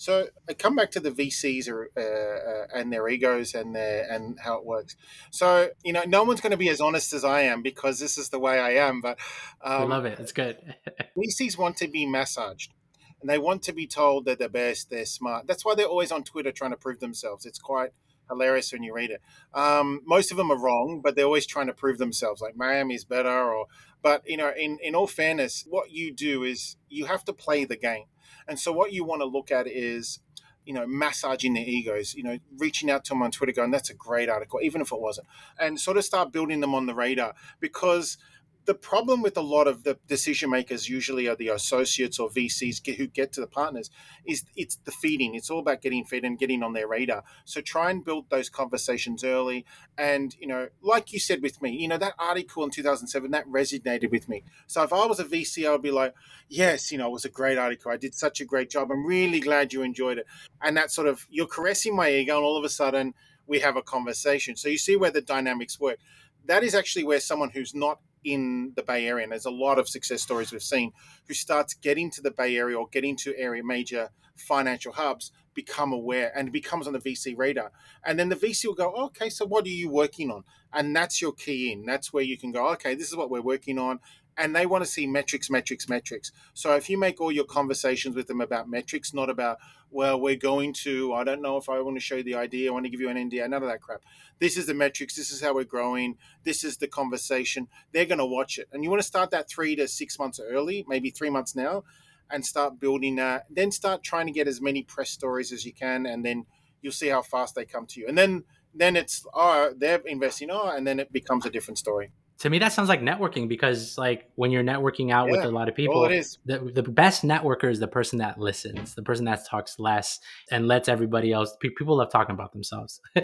so 0.01 0.29
I 0.49 0.55
come 0.55 0.77
back 0.77 0.93
to 0.93 1.01
the 1.01 1.11
VCs 1.11 1.69
uh, 1.69 2.01
uh, 2.01 2.67
and 2.75 2.91
their 2.91 3.07
egos 3.07 3.55
and 3.55 3.77
their 3.77 4.11
and 4.11 4.41
how 4.41 4.57
it 4.57 4.65
works. 4.65 4.97
So 5.31 5.69
you 5.85 5.93
know, 5.93 6.05
no 6.07 6.25
one's 6.25 6.41
going 6.41 6.53
to 6.53 6.57
be 6.57 6.71
as 6.71 6.81
honest 6.81 7.13
as 7.13 7.23
I 7.23 7.43
am 7.43 7.61
because 7.61 7.99
this 7.99 8.17
is 8.17 8.31
the 8.31 8.39
way 8.39 8.59
I 8.59 8.77
am. 8.77 9.03
But 9.03 9.19
um, 9.63 9.83
I 9.83 9.85
love 9.85 10.07
it. 10.07 10.19
It's 10.19 10.33
good. 10.33 10.57
VCs 11.19 11.59
want 11.59 11.77
to 11.77 11.87
be 11.87 12.07
massaged, 12.07 12.73
and 13.21 13.29
they 13.29 13.37
want 13.37 13.63
to 13.65 13.75
be 13.75 13.87
told 13.87 14.25
that 14.25 14.39
they're 14.39 14.49
best, 14.49 14.89
they're 14.89 15.05
smart. 15.05 15.47
That's 15.47 15.67
why 15.67 15.75
they're 15.75 15.85
always 15.85 16.11
on 16.11 16.25
Twitter 16.25 16.51
trying 16.51 16.71
to 16.71 16.79
prove 16.79 17.01
themselves. 17.01 17.45
It's 17.45 17.59
quite 17.59 17.91
hilarious 18.31 18.73
when 18.73 18.83
you 18.83 18.95
read 18.95 19.11
it. 19.11 19.21
Um, 19.53 20.01
most 20.07 20.31
of 20.31 20.39
them 20.39 20.51
are 20.51 20.59
wrong, 20.59 21.03
but 21.05 21.15
they're 21.15 21.27
always 21.27 21.47
trying 21.47 21.67
to 21.67 21.75
prove 21.75 21.99
themselves. 21.99 22.41
Like 22.41 22.57
Miami's 22.57 23.05
better, 23.05 23.53
or 23.53 23.67
but 24.01 24.23
you 24.27 24.39
know, 24.39 24.51
in 24.57 24.79
in 24.83 24.95
all 24.95 25.07
fairness, 25.07 25.67
what 25.69 25.91
you 25.91 26.11
do 26.11 26.43
is 26.43 26.77
you 26.89 27.05
have 27.05 27.23
to 27.27 27.35
play 27.35 27.67
the 27.67 27.77
game. 27.77 28.07
And 28.51 28.59
so 28.59 28.73
what 28.73 28.93
you 28.93 29.05
want 29.05 29.23
to 29.23 29.27
look 29.27 29.53
at 29.53 29.69
is, 29.69 30.19
you 30.67 30.75
know, 30.75 30.85
massaging 30.85 31.55
their 31.55 31.65
egos, 31.65 32.15
you 32.17 32.25
know, 32.25 32.39
reaching 32.59 32.91
out 32.91 33.05
to 33.05 33.11
them 33.11 33.23
on 33.23 33.31
Twitter 33.31 33.53
going, 33.53 33.71
that's 33.71 33.91
a 33.91 33.95
great 33.95 34.29
article, 34.29 34.59
even 34.61 34.81
if 34.81 34.91
it 34.91 35.01
wasn't, 35.01 35.29
and 35.57 35.79
sort 35.79 35.97
of 35.97 36.05
start 36.05 36.33
building 36.33 36.59
them 36.59 36.75
on 36.75 36.87
the 36.87 36.95
radar. 36.95 37.35
Because 37.61 38.19
the 38.67 38.75
problem 38.75 39.23
with 39.23 39.37
a 39.37 39.43
lot 39.43 39.67
of 39.67 39.85
the 39.85 39.99
decision 40.07 40.51
makers 40.51 40.89
usually 40.89 41.29
are 41.29 41.37
the 41.37 41.49
associates 41.49 42.19
or 42.19 42.29
VCs 42.29 42.97
who 42.97 43.07
get 43.07 43.33
to 43.33 43.41
the 43.41 43.47
partners 43.47 43.91
is 44.27 44.45
it's 44.57 44.77
the 44.85 44.93
feeding. 44.93 45.35
It's 45.35 45.51
all 45.51 45.61
about 45.61 45.83
getting 45.83 46.05
fed 46.05 46.25
and 46.25 46.39
getting 46.39 46.63
on 46.63 46.73
their 46.73 46.87
radar. 46.87 47.25
So 47.45 47.61
try 47.61 47.91
and 47.91 48.05
build 48.05 48.29
those 48.31 48.49
conversations 48.49 49.25
early. 49.25 49.65
And 49.97 50.35
you 50.39 50.47
know, 50.47 50.69
like 50.83 51.13
you 51.13 51.19
said 51.19 51.43
with 51.43 51.61
me, 51.63 51.71
you 51.73 51.89
know 51.89 51.99
that 51.99 52.15
article 52.19 52.65
in 52.65 52.71
2007 52.71 53.31
that 53.31 53.47
resonated 53.49 54.11
with 54.11 54.29
me. 54.29 54.45
So 54.67 54.83
if 54.83 54.93
I 54.93 55.07
was 55.07 55.21
a 55.21 55.25
VC, 55.25 55.67
I 55.67 55.73
would 55.73 55.83
be 55.83 55.91
like, 55.91 56.15
yes, 56.49 56.93
you 56.93 56.99
know, 56.99 57.09
it 57.09 57.13
was 57.13 57.25
a 57.25 57.31
great 57.31 57.59
article. 57.59 57.91
I 57.91 57.97
did 57.97 58.15
such 58.15 58.41
a 58.41 58.45
great 58.45 58.71
job. 58.71 58.91
I'm 58.91 59.07
really 59.07 59.41
glad 59.41 59.73
you 59.73 59.83
enjoyed 59.83 60.19
it. 60.19 60.27
And 60.63 60.77
that 60.77 60.91
sort 60.91 61.09
of 61.09 61.27
you're 61.31 61.47
caressing 61.47 61.97
my 61.97 62.11
ego, 62.11 62.37
and 62.37 62.45
all 62.45 62.57
of 62.57 62.65
a 62.65 62.69
sudden 62.69 63.15
we 63.47 63.61
have 63.61 63.77
a 63.77 63.83
conversation. 63.83 64.57
So 64.57 64.69
you 64.69 64.79
see 64.79 64.97
where 64.97 65.11
the 65.11 65.21
dynamics 65.21 65.81
work 65.81 65.99
that 66.47 66.63
is 66.63 66.75
actually 66.75 67.05
where 67.05 67.21
someone 67.21 67.51
who's 67.51 67.75
not 67.75 68.01
in 68.25 68.73
the 68.77 68.83
Bay 68.83 69.07
Area, 69.07 69.23
and 69.23 69.33
there's 69.33 69.47
a 69.47 69.51
lot 69.51 69.79
of 69.79 69.89
success 69.89 70.23
stories 70.23 70.53
we've 70.53 70.63
seen, 70.63 70.93
who 71.27 71.35
starts 71.35 71.75
getting 71.75 72.11
to 72.11 72.21
the 72.21 72.31
Bay 72.31 72.57
Area 72.57 72.79
or 72.79 72.89
getting 72.89 73.17
to 73.17 73.37
area 73.37 73.65
major 73.65 74.11
financial 74.37 74.93
hubs, 74.93 75.33
become 75.55 75.93
aware 75.93 76.33
and 76.37 76.53
becomes 76.53 76.87
on 76.87 76.93
the 76.93 76.99
VC 76.99 77.37
radar. 77.37 77.73
And 78.05 78.19
then 78.19 78.29
the 78.29 78.37
VC 78.37 78.67
will 78.67 78.75
go, 78.75 78.93
okay, 78.95 79.29
so 79.29 79.45
what 79.47 79.65
are 79.65 79.71
you 79.71 79.91
working 79.91 80.31
on? 80.31 80.45
And 80.73 80.95
that's 80.95 81.21
your 81.21 81.33
key 81.33 81.73
in. 81.73 81.85
That's 81.85 82.13
where 82.13 82.23
you 82.23 82.39
can 82.39 82.53
go, 82.53 82.69
okay, 82.71 82.95
this 82.95 83.09
is 83.09 83.17
what 83.17 83.31
we're 83.31 83.43
working 83.43 83.79
on 83.79 83.99
and 84.41 84.57
they 84.57 84.67
want 84.67 84.83
to 84.83 84.91
see 84.91 85.07
metrics, 85.07 85.51
metrics, 85.51 85.89
metrics. 85.89 86.33
So 86.55 86.75
if 86.75 86.89
you 86.89 86.99
make 86.99 87.21
all 87.21 87.31
your 87.31 87.45
conversations 87.45 88.17
with 88.17 88.27
them 88.27 88.41
about 88.41 88.69
metrics, 88.69 89.13
not 89.13 89.29
about, 89.29 89.59
well, 89.91 90.21
we're 90.21 90.37
going 90.37 90.73
to, 90.73 91.13
I 91.13 91.25
don't 91.25 91.43
know 91.43 91.57
if 91.57 91.69
I 91.69 91.81
want 91.81 91.97
to 91.97 92.01
show 92.01 92.17
you 92.17 92.23
the 92.23 92.37
idea, 92.37 92.71
I 92.71 92.73
want 92.73 92.85
to 92.87 92.91
give 92.91 93.01
you 93.01 93.09
an 93.09 93.17
NDA, 93.17 93.49
none 93.49 93.63
of 93.63 93.69
that 93.69 93.81
crap. 93.81 94.03
This 94.39 94.57
is 94.57 94.67
the 94.67 94.75
metrics, 94.75 95.17
this 95.17 95.31
is 95.31 95.41
how 95.41 95.55
we're 95.55 95.65
growing, 95.65 96.17
this 96.45 96.65
is 96.65 96.77
the 96.77 96.89
conversation. 96.89 97.69
They're 97.93 98.07
going 98.07 98.19
to 98.19 98.27
watch 98.27 98.59
it. 98.59 98.69
And 98.73 98.85
you 98.85 98.91
want 98.91 99.03
to 99.03 99.07
start 99.07 99.31
that 99.31 99.49
three 99.49 99.77
to 99.77 99.89
six 99.89 100.19
months 100.19 100.41
early, 100.41 100.85
maybe 100.89 101.11
three 101.11 101.31
months 101.31 101.57
now, 101.57 101.85
and 102.31 102.45
start 102.47 102.79
building 102.79 103.17
that. 103.17 103.47
Then 103.51 103.73
start 103.73 104.03
trying 104.03 104.27
to 104.27 104.33
get 104.33 104.49
as 104.49 104.61
many 104.61 104.83
press 104.83 105.11
stories 105.11 105.53
as 105.53 105.65
you 105.67 105.73
can, 105.73 106.07
and 106.07 106.25
then 106.25 106.47
you'll 106.81 106.93
see 106.93 107.09
how 107.09 107.23
fast 107.23 107.55
they 107.55 107.65
come 107.65 107.87
to 107.87 108.01
you. 108.01 108.07
And 108.07 108.17
then 108.17 108.45
then 108.75 108.97
it's 108.97 109.27
oh 109.35 109.73
they're 109.77 110.01
investing 110.07 110.49
oh 110.51 110.69
and 110.69 110.87
then 110.87 111.01
it 111.01 111.13
becomes 111.13 111.45
a 111.45 111.51
different 111.51 111.79
story 111.79 112.13
to 112.41 112.51
me 112.51 112.59
that 112.59 112.73
sounds 112.73 112.89
like 112.89 113.01
networking 113.01 113.49
because 113.49 113.97
like 113.97 114.29
when 114.35 114.51
you're 114.51 114.65
networking 114.65 115.13
out 115.13 115.27
yeah, 115.29 115.37
with 115.37 115.45
a 115.45 115.51
lot 115.51 115.69
of 115.69 115.75
people 115.75 116.01
well, 116.01 116.23
the, 116.47 116.59
the 116.75 116.83
best 116.83 117.23
networker 117.23 117.71
is 117.71 117.79
the 117.79 117.89
person 117.89 118.19
that 118.19 118.39
listens 118.39 118.95
the 118.95 119.03
person 119.03 119.27
that 119.27 119.47
talks 119.47 119.79
less 119.79 120.19
and 120.51 120.67
lets 120.67 120.89
everybody 120.89 121.33
else 121.33 121.55
people 121.61 121.97
love 121.97 122.11
talking 122.11 122.35
about 122.35 122.53
themselves. 122.53 123.01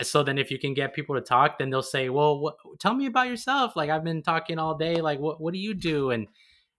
So 0.00 0.22
then 0.22 0.38
if 0.38 0.50
you 0.50 0.58
can 0.58 0.72
get 0.72 0.94
people 0.94 1.16
to 1.16 1.20
talk 1.20 1.58
then 1.58 1.68
they'll 1.68 1.82
say 1.82 2.08
well 2.08 2.40
what, 2.40 2.56
tell 2.80 2.94
me 2.94 3.04
about 3.04 3.28
yourself. 3.28 3.76
Like 3.76 3.90
i've 3.90 4.02
been 4.02 4.22
talking 4.22 4.58
all 4.58 4.74
day. 4.74 4.96
Like 5.02 5.18
what, 5.18 5.38
what 5.38 5.52
do 5.52 5.60
you 5.60 5.74
do? 5.74 6.10
And 6.10 6.28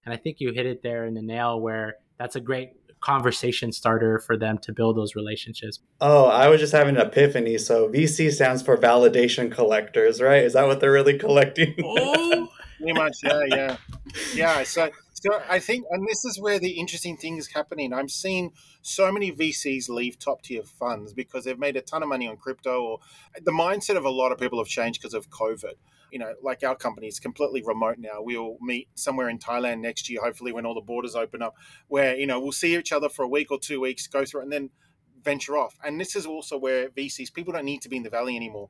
and 0.04 0.12
i 0.14 0.18
think 0.18 0.38
you 0.40 0.52
hit 0.52 0.66
it 0.66 0.82
there 0.82 1.06
in 1.06 1.14
the 1.14 1.22
nail 1.22 1.62
where 1.62 1.98
that's 2.18 2.36
a 2.36 2.42
great 2.42 2.72
conversation 3.04 3.72
starter 3.72 4.18
for 4.20 4.38
them 4.38 4.58
to 4.60 4.72
build 4.72 4.98
those 4.98 5.16
relationships. 5.16 5.80
Oh, 6.00 6.26
I 6.26 6.48
was 6.48 6.60
just 6.60 6.72
having 6.72 6.96
an 6.96 7.02
epiphany. 7.02 7.58
So 7.58 7.90
VC 7.90 8.32
stands 8.32 8.62
for 8.62 8.78
validation 8.78 9.52
collectors, 9.52 10.22
right? 10.22 10.44
Is 10.44 10.54
that 10.54 10.66
what 10.66 10.80
they're 10.80 10.92
really 10.92 11.18
collecting? 11.26 11.76
Oh, 11.84 12.50
pretty 12.78 12.94
much. 12.94 13.18
Yeah, 13.24 13.44
yeah, 13.48 13.78
yeah. 14.34 14.64
So, 14.64 14.90
so 15.24 15.42
I 15.50 15.60
think, 15.60 15.86
and 15.90 16.06
this 16.08 16.26
is 16.26 16.40
where 16.40 16.60
the 16.60 16.72
interesting 16.72 17.16
thing 17.16 17.38
is 17.38 17.48
happening. 17.48 17.94
I'm 17.94 18.10
seeing 18.10 18.52
so 18.82 19.12
many 19.12 19.32
VCs 19.32 19.88
leave 19.88 20.20
top 20.20 20.42
tier 20.42 20.64
funds 20.64 21.14
because 21.14 21.46
they've 21.46 21.58
made 21.58 21.78
a 21.78 21.82
ton 21.82 22.04
of 22.04 22.10
money 22.10 22.28
on 22.28 22.36
crypto, 22.36 22.84
or 22.84 23.00
the 23.42 23.52
mindset 23.52 23.96
of 23.96 24.04
a 24.04 24.10
lot 24.10 24.32
of 24.34 24.38
people 24.38 24.60
have 24.60 24.68
changed 24.68 25.02
because 25.02 25.14
of 25.14 25.30
COVID 25.30 25.76
you 26.12 26.20
know, 26.20 26.36
like 26.44 26.64
our 26.64 26.76
company 26.76 27.08
is 27.08 27.20
completely 27.20 27.64
remote 27.66 27.98
now. 27.98 28.20
We'll 28.20 28.58
meet 28.62 28.88
somewhere 28.94 29.30
in 29.30 29.40
Thailand 29.40 29.80
next 29.80 30.08
year, 30.12 30.22
hopefully 30.22 30.54
when 30.54 30.64
all 30.64 30.76
the 30.76 30.82
borders 30.82 31.16
open 31.16 31.42
up, 31.42 31.56
where 31.88 32.16
you 32.16 32.28
know 32.28 32.40
we'll 32.40 32.52
see 32.52 32.78
each 32.78 32.92
other 32.92 33.10
for 33.10 33.24
a 33.24 33.28
week 33.28 33.50
or 33.50 33.58
two 33.58 33.82
weeks, 33.82 34.06
go 34.06 34.24
through, 34.24 34.42
it, 34.42 34.44
and 34.44 34.54
then 34.54 34.70
venture 35.24 35.58
off. 35.58 35.76
And 35.84 36.00
this 36.00 36.16
is 36.16 36.28
also 36.28 36.56
where 36.56 36.90
VCs 36.90 37.34
people 37.34 37.54
don't 37.54 37.66
need 37.66 37.82
to 37.82 37.90
be 37.90 37.98
in 37.98 38.04
the 38.04 38.12
valley 38.12 38.36
anymore 38.36 38.70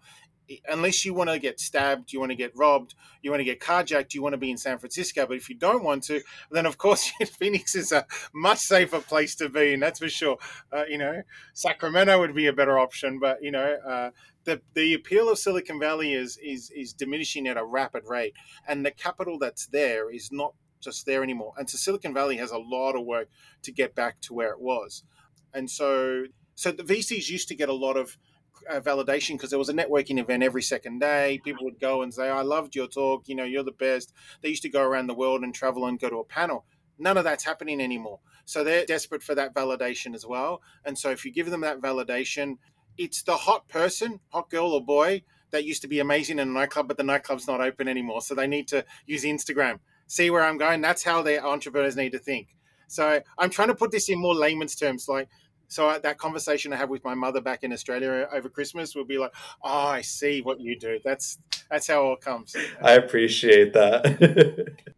unless 0.68 1.06
you 1.06 1.14
want 1.14 1.30
to 1.30 1.40
get 1.40 1.60
stabbed, 1.60 2.12
you 2.12 2.20
want 2.20 2.32
to 2.32 2.36
get 2.36 2.56
robbed, 2.56 2.96
you 3.22 3.32
want 3.32 3.40
to 3.40 3.46
get 3.46 3.60
carjacked, 3.60 4.14
you 4.14 4.22
want 4.22 4.34
to 4.34 4.38
be 4.38 4.52
in 4.52 4.58
San 4.58 4.78
Francisco. 4.78 5.26
But 5.26 5.38
if 5.38 5.50
you 5.50 5.56
don't 5.56 5.84
want 5.84 6.04
to, 6.06 6.22
then 6.52 6.66
of 6.66 6.78
course 6.78 7.12
Phoenix 7.40 7.76
is 7.76 7.92
a 7.92 8.06
much 8.34 8.60
safer 8.60 9.00
place 9.00 9.36
to 9.36 9.50
be, 9.50 9.74
and 9.74 9.82
that's 9.82 10.00
for 10.00 10.10
sure. 10.10 10.38
Uh, 10.72 10.84
you 10.88 10.98
know, 10.98 11.22
Sacramento 11.54 12.20
would 12.20 12.36
be 12.36 12.48
a 12.48 12.54
better 12.54 12.78
option, 12.80 13.20
but 13.20 13.42
you 13.42 13.52
know, 13.52 13.78
uh, 13.88 14.10
the 14.46 14.62
the 14.74 14.94
appeal 14.94 15.30
of 15.30 15.38
Silicon 15.38 15.80
Valley 15.80 16.14
is 16.14 16.38
is 16.38 16.72
is 16.76 16.94
diminishing 16.94 17.48
at 17.48 17.58
a 17.58 17.66
rapid 17.66 18.04
rate, 18.06 18.34
and 18.68 18.86
the 18.86 18.92
capital 18.92 19.40
that's 19.40 19.68
there 19.68 20.12
is 20.12 20.32
not 20.32 20.54
just 20.82 21.06
there 21.06 21.24
anymore. 21.24 21.54
And 21.58 21.70
so 21.70 21.78
Silicon 21.78 22.14
Valley 22.14 22.38
has 22.38 22.52
a 22.52 22.58
lot 22.58 22.96
of 22.96 23.06
work 23.06 23.30
to 23.62 23.72
get 23.72 23.96
back 23.96 24.20
to 24.22 24.34
where 24.34 24.52
it 24.52 24.60
was, 24.60 25.04
and 25.54 25.70
so 25.70 26.26
so 26.56 26.72
the 26.72 26.84
VCs 26.84 27.30
used 27.30 27.48
to 27.48 27.56
get 27.56 27.70
a 27.70 27.74
lot 27.74 27.98
of 27.98 28.18
uh, 28.70 28.80
validation 28.80 29.34
because 29.34 29.50
there 29.50 29.60
was 29.60 29.70
a 29.70 29.74
networking 29.74 30.20
event 30.20 30.44
every 30.44 30.62
second 30.62 31.00
day. 31.00 31.40
People 31.44 31.66
would 31.66 31.80
go 31.80 32.02
and 32.02 32.14
say, 32.14 32.30
"I 32.30 32.42
loved 32.42 32.76
your 32.76 32.88
talk. 32.88 33.28
You 33.28 33.36
know, 33.36 33.44
you're 33.44 33.64
the 33.64 33.72
best." 33.72 34.14
They 34.42 34.50
used 34.50 34.64
to 34.64 34.70
go 34.70 34.82
around 34.82 35.08
the 35.08 35.14
world 35.14 35.44
and 35.44 35.54
travel 35.54 35.86
and 35.86 36.00
go 36.00 36.10
to 36.10 36.18
a 36.18 36.26
panel. 36.26 36.66
None 37.00 37.18
of 37.18 37.24
that's 37.24 37.44
happening 37.44 37.82
anymore. 37.82 38.20
So 38.46 38.64
they're 38.64 38.86
desperate 38.86 39.24
for 39.24 39.36
that 39.36 39.54
validation 39.54 40.14
as 40.14 40.26
well. 40.26 40.62
And 40.86 40.98
so 40.98 41.10
if 41.10 41.26
you 41.26 41.32
give 41.32 41.50
them 41.50 41.62
that 41.62 41.82
validation, 41.82 42.58
it's 42.98 43.24
the 43.24 43.38
hot 43.38 43.68
person, 43.68 44.20
hot 44.30 44.50
girl 44.50 44.74
or 44.74 44.86
boy 44.86 45.24
that 45.52 45.66
used 45.66 45.82
to 45.84 45.88
be 45.88 46.00
amazing 46.00 46.40
in 46.40 46.50
a 46.50 46.52
nightclub, 46.52 46.88
but 46.88 46.98
the 46.98 47.04
nightclub's 47.04 47.48
not 47.48 47.62
open 47.62 47.88
anymore. 47.88 48.22
So 48.22 48.36
they 48.36 48.48
need 48.48 48.68
to 48.70 48.86
use 49.06 49.24
Instagram. 49.24 49.80
See 50.08 50.30
where 50.30 50.44
I'm 50.44 50.58
going? 50.58 50.82
That's 50.82 51.04
how 51.04 51.22
the 51.22 51.44
entrepreneurs 51.44 51.96
need 51.96 52.12
to 52.12 52.20
think. 52.20 52.50
So 52.88 53.22
I'm 53.38 53.50
trying 53.50 53.70
to 53.70 53.76
put 53.76 53.92
this 53.92 54.10
in 54.10 54.20
more 54.20 54.36
layman's 54.36 54.76
terms. 54.76 55.08
Like, 55.08 55.30
so 55.74 55.98
that 55.98 56.18
conversation 56.18 56.72
I 56.74 56.78
have 56.78 56.90
with 56.90 57.04
my 57.04 57.16
mother 57.16 57.42
back 57.42 57.64
in 57.64 57.74
Australia 57.74 58.28
over 58.32 58.50
Christmas 58.50 58.96
will 58.96 59.06
be 59.06 59.18
like, 59.18 59.34
"Oh, 59.64 59.88
I 59.88 60.02
see 60.02 60.42
what 60.42 60.60
you 60.60 60.78
do. 60.78 61.00
That's 61.04 61.38
that's 61.70 61.88
how 61.88 62.02
it 62.02 62.06
all 62.06 62.16
comes." 62.16 62.56
I 62.82 62.94
appreciate 62.94 63.74
that. 63.74 64.76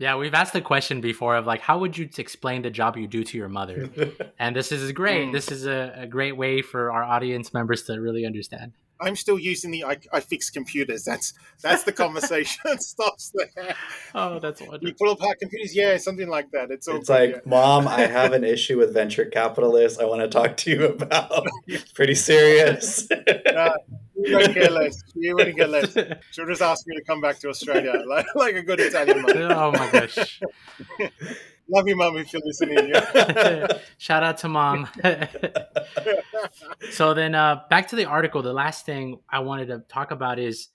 Yeah, 0.00 0.16
we've 0.16 0.32
asked 0.32 0.54
the 0.54 0.62
question 0.62 1.02
before 1.02 1.36
of 1.36 1.46
like, 1.46 1.60
how 1.60 1.78
would 1.80 1.98
you 1.98 2.08
explain 2.16 2.62
the 2.62 2.70
job 2.70 2.96
you 2.96 3.06
do 3.06 3.22
to 3.22 3.36
your 3.36 3.50
mother? 3.50 3.90
and 4.38 4.56
this 4.56 4.72
is 4.72 4.90
great. 4.92 5.28
Mm. 5.28 5.32
This 5.32 5.52
is 5.52 5.66
a, 5.66 5.92
a, 5.94 6.06
great 6.06 6.38
way 6.38 6.62
for 6.62 6.90
our 6.90 7.02
audience 7.02 7.52
members 7.52 7.82
to 7.82 8.00
really 8.00 8.24
understand. 8.24 8.72
I'm 9.00 9.16
still 9.16 9.38
using 9.38 9.70
the 9.70 9.84
I, 9.84 9.98
I 10.12 10.20
fix 10.20 10.50
computers. 10.50 11.04
That's 11.04 11.32
that's 11.62 11.84
the 11.84 11.92
conversation 11.92 12.78
stops 12.78 13.32
there. 13.34 13.74
Oh, 14.14 14.38
that's 14.38 14.60
wonderful. 14.60 14.88
You 14.88 14.94
pull 14.94 15.12
apart 15.12 15.38
computers, 15.40 15.74
yeah, 15.74 15.96
something 15.96 16.28
like 16.28 16.50
that. 16.52 16.70
It's, 16.70 16.88
it's 16.88 17.08
like, 17.08 17.30
yeah. 17.30 17.40
Mom, 17.44 17.88
I 17.88 18.00
have 18.06 18.32
an 18.32 18.44
issue 18.44 18.78
with 18.78 18.92
venture 18.92 19.24
capitalists. 19.24 19.98
I 19.98 20.04
want 20.04 20.20
to 20.20 20.28
talk 20.28 20.56
to 20.58 20.70
you 20.70 20.86
about. 20.86 21.46
It's 21.66 21.92
pretty 21.92 22.14
serious. 22.14 23.10
uh, 23.10 23.70
you 24.16 24.36
wouldn't 24.36 24.54
get 24.54 24.72
less. 24.72 25.02
You 25.14 25.34
wouldn't 25.36 25.56
get 25.56 25.70
less. 25.70 25.94
She'll 26.30 26.46
just 26.46 26.62
ask 26.62 26.86
me 26.86 26.96
to 26.96 27.04
come 27.04 27.20
back 27.20 27.38
to 27.40 27.48
Australia, 27.48 28.02
like, 28.06 28.26
like 28.34 28.54
a 28.54 28.62
good 28.62 28.80
Italian 28.80 29.22
mother. 29.22 29.52
Oh 29.52 29.72
my 29.72 29.90
gosh. 29.90 30.40
Love 31.72 31.86
you, 31.86 31.96
mom, 31.96 32.16
if 32.16 32.32
you're 32.32 32.42
listening. 32.44 32.92
Shout 33.98 34.22
out 34.22 34.38
to 34.38 34.48
mom. 34.48 34.88
so 36.90 37.14
then, 37.14 37.34
uh, 37.34 37.62
back 37.70 37.88
to 37.88 37.96
the 37.96 38.06
article. 38.06 38.42
The 38.42 38.52
last 38.52 38.84
thing 38.84 39.20
I 39.30 39.40
wanted 39.40 39.66
to 39.66 39.78
talk 39.88 40.10
about 40.10 40.38
is, 40.38 40.68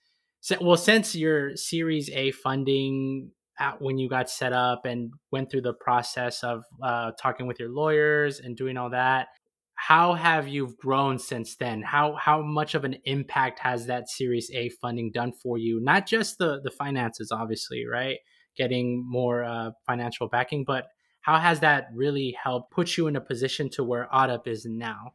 well, 0.61 0.77
since 0.77 1.15
your 1.15 1.55
Series 1.57 2.09
A 2.11 2.31
funding 2.31 3.31
when 3.79 3.97
you 3.97 4.09
got 4.09 4.29
set 4.29 4.53
up 4.53 4.85
and 4.85 5.11
went 5.31 5.49
through 5.49 5.61
the 5.61 5.73
process 5.73 6.43
of 6.43 6.63
uh, 6.83 7.11
talking 7.19 7.47
with 7.47 7.59
your 7.59 7.69
lawyers 7.69 8.39
and 8.39 8.55
doing 8.55 8.77
all 8.77 8.89
that, 8.89 9.27
how 9.75 10.13
have 10.13 10.47
you 10.47 10.75
grown 10.79 11.19
since 11.19 11.57
then? 11.57 11.81
How 11.81 12.15
how 12.15 12.41
much 12.41 12.75
of 12.75 12.85
an 12.85 12.95
impact 13.03 13.59
has 13.59 13.87
that 13.87 14.09
Series 14.09 14.49
A 14.53 14.69
funding 14.69 15.11
done 15.11 15.33
for 15.43 15.57
you? 15.57 15.81
Not 15.81 16.07
just 16.07 16.37
the 16.37 16.61
the 16.63 16.71
finances, 16.71 17.31
obviously, 17.31 17.85
right? 17.85 18.17
Getting 18.55 19.05
more 19.05 19.43
uh, 19.43 19.71
financial 19.85 20.27
backing, 20.27 20.63
but 20.63 20.87
how 21.21 21.39
has 21.39 21.59
that 21.61 21.87
really 21.93 22.37
helped 22.41 22.71
put 22.71 22.97
you 22.97 23.07
in 23.07 23.15
a 23.15 23.21
position 23.21 23.69
to 23.71 23.83
where 23.83 24.07
OddUp 24.13 24.47
is 24.47 24.65
now? 24.65 25.13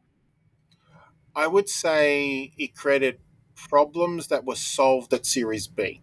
I 1.33 1.47
would 1.47 1.69
say 1.69 2.51
it 2.57 2.75
created 2.75 3.19
problems 3.55 4.27
that 4.27 4.43
were 4.43 4.55
solved 4.55 5.13
at 5.13 5.25
Series 5.25 5.67
B. 5.67 6.01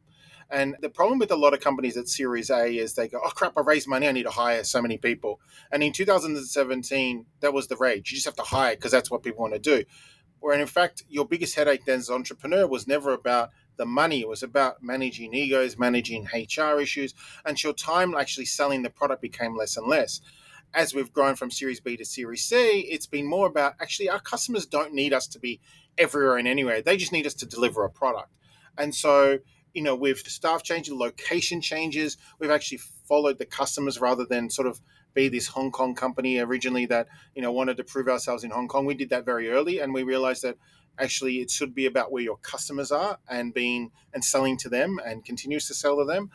And 0.50 0.76
the 0.80 0.88
problem 0.88 1.18
with 1.18 1.30
a 1.30 1.36
lot 1.36 1.52
of 1.52 1.60
companies 1.60 1.96
at 1.96 2.08
Series 2.08 2.48
A 2.48 2.74
is 2.74 2.94
they 2.94 3.08
go, 3.08 3.20
oh 3.22 3.30
crap, 3.30 3.52
I 3.56 3.60
raised 3.60 3.86
money, 3.86 4.08
I 4.08 4.12
need 4.12 4.22
to 4.22 4.30
hire 4.30 4.64
so 4.64 4.80
many 4.80 4.96
people. 4.96 5.40
And 5.70 5.82
in 5.82 5.92
2017, 5.92 7.26
that 7.40 7.52
was 7.52 7.66
the 7.66 7.76
rage. 7.76 8.10
You 8.10 8.16
just 8.16 8.24
have 8.24 8.36
to 8.36 8.42
hire 8.42 8.74
because 8.74 8.92
that's 8.92 9.10
what 9.10 9.22
people 9.22 9.42
want 9.42 9.54
to 9.54 9.60
do. 9.60 9.84
Where 10.40 10.58
in 10.58 10.66
fact, 10.66 11.02
your 11.08 11.26
biggest 11.26 11.54
headache 11.54 11.84
then 11.84 11.98
as 11.98 12.08
an 12.08 12.14
entrepreneur 12.14 12.66
was 12.66 12.86
never 12.86 13.12
about 13.12 13.50
the 13.78 13.86
money. 13.86 14.20
It 14.20 14.28
was 14.28 14.42
about 14.42 14.82
managing 14.82 15.34
egos, 15.34 15.78
managing 15.78 16.28
HR 16.34 16.80
issues, 16.80 17.14
your 17.62 17.72
time 17.72 18.14
actually 18.14 18.44
selling 18.44 18.82
the 18.82 18.90
product 18.90 19.22
became 19.22 19.56
less 19.56 19.76
and 19.76 19.86
less. 19.86 20.20
As 20.74 20.94
we've 20.94 21.12
grown 21.12 21.34
from 21.34 21.50
Series 21.50 21.80
B 21.80 21.96
to 21.96 22.04
Series 22.04 22.44
C, 22.44 22.80
it's 22.80 23.06
been 23.06 23.26
more 23.26 23.46
about 23.46 23.74
actually 23.80 24.10
our 24.10 24.20
customers 24.20 24.66
don't 24.66 24.92
need 24.92 25.14
us 25.14 25.26
to 25.28 25.38
be 25.38 25.60
everywhere 25.96 26.36
and 26.36 26.46
anywhere. 26.46 26.82
They 26.82 26.98
just 26.98 27.12
need 27.12 27.26
us 27.26 27.34
to 27.34 27.46
deliver 27.46 27.84
a 27.84 27.90
product. 27.90 28.30
And 28.76 28.94
so 28.94 29.38
you 29.74 29.82
know, 29.82 29.94
with 29.94 30.18
staff 30.28 30.62
changes, 30.62 30.92
location 30.92 31.60
changes, 31.60 32.16
we've 32.38 32.50
actually 32.50 32.78
followed 33.06 33.38
the 33.38 33.46
customers 33.46 34.00
rather 34.00 34.24
than 34.24 34.50
sort 34.50 34.66
of 34.66 34.80
be 35.14 35.28
this 35.28 35.48
Hong 35.48 35.70
Kong 35.70 35.94
company 35.94 36.38
originally 36.38 36.86
that, 36.86 37.08
you 37.34 37.42
know, 37.42 37.52
wanted 37.52 37.76
to 37.76 37.84
prove 37.84 38.08
ourselves 38.08 38.44
in 38.44 38.50
Hong 38.50 38.68
Kong. 38.68 38.86
We 38.86 38.94
did 38.94 39.10
that 39.10 39.24
very 39.24 39.50
early 39.50 39.78
and 39.78 39.94
we 39.94 40.02
realized 40.02 40.42
that 40.42 40.56
actually 40.98 41.40
it 41.40 41.50
should 41.50 41.74
be 41.74 41.86
about 41.86 42.12
where 42.12 42.22
your 42.22 42.36
customers 42.38 42.90
are 42.90 43.18
and 43.28 43.54
being 43.54 43.90
and 44.12 44.24
selling 44.24 44.56
to 44.58 44.68
them 44.68 45.00
and 45.04 45.24
continues 45.24 45.66
to 45.68 45.74
sell 45.74 45.96
to 45.98 46.04
them. 46.04 46.30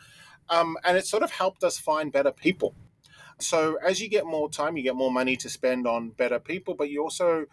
Um, 0.48 0.76
and 0.84 0.96
it 0.96 1.06
sort 1.06 1.22
of 1.22 1.30
helped 1.30 1.64
us 1.64 1.78
find 1.78 2.12
better 2.12 2.32
people. 2.32 2.74
So 3.40 3.76
as 3.84 4.00
you 4.00 4.08
get 4.08 4.26
more 4.26 4.48
time, 4.48 4.76
you 4.76 4.82
get 4.82 4.94
more 4.94 5.10
money 5.10 5.36
to 5.36 5.48
spend 5.48 5.86
on 5.86 6.10
better 6.10 6.38
people, 6.38 6.74
but 6.74 6.90
you 6.90 7.02
also 7.02 7.46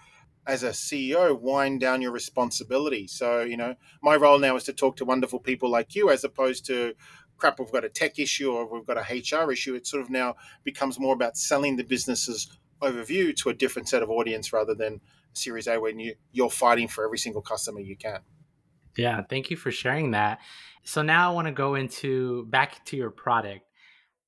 as 0.47 0.63
a 0.63 0.69
CEO, 0.69 1.39
wind 1.39 1.79
down 1.79 2.01
your 2.01 2.11
responsibility. 2.11 3.07
So, 3.07 3.41
you 3.41 3.57
know, 3.57 3.75
my 4.01 4.15
role 4.15 4.39
now 4.39 4.55
is 4.55 4.63
to 4.63 4.73
talk 4.73 4.95
to 4.97 5.05
wonderful 5.05 5.39
people 5.39 5.69
like 5.69 5.93
you 5.95 6.09
as 6.09 6.23
opposed 6.23 6.65
to 6.65 6.95
crap, 7.41 7.59
we've 7.59 7.71
got 7.71 7.83
a 7.83 7.89
tech 7.89 8.19
issue 8.19 8.51
or 8.51 8.71
we've 8.71 8.85
got 8.85 8.97
a 8.97 9.01
HR 9.01 9.51
issue. 9.51 9.75
It 9.75 9.87
sort 9.87 10.03
of 10.03 10.09
now 10.09 10.35
becomes 10.63 10.99
more 10.99 11.13
about 11.13 11.37
selling 11.37 11.75
the 11.75 11.83
business's 11.83 12.47
overview 12.81 13.35
to 13.37 13.49
a 13.49 13.53
different 13.53 13.89
set 13.89 14.03
of 14.03 14.09
audience 14.09 14.53
rather 14.53 14.75
than 14.75 15.01
Series 15.33 15.67
A 15.67 15.79
when 15.79 15.99
you, 15.99 16.15
you're 16.31 16.49
fighting 16.49 16.87
for 16.87 17.03
every 17.05 17.17
single 17.17 17.41
customer 17.41 17.79
you 17.79 17.97
can. 17.97 18.19
Yeah, 18.97 19.21
thank 19.29 19.49
you 19.49 19.57
for 19.57 19.71
sharing 19.71 20.11
that. 20.11 20.39
So 20.83 21.01
now 21.01 21.31
I 21.31 21.33
want 21.33 21.47
to 21.47 21.53
go 21.53 21.75
into 21.75 22.45
back 22.47 22.83
to 22.85 22.97
your 22.97 23.11
product. 23.11 23.61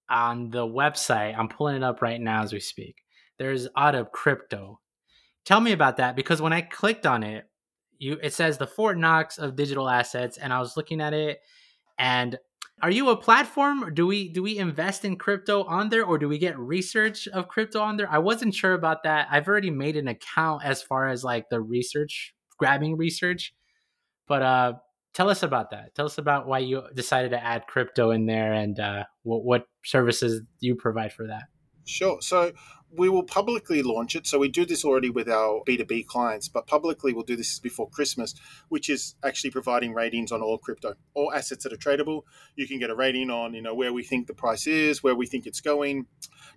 On 0.10 0.50
the 0.50 0.66
website, 0.66 1.36
I'm 1.38 1.48
pulling 1.48 1.78
it 1.78 1.84
up 1.84 2.02
right 2.02 2.20
now 2.20 2.44
as 2.44 2.54
we 2.54 2.60
speak. 2.60 2.98
There's 3.40 3.68
Auto 3.76 4.04
Crypto. 4.06 4.80
Tell 5.46 5.60
me 5.60 5.72
about 5.72 5.98
that 5.98 6.16
because 6.16 6.42
when 6.42 6.54
I 6.54 6.62
clicked 6.62 7.06
on 7.06 7.24
it, 7.24 7.46
you 7.98 8.20
it 8.22 8.34
says 8.34 8.58
the 8.58 8.68
Fort 8.68 8.98
Knox 8.98 9.38
of 9.38 9.56
digital 9.56 9.90
assets, 9.90 10.38
and 10.38 10.54
I 10.54 10.60
was 10.60 10.78
looking 10.78 11.02
at 11.02 11.14
it, 11.14 11.40
and 11.98 12.38
are 12.82 12.92
you 12.92 13.10
a 13.10 13.16
platform? 13.16 13.94
Do 13.94 14.06
we 14.06 14.28
do 14.28 14.44
we 14.44 14.58
invest 14.58 15.06
in 15.06 15.16
crypto 15.16 15.64
on 15.64 15.90
there, 15.90 16.04
or 16.04 16.18
do 16.18 16.28
we 16.28 16.38
get 16.38 16.58
research 16.58 17.28
of 17.28 17.48
crypto 17.48 17.80
on 17.80 17.98
there? 17.98 18.10
I 18.10 18.18
wasn't 18.18 18.54
sure 18.54 18.74
about 18.74 19.04
that. 19.04 19.28
I've 19.32 19.48
already 19.48 19.70
made 19.70 19.96
an 19.96 20.08
account 20.08 20.64
as 20.66 20.82
far 20.82 21.08
as 21.08 21.24
like 21.24 21.50
the 21.50 21.62
research, 21.62 22.34
grabbing 22.58 22.98
research, 22.98 23.54
but 24.28 24.42
uh, 24.42 24.74
tell 25.14 25.30
us 25.30 25.44
about 25.44 25.70
that. 25.72 25.96
Tell 25.96 26.06
us 26.06 26.18
about 26.18 26.48
why 26.48 26.60
you 26.60 26.84
decided 26.94 27.32
to 27.32 27.44
add 27.44 27.68
crypto 27.68 28.12
in 28.12 28.26
there 28.26 28.54
and 28.54 28.80
uh, 28.80 29.04
what 29.22 29.44
what 29.44 29.66
services 29.86 30.42
you 30.60 30.76
provide 30.76 31.14
for 31.14 31.28
that. 31.28 31.44
Sure. 31.86 32.18
So 32.22 32.52
we 32.96 33.10
will 33.10 33.24
publicly 33.24 33.82
launch 33.82 34.16
it. 34.16 34.28
So 34.28 34.38
we 34.38 34.50
do 34.50 34.66
this 34.66 34.86
already 34.86 35.10
with 35.10 35.28
our 35.28 35.64
B2B 35.68 36.06
clients, 36.06 36.48
but 36.48 36.68
publicly 36.68 37.14
we'll 37.14 37.24
do 37.24 37.36
this 37.36 37.60
before 37.60 37.90
Christmas, 37.90 38.36
which 38.70 38.90
is 38.90 39.16
actually 39.24 39.52
providing 39.52 39.94
ratings 39.94 40.32
on 40.32 40.42
all 40.42 40.58
crypto, 40.58 40.94
all 41.14 41.34
assets 41.34 41.64
that 41.64 41.74
are 41.74 41.78
tradable. 41.78 42.24
You 42.56 42.68
can 42.68 42.80
get 42.80 42.90
a 42.90 42.96
rating 42.96 43.30
on, 43.30 43.54
you 43.54 43.62
know, 43.62 43.74
where 43.74 43.94
we 43.94 44.04
think 44.04 44.28
the 44.28 44.34
price 44.34 44.68
is, 44.68 45.02
where 45.02 45.16
we 45.16 45.26
think 45.26 45.48
it's 45.48 45.62
going, 45.62 46.06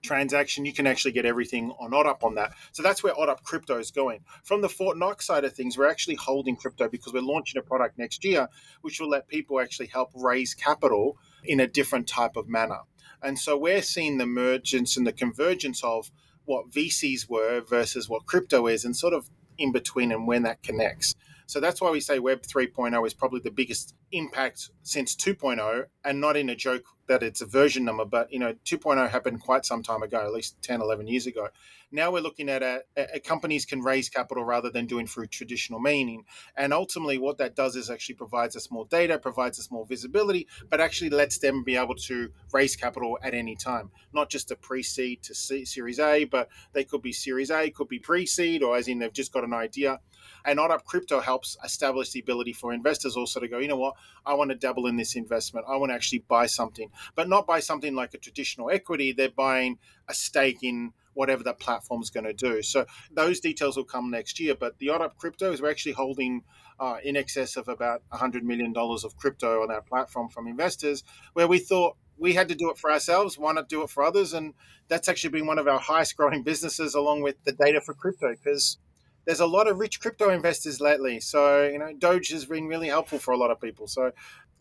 transaction. 0.03 0.67
You 0.67 0.73
can 0.73 0.87
actually 0.87 1.13
get 1.13 1.25
everything 1.25 1.73
on 1.81 1.93
Oddup 1.93 2.23
on 2.23 2.35
that. 2.35 2.53
So 2.73 2.83
that's 2.83 3.03
where 3.03 3.15
Oddup 3.15 3.43
crypto 3.43 3.79
is 3.79 3.91
going. 3.91 4.21
From 4.45 4.61
the 4.61 4.69
Fort 4.69 4.99
Knox 4.99 5.27
side 5.27 5.45
of 5.45 5.55
things, 5.55 5.79
we're 5.79 5.91
actually 5.91 6.17
holding 6.17 6.57
crypto 6.57 6.89
because 6.89 7.13
we're 7.13 7.23
launching 7.23 7.59
a 7.59 7.63
product 7.63 7.99
next 7.99 8.25
year, 8.25 8.49
which 8.83 9.01
will 9.01 9.09
let 9.09 9.29
people 9.29 9.61
actually 9.61 9.87
help 9.87 10.11
raise 10.15 10.55
capital 10.55 11.17
in 11.45 11.61
a 11.61 11.67
different 11.67 12.07
type 12.07 12.37
of 12.37 12.49
manner. 12.49 12.81
And 13.23 13.39
so 13.39 13.57
we're 13.57 13.83
seeing 13.83 14.19
the 14.19 14.25
emergence 14.25 14.97
and 14.97 15.07
the 15.07 15.13
convergence 15.13 15.83
of 15.83 16.11
what 16.47 16.71
VCs 16.71 17.29
were 17.29 17.61
versus 17.61 18.09
what 18.09 18.27
crypto 18.27 18.67
is, 18.67 18.85
and 18.85 18.97
sort 18.97 19.15
of 19.15 19.31
in 19.59 19.73
between 19.73 20.13
and 20.13 20.27
when 20.27 20.43
that 20.45 20.63
connects. 20.63 21.15
So 21.47 21.61
that's 21.61 21.81
why 21.81 21.91
we 21.91 22.01
say 22.01 22.19
Web 22.19 22.43
3.0 22.43 23.07
is 23.07 23.15
probably 23.15 23.41
the 23.41 23.51
biggest 23.51 23.95
impact 24.13 24.71
since 24.83 25.15
2.0, 25.15 25.85
and 26.05 26.21
not 26.21 26.37
in 26.37 26.51
a 26.51 26.57
joke 26.57 26.85
that 27.09 27.23
it's 27.23 27.41
a 27.41 27.47
version 27.47 27.85
number, 27.85 28.05
but 28.05 28.33
you 28.33 28.39
know, 28.39 28.55
2.0 28.65 29.09
happened 29.09 29.41
quite 29.41 29.65
some 29.65 29.83
time 29.83 30.03
ago, 30.03 30.19
at 30.19 30.33
least 30.33 30.61
10, 30.63 30.81
11 30.81 31.07
years 31.07 31.27
ago. 31.27 31.49
Now 31.93 32.11
we're 32.11 32.21
looking 32.21 32.49
at 32.49 32.63
a, 32.63 32.83
a 32.97 33.21
companies 33.21 33.65
can 33.65 33.81
raise 33.81 34.09
capital 34.09 34.45
rather 34.45 34.71
than 34.71 34.87
doing 34.87 35.07
through 35.07 35.29
traditional 35.29 35.79
meaning, 35.79 36.25
and 36.57 36.73
ultimately 36.73 37.19
what 37.19 37.39
that 37.39 37.55
does 37.55 37.77
is 37.77 37.91
actually 37.91 38.17
provides 38.17 38.57
us 38.57 38.71
more 38.71 38.87
data, 38.87 39.19
provides 39.19 39.59
us 39.61 39.71
more 39.71 39.87
visibility, 39.87 40.49
but 40.69 40.81
actually 40.81 41.11
lets 41.11 41.39
them 41.39 41.63
be 41.63 41.77
able 41.77 41.95
to 41.95 42.31
raise 42.53 42.75
capital 42.75 43.19
at 43.23 43.35
any 43.35 43.55
time, 43.55 43.91
not 44.13 44.29
just 44.29 44.51
a 44.51 44.57
pre-seed 44.57 45.23
to 45.23 45.35
Series 45.35 46.01
A, 46.01 46.25
but 46.25 46.49
they 46.73 46.83
could 46.83 47.03
be 47.03 47.13
Series 47.13 47.51
A, 47.51 47.71
could 47.71 47.89
be 47.89 48.01
pre-seed, 48.01 48.63
or 48.65 48.77
as 48.77 48.89
in 48.89 48.99
they've 48.99 49.13
just 49.13 49.33
got 49.33 49.45
an 49.45 49.55
idea. 49.55 50.01
And 50.45 50.59
Oddup 50.59 50.85
Crypto 50.85 51.21
helps 51.21 51.57
establish 51.65 52.11
the 52.11 52.21
ability 52.21 52.53
for 52.53 52.73
investors 52.73 53.17
also 53.17 53.41
to 53.41 53.49
go, 53.49 53.59
you 53.59 53.69
know 53.69 53.77
what, 53.77 53.95
I 54.25 54.35
want 54.35 54.51
to 54.51 54.57
double 54.57 54.87
in 54.87 54.97
this 54.97 55.17
investment. 55.17 55.67
I 55.69 55.77
want 55.77 55.91
to 55.91 55.95
actually 55.95 56.25
buy 56.29 56.47
something, 56.47 56.91
but 57.15 57.29
not 57.29 57.47
buy 57.47 57.61
something 57.61 57.95
like 57.95 58.15
a 58.15 58.19
traditional 58.19 58.71
equity. 58.71 59.13
They're 59.13 59.31
buying 59.31 59.79
a 60.09 60.15
stake 60.15 60.63
in 60.63 60.93
whatever 61.15 61.43
that 61.43 61.59
platform's 61.59 62.11
going 62.11 62.25
to 62.25 62.33
do. 62.33 62.63
So 62.63 62.87
those 63.11 63.41
details 63.41 63.77
will 63.77 63.85
come 63.85 64.11
next 64.11 64.39
year. 64.39 64.55
But 64.55 64.79
the 64.79 64.89
Oddup 64.89 65.17
Crypto 65.17 65.51
is 65.51 65.63
we're 65.63 65.71
actually 65.71 65.93
holding 65.93 66.43
uh, 66.79 66.99
in 67.03 67.17
excess 67.17 67.57
of 67.57 67.69
about 67.69 68.03
$100 68.13 68.43
million 68.43 68.75
of 68.77 69.17
crypto 69.17 69.63
on 69.63 69.71
our 69.71 69.81
platform 69.81 70.29
from 70.29 70.47
investors, 70.47 71.03
where 71.33 71.49
we 71.49 71.59
thought 71.59 71.97
we 72.19 72.35
had 72.35 72.49
to 72.49 72.55
do 72.55 72.71
it 72.71 72.79
for 72.79 72.91
ourselves. 72.91 73.39
Why 73.39 73.53
not 73.53 73.69
do 73.69 73.83
it 73.83 73.91
for 73.91 74.03
others? 74.03 74.33
And 74.33 74.55
that's 74.89 75.09
actually 75.09 75.31
been 75.31 75.47
one 75.47 75.59
of 75.59 75.67
our 75.67 75.79
highest 75.79 76.17
growing 76.17 76.43
businesses, 76.43 76.95
along 76.95 77.23
with 77.23 77.37
the 77.45 77.53
data 77.53 77.81
for 77.81 77.95
crypto, 77.95 78.31
because 78.31 78.79
there's 79.27 79.41
a 79.41 79.47
lot 79.47 79.69
of 79.69 79.79
rich 79.79 80.01
crypto 80.01 80.31
investors 80.31 80.81
lately. 80.81 81.21
So 81.21 81.67
you 81.67 81.79
know, 81.79 81.93
Doge 81.99 82.31
has 82.31 82.47
been 82.47 82.67
really 82.67 82.89
helpful 82.89 83.19
for 83.19 83.33
a 83.33 83.37
lot 83.37 83.51
of 83.51 83.61
people. 83.61 83.87
So 83.87 84.13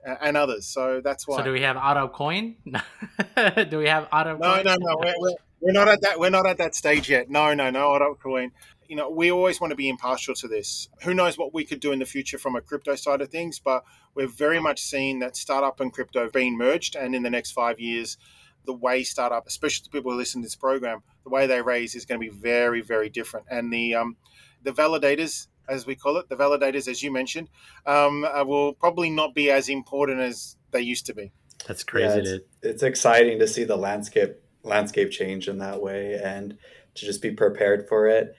and 0.05 0.37
others. 0.37 0.65
So 0.65 1.01
that's 1.01 1.27
why. 1.27 1.37
So 1.37 1.43
do 1.43 1.51
we 1.51 1.61
have 1.61 1.75
Oddup 1.75 2.13
Coin? 2.13 2.55
do 3.69 3.77
we 3.77 3.87
have 3.87 4.07
Auto? 4.11 4.37
No, 4.37 4.61
no, 4.61 4.75
no. 4.79 4.95
We're, 4.99 5.13
we're, 5.17 5.35
we're, 5.61 5.71
not 5.71 5.87
at 5.87 6.01
that. 6.01 6.19
We're 6.19 6.29
not 6.29 6.45
at 6.45 6.57
that 6.57 6.75
stage 6.75 7.09
yet. 7.09 7.29
No, 7.29 7.53
no, 7.53 7.69
no. 7.69 7.89
Oddup 7.89 8.19
Coin. 8.19 8.51
You 8.87 8.95
know, 8.95 9.09
we 9.09 9.31
always 9.31 9.59
want 9.59 9.71
to 9.71 9.75
be 9.75 9.89
impartial 9.89 10.35
to 10.35 10.47
this. 10.47 10.89
Who 11.01 11.15
knows 11.15 11.39
what 11.39 11.55
we 11.55 11.65
could 11.65 11.79
do 11.79 11.91
in 11.91 11.99
the 11.99 12.05
future 12.05 12.37
from 12.37 12.55
a 12.55 12.61
crypto 12.61 12.95
side 12.95 13.21
of 13.21 13.29
things? 13.29 13.57
But 13.57 13.83
we're 14.13 14.27
very 14.27 14.59
much 14.59 14.81
seeing 14.81 15.19
that 15.19 15.35
startup 15.35 15.79
and 15.79 15.91
crypto 15.91 16.29
being 16.29 16.55
merged, 16.55 16.95
and 16.95 17.15
in 17.15 17.23
the 17.23 17.31
next 17.31 17.51
five 17.51 17.79
years, 17.79 18.17
the 18.65 18.73
way 18.73 19.03
startup, 19.03 19.47
especially 19.47 19.85
the 19.85 19.97
people 19.97 20.11
who 20.11 20.17
listen 20.17 20.41
to 20.41 20.45
this 20.45 20.55
program, 20.55 21.01
the 21.23 21.29
way 21.31 21.47
they 21.47 21.61
raise 21.61 21.95
is 21.95 22.05
going 22.05 22.21
to 22.21 22.31
be 22.31 22.35
very, 22.35 22.81
very 22.81 23.09
different. 23.09 23.47
And 23.49 23.73
the 23.73 23.95
um, 23.95 24.17
the 24.65 24.71
validators, 24.71 25.47
as 25.69 25.85
we 25.85 25.95
call 25.95 26.17
it, 26.17 26.27
the 26.27 26.35
validators, 26.35 26.87
as 26.87 27.01
you 27.01 27.11
mentioned, 27.11 27.49
um, 27.85 28.25
uh, 28.25 28.43
will 28.43 28.73
probably 28.73 29.09
not 29.09 29.33
be 29.33 29.49
as 29.49 29.69
important 29.69 30.19
as 30.19 30.57
they 30.71 30.81
used 30.81 31.05
to 31.05 31.13
be. 31.13 31.31
That's 31.67 31.83
crazy. 31.83 32.21
Yeah, 32.21 32.35
it's, 32.35 32.45
it's 32.61 32.83
exciting 32.83 33.39
to 33.39 33.47
see 33.47 33.63
the 33.63 33.77
landscape 33.77 34.35
landscape 34.63 35.11
change 35.11 35.47
in 35.47 35.59
that 35.59 35.79
way 35.79 36.19
and 36.21 36.57
to 36.95 37.05
just 37.05 37.21
be 37.21 37.31
prepared 37.31 37.87
for 37.87 38.07
it. 38.07 38.35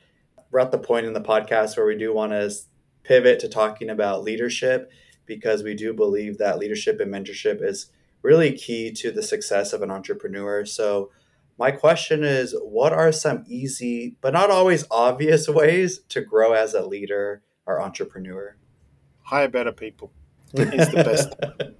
We're 0.51 0.59
at 0.59 0.73
the 0.73 0.79
point 0.79 1.07
in 1.07 1.13
the 1.13 1.21
podcast 1.21 1.77
where 1.77 1.87
we 1.87 1.97
do 1.97 2.13
want 2.13 2.33
to 2.33 2.53
pivot 3.05 3.39
to 3.41 3.49
talking 3.49 3.89
about 3.89 4.25
leadership 4.25 4.91
because 5.25 5.63
we 5.63 5.75
do 5.75 5.93
believe 5.93 6.39
that 6.39 6.59
leadership 6.59 6.99
and 6.99 7.15
mentorship 7.15 7.63
is 7.63 7.93
really 8.23 8.53
key 8.53 8.91
to 8.91 9.13
the 9.13 9.23
success 9.23 9.73
of 9.73 9.83
an 9.83 9.91
entrepreneur. 9.91 10.65
So 10.65 11.11
my 11.59 11.71
question 11.71 12.23
is 12.25 12.55
what 12.63 12.93
are 12.93 13.13
some 13.13 13.45
easy, 13.47 14.17
but 14.21 14.33
not 14.33 14.51
always 14.51 14.85
obvious 14.91 15.49
ways 15.49 16.01
to 16.11 16.21
grow 16.21 16.53
as 16.53 16.75
a 16.75 16.87
leader 16.87 17.43
or 17.67 17.81
entrepreneur? 17.81 18.57
Hire 19.23 19.49
better 19.49 19.73
people 19.73 20.13
is 20.55 20.91
the 20.91 21.03
best. 21.03 21.35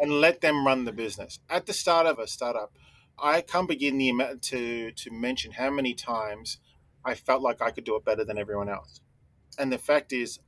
and 0.00 0.20
let 0.20 0.40
them 0.40 0.66
run 0.66 0.84
the 0.84 0.92
business. 0.92 1.40
At 1.50 1.66
the 1.66 1.72
start 1.72 2.06
of 2.06 2.18
a 2.18 2.26
startup, 2.26 2.72
I 3.18 3.40
can't 3.40 3.68
begin 3.68 3.98
the 3.98 4.10
amount 4.10 4.42
to 4.42 4.92
to 4.92 5.10
mention 5.10 5.52
how 5.52 5.70
many 5.70 5.94
times 5.94 6.58
I 7.04 7.14
felt 7.14 7.42
like 7.42 7.60
I 7.60 7.70
could 7.70 7.84
do 7.84 7.96
it 7.96 8.04
better 8.04 8.24
than 8.24 8.38
everyone 8.38 8.68
else. 8.68 9.00
And 9.58 9.72
the 9.72 9.78
fact 9.78 10.12
is, 10.12 10.38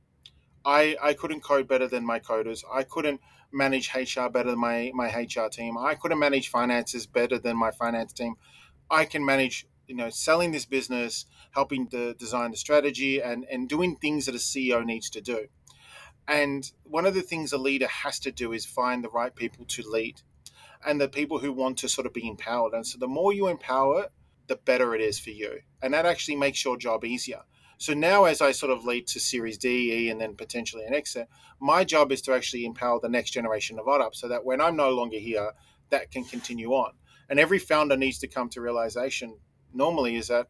I 0.63 0.95
I 1.01 1.13
couldn't 1.13 1.41
code 1.41 1.67
better 1.67 1.87
than 1.87 2.05
my 2.05 2.19
coders. 2.19 2.63
I 2.71 2.83
couldn't 2.83 3.19
manage 3.51 3.93
HR 3.93 4.29
better 4.29 4.51
than 4.51 4.59
my 4.59 4.91
my 4.93 5.09
HR 5.09 5.49
team. 5.49 5.77
I 5.77 5.95
couldn't 5.95 6.19
manage 6.19 6.49
finances 6.49 7.05
better 7.05 7.37
than 7.37 7.57
my 7.57 7.71
finance 7.71 8.13
team. 8.13 8.35
I 8.91 9.05
can 9.05 9.25
manage, 9.25 9.65
you 9.87 9.95
know, 9.95 10.09
selling 10.09 10.51
this 10.51 10.65
business, 10.65 11.25
helping 11.51 11.87
to 11.87 12.13
design 12.13 12.51
the 12.51 12.57
strategy, 12.57 13.21
and 13.21 13.45
and 13.49 13.69
doing 13.69 13.95
things 13.95 14.25
that 14.25 14.35
a 14.35 14.37
CEO 14.37 14.85
needs 14.85 15.09
to 15.11 15.21
do. 15.21 15.47
And 16.27 16.69
one 16.83 17.05
of 17.05 17.15
the 17.15 17.21
things 17.21 17.53
a 17.53 17.57
leader 17.57 17.87
has 17.87 18.19
to 18.19 18.31
do 18.31 18.51
is 18.51 18.65
find 18.65 19.03
the 19.03 19.09
right 19.09 19.33
people 19.33 19.65
to 19.65 19.89
lead, 19.89 20.21
and 20.85 20.99
the 20.99 21.07
people 21.07 21.39
who 21.39 21.53
want 21.53 21.77
to 21.79 21.89
sort 21.89 22.05
of 22.05 22.13
be 22.13 22.27
empowered. 22.27 22.73
And 22.73 22.85
so 22.85 22.97
the 22.99 23.07
more 23.07 23.33
you 23.33 23.47
empower, 23.47 24.09
the 24.47 24.57
better 24.57 24.93
it 24.93 25.01
is 25.01 25.17
for 25.17 25.31
you, 25.31 25.61
and 25.81 25.93
that 25.93 26.05
actually 26.05 26.35
makes 26.35 26.63
your 26.63 26.77
job 26.77 27.05
easier. 27.05 27.41
So 27.77 27.95
now, 27.95 28.25
as 28.25 28.41
I 28.41 28.51
sort 28.51 28.71
of 28.71 28.85
lead 28.85 29.07
to 29.07 29.19
Series 29.19 29.57
D, 29.57 29.91
E, 29.91 30.09
and 30.11 30.21
then 30.21 30.35
potentially 30.35 30.85
an 30.85 30.93
exit, 30.93 31.27
my 31.59 31.83
job 31.83 32.11
is 32.11 32.21
to 32.23 32.33
actually 32.33 32.65
empower 32.65 32.99
the 32.99 33.09
next 33.09 33.31
generation 33.31 33.79
of 33.79 33.87
Oddup 33.87 34.13
so 34.13 34.27
that 34.27 34.45
when 34.45 34.61
I'm 34.61 34.75
no 34.75 34.91
longer 34.91 35.17
here, 35.17 35.53
that 35.89 36.11
can 36.11 36.23
continue 36.23 36.73
on. 36.73 36.93
And 37.31 37.39
every 37.39 37.59
founder 37.59 37.95
needs 37.95 38.19
to 38.19 38.27
come 38.27 38.49
to 38.49 38.59
realization 38.59 39.37
normally 39.73 40.17
is 40.17 40.27
that 40.27 40.47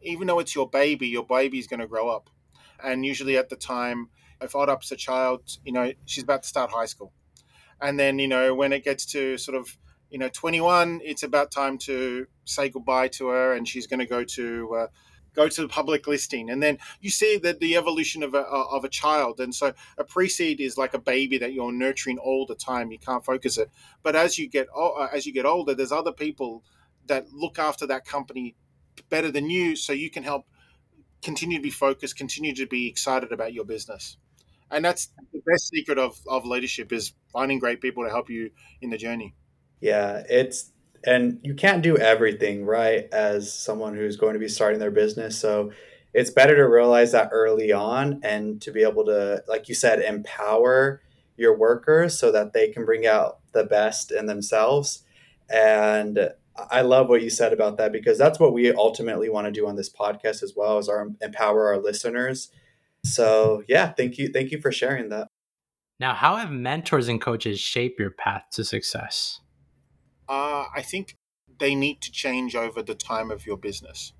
even 0.00 0.26
though 0.26 0.38
it's 0.38 0.54
your 0.54 0.66
baby, 0.66 1.08
your 1.08 1.26
baby 1.26 1.58
is 1.58 1.66
going 1.66 1.80
to 1.80 1.86
grow 1.86 2.08
up. 2.08 2.30
And 2.82 3.04
usually 3.04 3.36
at 3.36 3.50
the 3.50 3.56
time, 3.56 4.08
if 4.40 4.52
Oddup's 4.52 4.90
a 4.90 4.96
child, 4.96 5.42
you 5.62 5.72
know, 5.72 5.92
she's 6.06 6.24
about 6.24 6.42
to 6.44 6.48
start 6.48 6.70
high 6.70 6.86
school. 6.86 7.12
And 7.82 8.00
then, 8.00 8.18
you 8.18 8.28
know, 8.28 8.54
when 8.54 8.72
it 8.72 8.82
gets 8.82 9.04
to 9.12 9.36
sort 9.36 9.58
of, 9.58 9.76
you 10.08 10.18
know, 10.18 10.30
21, 10.30 11.02
it's 11.04 11.22
about 11.22 11.50
time 11.50 11.76
to 11.80 12.26
say 12.46 12.70
goodbye 12.70 13.08
to 13.08 13.28
her 13.28 13.52
and 13.52 13.68
she's 13.68 13.86
going 13.86 14.00
to 14.00 14.06
go 14.06 14.24
to, 14.24 14.74
uh, 14.74 14.86
go 15.36 15.48
to 15.48 15.62
the 15.62 15.68
public 15.68 16.06
listing 16.06 16.50
and 16.50 16.62
then 16.62 16.78
you 17.00 17.10
see 17.10 17.36
that 17.36 17.60
the 17.60 17.76
evolution 17.76 18.22
of 18.22 18.34
a, 18.34 18.40
of 18.40 18.84
a 18.84 18.88
child 18.88 19.38
and 19.38 19.54
so 19.54 19.72
a 19.98 20.04
pre-seed 20.04 20.60
is 20.60 20.76
like 20.76 20.94
a 20.94 20.98
baby 20.98 21.38
that 21.38 21.52
you're 21.52 21.72
nurturing 21.72 22.18
all 22.18 22.46
the 22.46 22.54
time 22.54 22.90
you 22.90 22.98
can't 22.98 23.24
focus 23.24 23.58
it 23.58 23.70
but 24.02 24.16
as 24.16 24.38
you 24.38 24.48
get 24.48 24.66
uh, 24.76 25.04
as 25.12 25.26
you 25.26 25.32
get 25.32 25.46
older 25.46 25.74
there's 25.74 25.92
other 25.92 26.12
people 26.12 26.64
that 27.06 27.30
look 27.32 27.58
after 27.58 27.86
that 27.86 28.04
company 28.04 28.56
better 29.10 29.30
than 29.30 29.48
you 29.48 29.76
so 29.76 29.92
you 29.92 30.10
can 30.10 30.22
help 30.22 30.46
continue 31.22 31.58
to 31.58 31.62
be 31.62 31.70
focused, 31.70 32.16
continue 32.16 32.54
to 32.54 32.66
be 32.66 32.88
excited 32.88 33.32
about 33.32 33.52
your 33.52 33.64
business. 33.64 34.16
And 34.70 34.84
that's 34.84 35.08
the 35.32 35.42
best 35.46 35.68
secret 35.68 35.98
of, 35.98 36.20
of 36.28 36.44
leadership 36.44 36.92
is 36.92 37.12
finding 37.32 37.58
great 37.58 37.80
people 37.80 38.04
to 38.04 38.10
help 38.10 38.28
you 38.28 38.50
in 38.80 38.90
the 38.90 38.96
journey. 38.96 39.34
Yeah, 39.80 40.22
it's 40.28 40.72
and 41.04 41.38
you 41.42 41.54
can't 41.54 41.82
do 41.82 41.96
everything 41.96 42.64
right 42.64 43.08
as 43.12 43.52
someone 43.52 43.94
who's 43.94 44.16
going 44.16 44.34
to 44.34 44.40
be 44.40 44.48
starting 44.48 44.80
their 44.80 44.90
business. 44.90 45.38
So 45.38 45.72
it's 46.14 46.30
better 46.30 46.56
to 46.56 46.68
realize 46.68 47.12
that 47.12 47.28
early 47.32 47.72
on 47.72 48.20
and 48.22 48.60
to 48.62 48.70
be 48.70 48.82
able 48.82 49.04
to, 49.06 49.42
like 49.48 49.68
you 49.68 49.74
said, 49.74 50.00
empower 50.00 51.02
your 51.36 51.56
workers 51.56 52.18
so 52.18 52.32
that 52.32 52.52
they 52.52 52.70
can 52.70 52.84
bring 52.84 53.06
out 53.06 53.40
the 53.52 53.64
best 53.64 54.10
in 54.10 54.26
themselves. 54.26 55.02
And 55.50 56.30
I 56.70 56.80
love 56.80 57.08
what 57.08 57.22
you 57.22 57.30
said 57.30 57.52
about 57.52 57.76
that 57.76 57.92
because 57.92 58.16
that's 58.16 58.40
what 58.40 58.54
we 58.54 58.72
ultimately 58.72 59.28
want 59.28 59.46
to 59.46 59.52
do 59.52 59.66
on 59.66 59.76
this 59.76 59.92
podcast 59.92 60.42
as 60.42 60.54
well 60.56 60.78
as 60.78 60.88
our 60.88 61.08
empower 61.20 61.66
our 61.66 61.78
listeners. 61.78 62.50
So 63.04 63.62
yeah, 63.68 63.92
thank 63.92 64.18
you. 64.18 64.28
Thank 64.28 64.50
you 64.50 64.60
for 64.60 64.72
sharing 64.72 65.10
that. 65.10 65.28
Now, 65.98 66.14
how 66.14 66.36
have 66.36 66.50
mentors 66.50 67.08
and 67.08 67.20
coaches 67.20 67.58
shaped 67.58 67.98
your 67.98 68.10
path 68.10 68.44
to 68.52 68.64
success? 68.64 69.40
Uh, 70.28 70.64
I 70.74 70.82
think 70.82 71.16
they 71.58 71.74
need 71.74 72.00
to 72.02 72.10
change 72.10 72.54
over 72.54 72.82
the 72.82 72.94
time 72.94 73.30
of 73.30 73.46
your 73.46 73.56
business. 73.56 74.12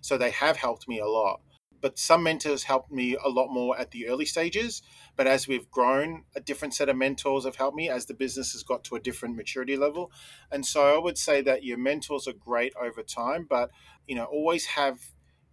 So 0.00 0.16
they 0.16 0.30
have 0.30 0.56
helped 0.56 0.88
me 0.88 0.98
a 0.98 1.06
lot. 1.06 1.40
But 1.80 1.98
some 1.98 2.22
mentors 2.22 2.64
helped 2.64 2.92
me 2.92 3.16
a 3.22 3.28
lot 3.30 3.48
more 3.48 3.78
at 3.78 3.90
the 3.90 4.06
early 4.08 4.26
stages. 4.26 4.82
But 5.16 5.26
as 5.26 5.48
we've 5.48 5.70
grown, 5.70 6.24
a 6.36 6.40
different 6.40 6.74
set 6.74 6.90
of 6.90 6.96
mentors 6.96 7.44
have 7.46 7.56
helped 7.56 7.76
me 7.76 7.88
as 7.88 8.04
the 8.04 8.14
business 8.14 8.52
has 8.52 8.62
got 8.62 8.84
to 8.84 8.96
a 8.96 9.00
different 9.00 9.36
maturity 9.36 9.76
level. 9.76 10.12
And 10.50 10.66
so 10.66 10.94
I 10.94 10.98
would 10.98 11.16
say 11.16 11.40
that 11.42 11.64
your 11.64 11.78
mentors 11.78 12.28
are 12.28 12.34
great 12.34 12.74
over 12.80 13.02
time, 13.02 13.46
but 13.48 13.70
you 14.06 14.14
know, 14.14 14.24
always 14.24 14.66
have 14.66 14.98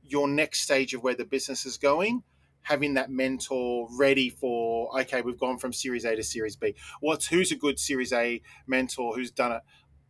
your 0.03 0.27
next 0.27 0.61
stage 0.61 0.93
of 0.93 1.01
where 1.01 1.15
the 1.15 1.25
business 1.25 1.65
is 1.65 1.77
going 1.77 2.23
having 2.67 2.95
that 2.95 3.09
mentor 3.09 3.87
ready 3.97 4.29
for 4.29 4.89
okay 4.99 5.21
we've 5.21 5.39
gone 5.39 5.57
from 5.57 5.71
series 5.71 6.03
a 6.03 6.15
to 6.15 6.23
series 6.23 6.57
b 6.57 6.75
what's 6.99 7.27
who's 7.27 7.51
a 7.51 7.55
good 7.55 7.79
series 7.79 8.11
a 8.11 8.41
mentor 8.67 9.15
who's 9.15 9.31
done 9.31 9.53
it 9.53 9.61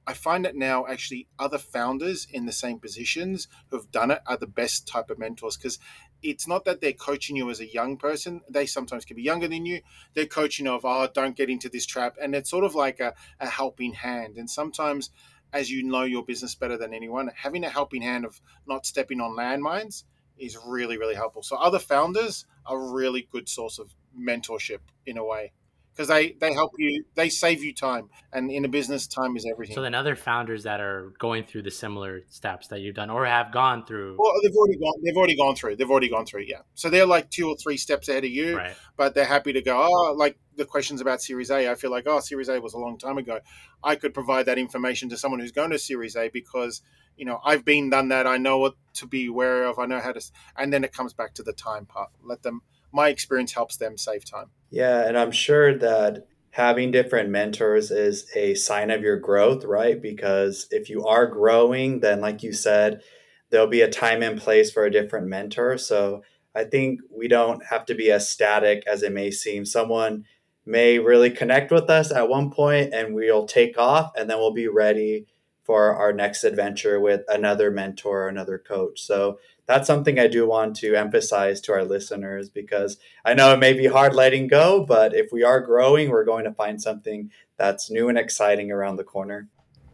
I 0.08 0.14
find 0.14 0.46
that 0.46 0.56
now 0.56 0.88
actually 0.88 1.28
other 1.38 1.58
founders 1.58 2.28
in 2.32 2.46
the 2.46 2.54
same 2.54 2.80
positions 2.80 3.50
who've 3.68 3.92
done 3.92 4.10
it 4.10 4.22
are 4.26 4.38
the 4.38 4.48
best 4.48 4.88
type 4.88 5.10
of 5.10 5.20
mentors 5.20 5.58
because 5.58 5.80
it's 6.24 6.48
not 6.48 6.64
that 6.64 6.80
they're 6.80 6.94
coaching 6.94 7.36
you 7.36 7.50
as 7.50 7.60
a 7.60 7.68
young 7.68 7.98
person. 7.98 8.40
They 8.50 8.68
sometimes 8.68 9.04
can 9.04 9.18
be 9.18 9.22
younger 9.22 9.50
than 9.50 9.66
you. 9.66 9.82
They're 10.14 10.26
coaching 10.26 10.66
of, 10.66 10.86
oh, 10.86 11.10
don't 11.14 11.36
get 11.36 11.50
into 11.50 11.68
this 11.68 11.86
trap. 11.86 12.16
And 12.22 12.34
it's 12.34 12.50
sort 12.50 12.64
of 12.64 12.74
like 12.74 13.02
a, 13.02 13.16
a 13.42 13.48
helping 13.48 13.94
hand. 13.94 14.38
And 14.38 14.50
sometimes, 14.50 15.12
as 15.52 15.70
you 15.70 15.84
know 15.84 16.04
your 16.04 16.24
business 16.24 16.56
better 16.56 16.78
than 16.78 16.94
anyone, 16.94 17.30
having 17.36 17.66
a 17.66 17.70
helping 17.70 18.02
hand 18.02 18.24
of 18.24 18.40
not 18.66 18.86
stepping 18.86 19.20
on 19.20 19.36
landmines 19.36 20.04
is 20.38 20.58
really, 20.66 20.98
really 20.98 21.16
helpful. 21.16 21.44
So 21.44 21.58
other 21.58 21.80
founders 21.80 22.46
are 22.66 22.80
a 22.80 22.94
really 22.94 23.28
good 23.30 23.50
source 23.50 23.78
of 23.78 23.94
mentorship 24.18 24.80
in 25.06 25.18
a 25.18 25.26
way 25.26 25.52
because 25.98 26.10
they 26.10 26.34
they 26.40 26.54
help 26.54 26.72
you 26.78 27.04
they 27.16 27.28
save 27.28 27.64
you 27.64 27.74
time 27.74 28.10
and 28.32 28.52
in 28.52 28.64
a 28.66 28.68
business 28.68 29.08
time 29.08 29.36
is 29.36 29.48
everything. 29.52 29.74
So 29.74 29.82
then 29.82 29.96
other 29.96 30.16
founders 30.16 30.64
that 30.64 30.80
are 30.80 31.14
going 31.18 31.44
through 31.44 31.64
the 31.64 31.72
similar 31.72 32.22
steps 32.30 32.68
that 32.68 32.82
you've 32.82 32.96
done 32.96 33.10
or 33.10 33.26
have 33.26 33.52
gone 33.52 33.84
through 33.86 34.16
well 34.20 34.32
they've 34.44 34.56
already 34.56 34.78
gone 34.78 34.94
they've 35.04 35.18
already 35.18 35.36
gone 35.36 35.56
through 35.56 35.76
they've 35.76 35.90
already 35.90 36.10
gone 36.10 36.26
through 36.26 36.44
yeah. 36.48 36.60
So 36.76 36.90
they're 36.90 37.08
like 37.08 37.32
two 37.32 37.50
or 37.50 37.56
three 37.56 37.78
steps 37.78 38.10
ahead 38.10 38.24
of 38.24 38.30
you 38.30 38.58
right. 38.58 38.76
but 38.96 39.16
they're 39.16 39.26
happy 39.26 39.54
to 39.54 39.62
go 39.62 39.88
oh 39.90 40.14
like 40.14 40.38
the 40.56 40.66
questions 40.66 41.02
about 41.02 41.22
series 41.22 41.52
a 41.52 41.70
i 41.70 41.76
feel 41.76 41.92
like 41.92 42.08
oh 42.08 42.20
series 42.20 42.50
a 42.50 42.60
was 42.60 42.74
a 42.74 42.80
long 42.80 42.98
time 42.98 43.18
ago. 43.18 43.40
I 43.84 43.96
could 43.96 44.14
provide 44.14 44.46
that 44.46 44.58
information 44.58 45.10
to 45.10 45.18
someone 45.18 45.40
who's 45.40 45.52
going 45.52 45.72
to 45.72 45.80
series 45.80 46.16
a 46.16 46.30
because 46.30 46.82
you 47.16 47.26
know 47.26 47.40
i've 47.44 47.66
been 47.66 47.90
done 47.90 48.10
that 48.10 48.28
i 48.28 48.38
know 48.38 48.60
what 48.60 48.76
to 48.94 49.08
be 49.08 49.28
aware 49.28 49.66
of 49.66 49.80
i 49.80 49.86
know 49.86 50.00
how 50.00 50.12
to 50.12 50.22
and 50.56 50.72
then 50.72 50.84
it 50.84 50.94
comes 50.94 51.14
back 51.14 51.34
to 51.36 51.44
the 51.44 51.54
time 51.54 51.86
part. 51.86 52.10
Let 52.24 52.44
them 52.44 52.62
my 52.92 53.10
experience 53.10 53.54
helps 53.54 53.78
them 53.78 53.98
save 53.98 54.24
time 54.26 54.52
yeah, 54.70 55.08
and 55.08 55.18
I'm 55.18 55.32
sure 55.32 55.78
that 55.78 56.28
having 56.52 56.92
different 56.92 57.30
mentors 57.30 57.92
is 57.92 58.30
a 58.36 58.56
sign 58.56 58.90
of 58.90 59.02
your 59.02 59.18
growth, 59.18 59.64
right? 59.64 60.02
Because 60.02 60.68
if 60.72 60.90
you 60.90 61.06
are 61.06 61.28
growing, 61.28 62.00
then 62.00 62.20
like 62.20 62.42
you 62.44 62.52
said, 62.52 63.02
there'll 63.50 63.68
be 63.68 63.82
a 63.82 63.90
time 63.90 64.24
and 64.24 64.40
place 64.40 64.72
for 64.72 64.86
a 64.86 64.92
different 64.92 65.28
mentor. 65.28 65.78
So 65.78 66.24
I 66.56 66.64
think 66.64 67.02
we 67.16 67.28
don't 67.28 67.64
have 67.70 67.86
to 67.86 67.96
be 67.96 68.12
as 68.12 68.30
static 68.30 68.84
as 68.88 69.04
it 69.04 69.14
may 69.14 69.30
seem. 69.30 69.66
Someone 69.66 70.26
may 70.66 71.00
really 71.00 71.30
connect 71.30 71.72
with 71.72 71.90
us 71.90 72.12
at 72.12 72.28
one 72.28 72.52
point 72.52 72.94
and 72.94 73.14
we'll 73.14 73.46
take 73.46 73.78
off 73.78 74.12
and 74.18 74.30
then 74.30 74.38
we'll 74.38 74.54
be 74.54 74.68
ready 74.68 75.28
for 75.64 75.96
our 75.96 76.12
next 76.12 76.44
adventure 76.44 77.00
with 77.00 77.22
another 77.28 77.70
mentor 77.70 78.24
or 78.24 78.28
another 78.30 78.58
coach. 78.58 79.02
So 79.02 79.40
that's 79.68 79.86
something 79.86 80.18
I 80.18 80.28
do 80.28 80.48
want 80.48 80.78
to 80.78 80.96
emphasize 80.96 81.60
to 81.62 81.74
our 81.74 81.84
listeners 81.84 82.50
because 82.50 82.98
I 83.26 83.34
know 83.34 83.54
it 83.54 83.58
may 83.58 83.74
be 83.74 83.86
hard 83.88 84.16
letting 84.16 84.48
go, 84.48 84.86
but 84.86 85.14
if 85.14 85.32
we 85.32 85.44
are 85.44 85.60
growing, 85.60 86.10
we're 86.10 86.24
going 86.24 86.46
to 86.46 86.54
find 86.54 86.82
something 86.82 87.32
that's 87.58 87.92
new 87.92 88.08
and 88.08 88.18
exciting 88.18 88.72
around 88.72 88.96
the 88.96 89.04
corner. 89.04 89.50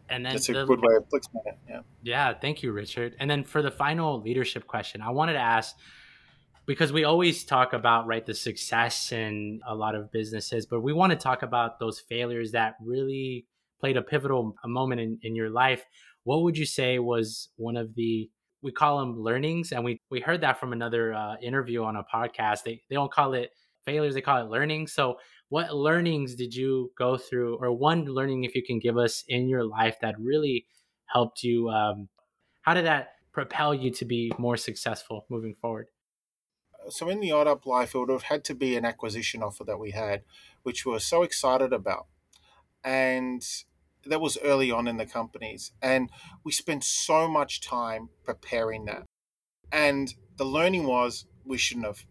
And 0.08 0.24
then 0.24 0.32
that's 0.32 0.48
a 0.48 0.52
good 0.52 0.80
way 0.80 0.94
of 0.96 1.06
explaining 1.12 1.54
it. 1.54 1.58
Yeah. 1.68 1.80
Yeah. 2.02 2.34
Thank 2.34 2.62
you, 2.62 2.70
Richard. 2.70 3.16
And 3.18 3.28
then 3.28 3.42
for 3.42 3.62
the 3.62 3.70
final 3.70 4.20
leadership 4.20 4.66
question, 4.66 5.02
I 5.02 5.10
wanted 5.10 5.32
to 5.32 5.40
ask 5.40 5.74
because 6.66 6.92
we 6.92 7.04
always 7.04 7.44
talk 7.44 7.72
about 7.72 8.06
right 8.06 8.24
the 8.24 8.34
success 8.34 9.12
in 9.12 9.60
a 9.66 9.74
lot 9.74 9.94
of 9.94 10.12
businesses, 10.12 10.66
but 10.66 10.82
we 10.82 10.92
want 10.92 11.10
to 11.10 11.16
talk 11.16 11.42
about 11.42 11.80
those 11.80 11.98
failures 11.98 12.52
that 12.52 12.76
really 12.80 13.46
played 13.80 13.96
a 13.96 14.02
pivotal 14.02 14.54
moment 14.64 15.00
in, 15.00 15.18
in 15.22 15.34
your 15.34 15.50
life. 15.50 15.84
What 16.22 16.42
would 16.42 16.56
you 16.56 16.64
say 16.64 16.98
was 16.98 17.48
one 17.56 17.76
of 17.76 17.94
the 17.94 18.30
we 18.64 18.72
call 18.72 18.98
them 18.98 19.20
learnings 19.20 19.70
and 19.70 19.84
we 19.84 20.00
we 20.10 20.20
heard 20.20 20.40
that 20.40 20.58
from 20.58 20.72
another 20.72 21.14
uh, 21.14 21.36
interview 21.40 21.84
on 21.84 21.94
a 21.94 22.02
podcast. 22.02 22.64
They 22.64 22.82
they 22.88 22.96
don't 22.96 23.12
call 23.12 23.34
it 23.34 23.50
failures 23.84 24.14
they 24.14 24.20
call 24.20 24.40
it 24.40 24.48
learning 24.48 24.86
so 24.86 25.18
what 25.50 25.74
learnings 25.74 26.34
did 26.34 26.54
you 26.54 26.90
go 26.96 27.16
through 27.16 27.56
or 27.56 27.70
one 27.70 28.06
learning 28.06 28.44
if 28.44 28.54
you 28.54 28.62
can 28.64 28.78
give 28.78 28.96
us 28.96 29.24
in 29.28 29.48
your 29.48 29.62
life 29.62 29.96
that 30.00 30.18
really 30.18 30.66
helped 31.06 31.42
you 31.42 31.68
um, 31.68 32.08
how 32.62 32.74
did 32.74 32.86
that 32.86 33.10
propel 33.32 33.74
you 33.74 33.90
to 33.90 34.04
be 34.04 34.32
more 34.38 34.56
successful 34.56 35.26
moving 35.28 35.54
forward? 35.60 35.88
So 36.88 37.08
in 37.08 37.20
the 37.20 37.30
Oddup 37.30 37.66
life 37.66 37.94
it 37.94 37.98
would 37.98 38.10
have 38.10 38.22
had 38.22 38.44
to 38.44 38.54
be 38.54 38.76
an 38.76 38.84
acquisition 38.84 39.42
offer 39.42 39.64
that 39.64 39.78
we 39.78 39.90
had 39.90 40.22
which 40.62 40.86
we 40.86 40.92
were 40.92 41.00
so 41.00 41.22
excited 41.22 41.72
about. 41.72 42.06
And 42.82 43.42
that 44.06 44.20
was 44.20 44.38
early 44.42 44.70
on 44.70 44.86
in 44.86 44.96
the 44.96 45.06
companies 45.06 45.72
and 45.82 46.10
we 46.44 46.52
spent 46.52 46.84
so 46.84 47.28
much 47.28 47.60
time 47.60 48.08
preparing 48.24 48.84
that. 48.86 49.04
And 49.72 50.14
the 50.36 50.44
learning 50.44 50.86
was 50.86 51.26
we 51.44 51.58
shouldn't 51.58 51.86
have. 51.86 52.04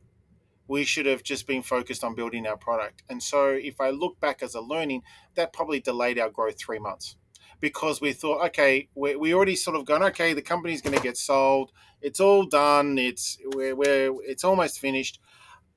We 0.67 0.85
should 0.85 1.05
have 1.05 1.23
just 1.23 1.45
been 1.45 1.61
focused 1.61 2.03
on 2.03 2.15
building 2.15 2.47
our 2.47 2.55
product. 2.57 3.03
And 3.09 3.21
so 3.21 3.49
if 3.49 3.81
i 3.81 3.89
look 3.89 4.19
back 4.19 4.41
as 4.41 4.55
a 4.55 4.61
learning 4.61 5.01
that 5.35 5.53
probably 5.53 5.79
delayed 5.79 6.17
our 6.17 6.29
growth 6.29 6.57
three 6.57 6.79
months. 6.79 7.15
Because 7.59 8.01
we 8.01 8.11
thought 8.13 8.45
okay 8.47 8.89
we, 8.95 9.15
we 9.15 9.33
already 9.33 9.55
sort 9.55 9.77
of 9.77 9.85
gone 9.85 10.03
okay 10.03 10.33
the 10.33 10.41
company's 10.41 10.81
going 10.81 10.95
to 10.95 11.03
get 11.03 11.17
sold. 11.17 11.71
It's 12.01 12.19
all 12.19 12.45
done. 12.45 12.97
It's 12.97 13.37
we're, 13.53 13.75
we're 13.75 14.13
it's 14.23 14.43
almost 14.43 14.79
finished. 14.79 15.19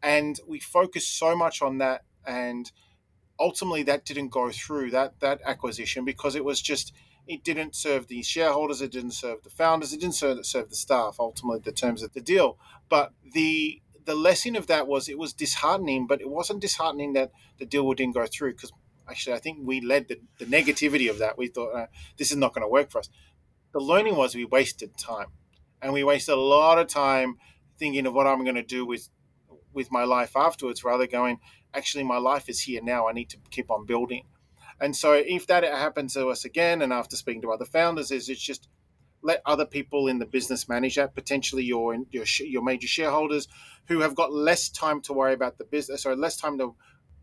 And 0.02 0.38
we 0.46 0.60
focused 0.60 1.18
so 1.18 1.36
much 1.36 1.62
on 1.62 1.78
that 1.78 2.02
and 2.26 2.70
ultimately 3.38 3.82
that 3.84 4.04
didn't 4.04 4.28
go 4.28 4.50
through 4.50 4.90
that 4.90 5.20
that 5.20 5.40
acquisition 5.44 6.04
because 6.04 6.34
it 6.34 6.44
was 6.44 6.60
just 6.60 6.92
it 7.26 7.42
didn't 7.42 7.74
serve 7.74 8.06
the 8.06 8.22
shareholders, 8.22 8.80
it 8.80 8.92
didn't 8.92 9.10
serve 9.10 9.42
the 9.42 9.50
founders, 9.50 9.92
it 9.92 10.00
didn't 10.00 10.14
serve, 10.14 10.46
serve 10.46 10.70
the 10.70 10.76
staff. 10.76 11.16
Ultimately, 11.18 11.60
the 11.64 11.72
terms 11.72 12.02
of 12.02 12.12
the 12.12 12.20
deal, 12.20 12.58
but 12.88 13.12
the 13.32 13.82
the 14.04 14.14
lesson 14.14 14.54
of 14.54 14.68
that 14.68 14.86
was 14.86 15.08
it 15.08 15.18
was 15.18 15.32
disheartening, 15.32 16.06
but 16.06 16.20
it 16.20 16.30
wasn't 16.30 16.60
disheartening 16.60 17.12
that 17.14 17.32
the 17.58 17.66
deal 17.66 17.92
didn't 17.92 18.14
go 18.14 18.26
through 18.26 18.52
because 18.52 18.72
actually 19.08 19.34
I 19.34 19.38
think 19.38 19.58
we 19.62 19.80
led 19.80 20.08
the, 20.08 20.20
the 20.38 20.44
negativity 20.44 21.10
of 21.10 21.18
that. 21.18 21.36
We 21.36 21.48
thought 21.48 21.74
uh, 21.74 21.86
this 22.16 22.30
is 22.30 22.36
not 22.36 22.54
going 22.54 22.62
to 22.62 22.68
work 22.68 22.90
for 22.90 23.00
us. 23.00 23.10
The 23.72 23.80
learning 23.80 24.16
was 24.16 24.34
we 24.34 24.44
wasted 24.44 24.96
time, 24.96 25.28
and 25.82 25.92
we 25.92 26.04
wasted 26.04 26.34
a 26.34 26.40
lot 26.40 26.78
of 26.78 26.86
time 26.86 27.36
thinking 27.78 28.06
of 28.06 28.14
what 28.14 28.26
I'm 28.26 28.44
going 28.44 28.56
to 28.56 28.62
do 28.62 28.86
with 28.86 29.08
with 29.72 29.92
my 29.92 30.04
life 30.04 30.36
afterwards, 30.36 30.84
rather 30.84 31.06
going 31.06 31.38
actually 31.76 32.04
my 32.04 32.18
life 32.18 32.48
is 32.48 32.60
here 32.60 32.82
now. 32.82 33.08
I 33.08 33.12
need 33.12 33.30
to 33.30 33.38
keep 33.50 33.70
on 33.70 33.86
building. 33.86 34.24
And 34.80 34.94
so 34.94 35.12
if 35.12 35.46
that 35.46 35.64
happens 35.64 36.14
to 36.14 36.28
us 36.28 36.44
again, 36.44 36.82
and 36.82 36.92
after 36.92 37.16
speaking 37.16 37.42
to 37.42 37.52
other 37.52 37.64
founders, 37.64 38.10
is 38.10 38.28
it's 38.28 38.42
just 38.42 38.68
let 39.22 39.42
other 39.46 39.64
people 39.66 40.06
in 40.06 40.18
the 40.18 40.26
business 40.26 40.68
manage 40.68 40.96
that. 40.96 41.14
Potentially 41.14 41.64
your 41.64 41.96
your 42.10 42.24
your 42.40 42.62
major 42.62 42.86
shareholders 42.86 43.48
who 43.88 44.00
have 44.00 44.14
got 44.14 44.32
less 44.32 44.68
time 44.68 45.00
to 45.02 45.12
worry 45.12 45.32
about 45.32 45.58
the 45.58 45.64
business, 45.64 46.04
or 46.04 46.14
less 46.14 46.36
time 46.36 46.58
to 46.58 46.74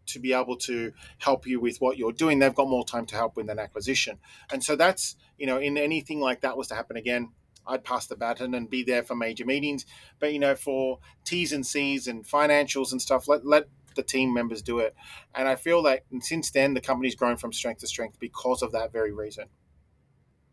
to 0.05 0.19
be 0.19 0.33
able 0.33 0.57
to 0.57 0.91
help 1.19 1.47
you 1.47 1.61
with 1.61 1.77
what 1.77 1.97
you're 1.97 2.11
doing. 2.11 2.39
They've 2.39 2.53
got 2.53 2.67
more 2.67 2.85
time 2.85 3.05
to 3.07 3.15
help 3.15 3.37
with 3.37 3.49
an 3.49 3.59
acquisition. 3.59 4.19
And 4.51 4.63
so 4.63 4.75
that's 4.75 5.15
you 5.37 5.45
know 5.45 5.57
in 5.57 5.77
anything 5.77 6.19
like 6.19 6.41
that 6.41 6.57
was 6.57 6.67
to 6.69 6.75
happen 6.75 6.97
again. 6.97 7.31
I'd 7.65 7.85
pass 7.85 8.07
the 8.07 8.17
baton 8.17 8.53
and 8.53 8.69
be 8.69 8.83
there 8.83 9.03
for 9.03 9.15
major 9.15 9.45
meetings. 9.45 9.85
But 10.19 10.33
you 10.33 10.39
know, 10.39 10.55
for 10.55 10.99
T's 11.23 11.53
and 11.53 11.65
C's 11.65 12.07
and 12.07 12.25
financials 12.25 12.91
and 12.91 13.01
stuff, 13.01 13.27
let 13.27 13.45
let 13.45 13.67
the 13.95 14.03
team 14.03 14.33
members 14.33 14.61
do 14.61 14.79
it. 14.79 14.95
And 15.33 15.47
I 15.47 15.55
feel 15.55 15.83
like 15.83 16.05
since 16.19 16.51
then, 16.51 16.73
the 16.73 16.81
company's 16.81 17.15
grown 17.15 17.37
from 17.37 17.53
strength 17.53 17.81
to 17.81 17.87
strength 17.87 18.19
because 18.19 18.61
of 18.61 18.71
that 18.71 18.91
very 18.91 19.11
reason. 19.11 19.45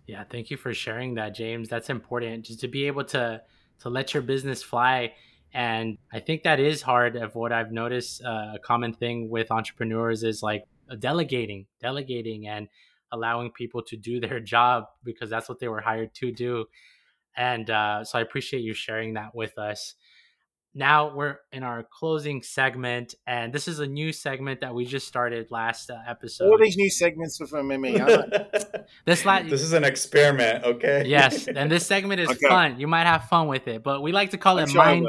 Yeah, 0.06 0.24
thank 0.24 0.50
you 0.50 0.56
for 0.56 0.74
sharing 0.74 1.14
that, 1.14 1.34
James. 1.34 1.68
That's 1.68 1.88
important 1.90 2.46
just 2.46 2.60
to 2.60 2.68
be 2.68 2.86
able 2.86 3.04
to 3.04 3.42
to 3.80 3.88
let 3.88 4.12
your 4.12 4.22
business 4.22 4.62
fly 4.62 5.14
And 5.52 5.98
I 6.12 6.20
think 6.20 6.42
that 6.42 6.60
is 6.60 6.82
hard. 6.82 7.16
Of 7.16 7.34
what 7.34 7.52
I've 7.52 7.72
noticed, 7.72 8.22
uh, 8.22 8.52
a 8.54 8.58
common 8.62 8.92
thing 8.92 9.30
with 9.30 9.50
entrepreneurs 9.50 10.22
is 10.22 10.42
like 10.42 10.64
delegating, 10.98 11.66
delegating, 11.80 12.46
and 12.46 12.68
allowing 13.12 13.50
people 13.50 13.82
to 13.84 13.96
do 13.96 14.20
their 14.20 14.40
job 14.54 14.84
because 15.04 15.30
that's 15.30 15.48
what 15.48 15.58
they 15.58 15.68
were 15.68 15.80
hired 15.80 16.14
to 16.14 16.32
do. 16.32 16.66
And 17.36 17.70
uh, 17.70 18.04
so 18.04 18.18
I 18.18 18.22
appreciate 18.22 18.60
you 18.60 18.74
sharing 18.74 19.14
that 19.14 19.34
with 19.34 19.56
us 19.58 19.94
now 20.74 21.14
we're 21.14 21.38
in 21.52 21.62
our 21.62 21.82
closing 21.82 22.42
segment, 22.42 23.14
and 23.26 23.52
this 23.52 23.66
is 23.66 23.80
a 23.80 23.86
new 23.86 24.12
segment 24.12 24.60
that 24.60 24.74
we 24.74 24.84
just 24.84 25.08
started 25.08 25.50
last 25.50 25.90
uh, 25.90 25.98
episode. 26.06 26.48
All 26.48 26.58
these 26.58 26.76
new 26.76 26.90
segments 26.90 27.38
for 27.38 27.62
me. 27.62 27.92
this 29.04 29.24
la- 29.24 29.42
this 29.42 29.62
is 29.62 29.72
an 29.72 29.84
experiment, 29.84 30.64
okay? 30.64 31.04
yes, 31.06 31.48
and 31.48 31.70
this 31.70 31.86
segment 31.94 32.20
is 32.20 32.28
okay. 32.30 32.48
fun. 32.48 32.78
You 32.78 32.86
might 32.86 33.06
have 33.06 33.24
fun 33.24 33.48
with 33.48 33.66
it, 33.66 33.82
but 33.82 34.00
we 34.00 34.12
like 34.12 34.30
to 34.30 34.38
call 34.38 34.58
I'm 34.58 34.64
it 34.64 34.70
sure 34.70 34.84
mind. 34.84 35.06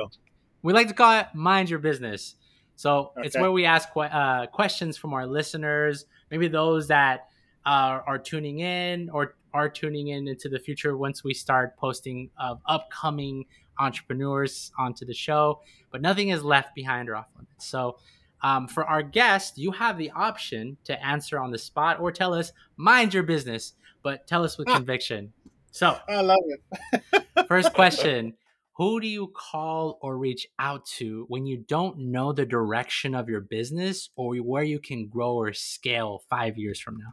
We 0.63 0.73
like 0.73 0.87
to 0.87 0.93
call 0.93 1.19
it 1.19 1.27
mind 1.33 1.69
your 1.69 1.79
business. 1.79 2.35
So 2.75 3.11
okay. 3.17 3.27
it's 3.27 3.37
where 3.37 3.51
we 3.51 3.65
ask 3.65 3.89
uh, 3.95 4.47
questions 4.47 4.97
from 4.97 5.13
our 5.13 5.27
listeners, 5.27 6.05
maybe 6.31 6.47
those 6.47 6.87
that 6.87 7.27
uh, 7.65 7.99
are 8.05 8.17
tuning 8.17 8.59
in 8.59 9.09
or 9.11 9.35
are 9.53 9.69
tuning 9.69 10.07
in 10.07 10.27
into 10.27 10.49
the 10.49 10.59
future 10.59 10.97
once 10.97 11.23
we 11.23 11.33
start 11.33 11.77
posting 11.77 12.29
of 12.39 12.61
upcoming 12.65 13.45
entrepreneurs 13.79 14.71
onto 14.77 15.05
the 15.05 15.13
show, 15.13 15.61
but 15.91 16.01
nothing 16.01 16.29
is 16.29 16.43
left 16.43 16.75
behind 16.75 17.09
or 17.09 17.15
off 17.15 17.27
limits. 17.35 17.67
So, 17.67 17.97
um, 18.43 18.67
for 18.67 18.83
our 18.85 19.03
guest, 19.03 19.57
you 19.57 19.71
have 19.71 19.97
the 19.97 20.11
option 20.11 20.77
to 20.85 21.05
answer 21.05 21.39
on 21.39 21.51
the 21.51 21.59
spot 21.59 21.99
or 21.99 22.11
tell 22.11 22.33
us, 22.33 22.51
mind 22.75 23.13
your 23.13 23.23
business, 23.23 23.73
but 24.01 24.25
tell 24.27 24.43
us 24.43 24.57
with 24.57 24.67
ah. 24.69 24.75
conviction. 24.75 25.33
So, 25.71 25.97
I 26.09 26.21
love 26.21 26.39
it. 26.45 27.23
first 27.47 27.73
question 27.73 28.33
Who 28.77 28.99
do 28.99 29.07
you 29.07 29.27
call 29.27 29.99
or 30.01 30.17
reach 30.17 30.47
out 30.57 30.85
to 30.97 31.25
when 31.27 31.45
you 31.45 31.63
don't 31.67 31.97
know 31.99 32.33
the 32.33 32.45
direction 32.45 33.13
of 33.13 33.29
your 33.29 33.41
business 33.41 34.09
or 34.15 34.35
where 34.37 34.63
you 34.63 34.79
can 34.79 35.07
grow 35.07 35.33
or 35.33 35.53
scale 35.53 36.23
five 36.29 36.57
years 36.57 36.79
from 36.79 36.97
now? 36.97 37.11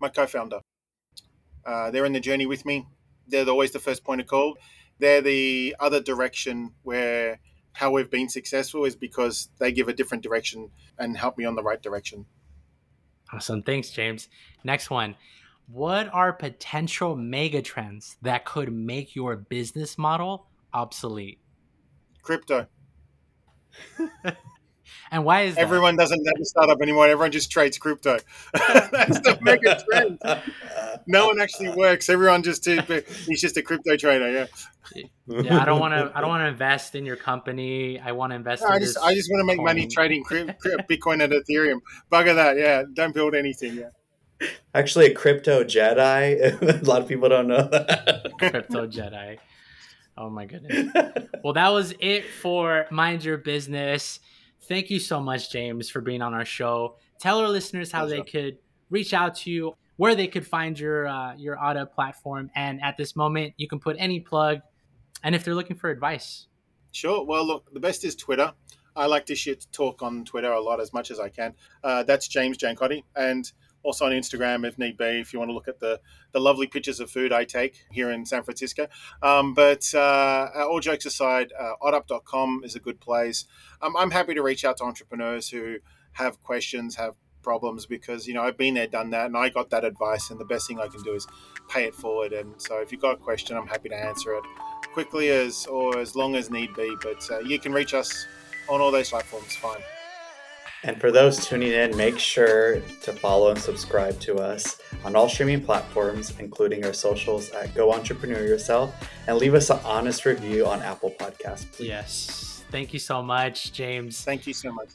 My 0.00 0.08
co 0.08 0.26
founder. 0.26 0.60
Uh, 1.66 1.90
they're 1.90 2.06
in 2.06 2.14
the 2.14 2.20
journey 2.20 2.46
with 2.46 2.64
me. 2.64 2.86
They're 3.28 3.48
always 3.48 3.72
the 3.72 3.78
first 3.78 4.02
point 4.02 4.20
of 4.22 4.26
call 4.26 4.56
they're 5.00 5.22
the 5.22 5.74
other 5.80 6.00
direction 6.00 6.72
where 6.82 7.40
how 7.72 7.90
we've 7.90 8.10
been 8.10 8.28
successful 8.28 8.84
is 8.84 8.94
because 8.94 9.48
they 9.58 9.72
give 9.72 9.88
a 9.88 9.92
different 9.92 10.22
direction 10.22 10.70
and 10.98 11.16
help 11.16 11.38
me 11.38 11.44
on 11.44 11.54
the 11.54 11.62
right 11.62 11.82
direction. 11.82 12.26
Awesome. 13.32 13.62
Thanks, 13.62 13.90
James. 13.90 14.28
Next 14.64 14.90
one. 14.90 15.16
What 15.66 16.12
are 16.12 16.32
potential 16.32 17.14
mega 17.14 17.62
trends 17.62 18.16
that 18.22 18.44
could 18.44 18.72
make 18.72 19.14
your 19.14 19.36
business 19.36 19.96
model 19.96 20.46
obsolete? 20.72 21.38
Crypto. 22.22 22.66
And 25.10 25.24
why 25.24 25.42
is 25.42 25.54
that? 25.54 25.62
everyone 25.62 25.96
doesn't 25.96 26.24
have 26.24 26.40
a 26.40 26.44
startup 26.44 26.80
anymore? 26.80 27.08
Everyone 27.08 27.32
just 27.32 27.50
trades 27.50 27.78
crypto. 27.78 28.18
That's 28.52 29.20
the 29.20 29.38
mega 29.40 29.82
trend. 29.88 30.18
No 31.06 31.26
one 31.26 31.40
actually 31.40 31.70
works. 31.70 32.08
Everyone 32.08 32.42
just 32.42 32.66
uh, 32.68 32.82
he's 33.26 33.40
just 33.40 33.56
a 33.56 33.62
crypto 33.62 33.96
trader. 33.96 34.30
Yeah. 34.30 34.46
Yeah, 35.26 35.62
I 35.62 35.64
don't 35.64 35.78
want 35.78 35.94
to. 35.94 36.10
I 36.16 36.20
don't 36.20 36.30
want 36.30 36.42
to 36.42 36.48
invest 36.48 36.94
in 36.94 37.06
your 37.06 37.16
company. 37.16 38.00
I 38.00 38.12
want 38.12 38.32
to 38.32 38.36
invest. 38.36 38.62
No, 38.62 38.68
I 38.68 38.78
just. 38.78 38.98
I 38.98 39.14
just 39.14 39.30
want 39.30 39.42
to 39.42 39.46
make 39.46 39.58
coin. 39.58 39.66
money 39.66 39.86
trading 39.86 40.24
Bitcoin 40.24 41.22
and 41.22 41.32
Ethereum. 41.32 41.80
Bugger 42.10 42.34
that. 42.34 42.56
Yeah, 42.56 42.82
don't 42.92 43.14
build 43.14 43.34
anything. 43.34 43.76
Yeah. 43.76 44.48
Actually, 44.74 45.06
a 45.06 45.14
crypto 45.14 45.62
Jedi. 45.62 46.60
a 46.82 46.84
lot 46.84 47.02
of 47.02 47.08
people 47.08 47.28
don't 47.28 47.46
know 47.46 47.68
that. 47.68 48.32
crypto 48.38 48.86
Jedi. 48.86 49.38
Oh 50.16 50.30
my 50.30 50.46
goodness. 50.46 50.92
Well, 51.42 51.54
that 51.54 51.70
was 51.70 51.94
it 52.00 52.26
for 52.26 52.84
Mind 52.90 53.24
Your 53.24 53.38
Business 53.38 54.20
thank 54.70 54.88
you 54.88 55.00
so 55.00 55.20
much, 55.20 55.50
James, 55.50 55.90
for 55.90 56.00
being 56.00 56.22
on 56.22 56.32
our 56.32 56.46
show. 56.46 56.96
Tell 57.18 57.40
our 57.40 57.48
listeners 57.48 57.92
how 57.92 58.06
they 58.06 58.22
could 58.22 58.56
reach 58.88 59.12
out 59.12 59.34
to 59.34 59.50
you, 59.50 59.74
where 59.96 60.14
they 60.14 60.28
could 60.28 60.46
find 60.46 60.78
your 60.78 61.06
uh, 61.06 61.34
your 61.36 61.56
Oddup 61.56 61.92
platform, 61.92 62.50
and 62.54 62.80
at 62.80 62.96
this 62.96 63.14
moment, 63.14 63.52
you 63.58 63.68
can 63.68 63.80
put 63.80 63.96
any 63.98 64.20
plug, 64.20 64.60
and 65.22 65.34
if 65.34 65.44
they're 65.44 65.56
looking 65.56 65.76
for 65.76 65.90
advice. 65.90 66.46
Sure. 66.92 67.24
Well, 67.24 67.46
look, 67.46 67.72
the 67.74 67.80
best 67.80 68.04
is 68.04 68.16
Twitter. 68.16 68.54
I 68.96 69.06
like 69.06 69.26
to 69.26 69.34
shit 69.34 69.66
talk 69.70 70.02
on 70.02 70.24
Twitter 70.24 70.50
a 70.50 70.60
lot 70.60 70.80
as 70.80 70.92
much 70.92 71.10
as 71.10 71.20
I 71.20 71.28
can. 71.28 71.54
Uh, 71.84 72.02
that's 72.04 72.26
James 72.26 72.56
Giancotti, 72.56 73.02
and 73.14 73.50
also 73.82 74.06
on 74.06 74.12
Instagram 74.12 74.66
if 74.66 74.78
need 74.78 74.96
be, 74.96 75.20
if 75.20 75.32
you 75.32 75.38
want 75.38 75.48
to 75.48 75.54
look 75.54 75.68
at 75.68 75.80
the, 75.80 76.00
the 76.32 76.40
lovely 76.40 76.66
pictures 76.66 77.00
of 77.00 77.10
food 77.10 77.32
I 77.32 77.44
take 77.44 77.84
here 77.90 78.10
in 78.10 78.26
San 78.26 78.42
Francisco. 78.42 78.86
Um, 79.22 79.54
but 79.54 79.94
uh, 79.94 80.48
all 80.56 80.80
jokes 80.80 81.06
aside, 81.06 81.52
uh, 81.58 81.72
oddup.com 81.82 82.62
is 82.64 82.74
a 82.74 82.80
good 82.80 83.00
place. 83.00 83.46
Um, 83.82 83.96
I'm 83.96 84.10
happy 84.10 84.34
to 84.34 84.42
reach 84.42 84.64
out 84.64 84.78
to 84.78 84.84
entrepreneurs 84.84 85.48
who 85.48 85.76
have 86.12 86.40
questions, 86.42 86.96
have 86.96 87.14
problems, 87.42 87.86
because, 87.86 88.26
you 88.26 88.34
know, 88.34 88.42
I've 88.42 88.58
been 88.58 88.74
there, 88.74 88.86
done 88.86 89.10
that, 89.10 89.26
and 89.26 89.36
I 89.36 89.48
got 89.48 89.70
that 89.70 89.84
advice. 89.84 90.30
And 90.30 90.38
the 90.38 90.44
best 90.44 90.68
thing 90.68 90.78
I 90.78 90.88
can 90.88 91.02
do 91.02 91.14
is 91.14 91.26
pay 91.68 91.84
it 91.84 91.94
forward. 91.94 92.32
And 92.32 92.60
so 92.60 92.80
if 92.80 92.92
you've 92.92 93.00
got 93.00 93.14
a 93.14 93.16
question, 93.16 93.56
I'm 93.56 93.66
happy 93.66 93.88
to 93.88 93.96
answer 93.96 94.34
it 94.34 94.44
quickly 94.92 95.30
as 95.30 95.66
or 95.66 95.98
as 95.98 96.14
long 96.14 96.36
as 96.36 96.50
need 96.50 96.74
be. 96.74 96.94
But 97.02 97.30
uh, 97.30 97.38
you 97.40 97.58
can 97.58 97.72
reach 97.72 97.94
us 97.94 98.26
on 98.68 98.80
all 98.80 98.90
those 98.90 99.10
platforms, 99.10 99.56
fine. 99.56 99.80
And 100.82 100.98
for 100.98 101.10
those 101.10 101.46
tuning 101.46 101.72
in, 101.72 101.96
make 101.96 102.18
sure 102.18 102.80
to 103.02 103.12
follow 103.12 103.50
and 103.50 103.58
subscribe 103.58 104.18
to 104.20 104.36
us 104.36 104.80
on 105.04 105.14
all 105.14 105.28
streaming 105.28 105.62
platforms, 105.62 106.32
including 106.38 106.84
our 106.86 106.94
socials 106.94 107.50
at 107.50 107.74
Go 107.74 107.92
Entrepreneur 107.92 108.40
Yourself, 108.40 108.94
and 109.26 109.36
leave 109.36 109.54
us 109.54 109.68
an 109.70 109.78
honest 109.84 110.24
review 110.24 110.66
on 110.66 110.80
Apple 110.82 111.10
Podcasts. 111.18 111.70
Please. 111.72 111.88
Yes. 111.88 112.64
Thank 112.70 112.92
you 112.92 112.98
so 112.98 113.22
much, 113.22 113.72
James. 113.72 114.22
Thank 114.22 114.46
you 114.46 114.54
so 114.54 114.72
much. 114.72 114.90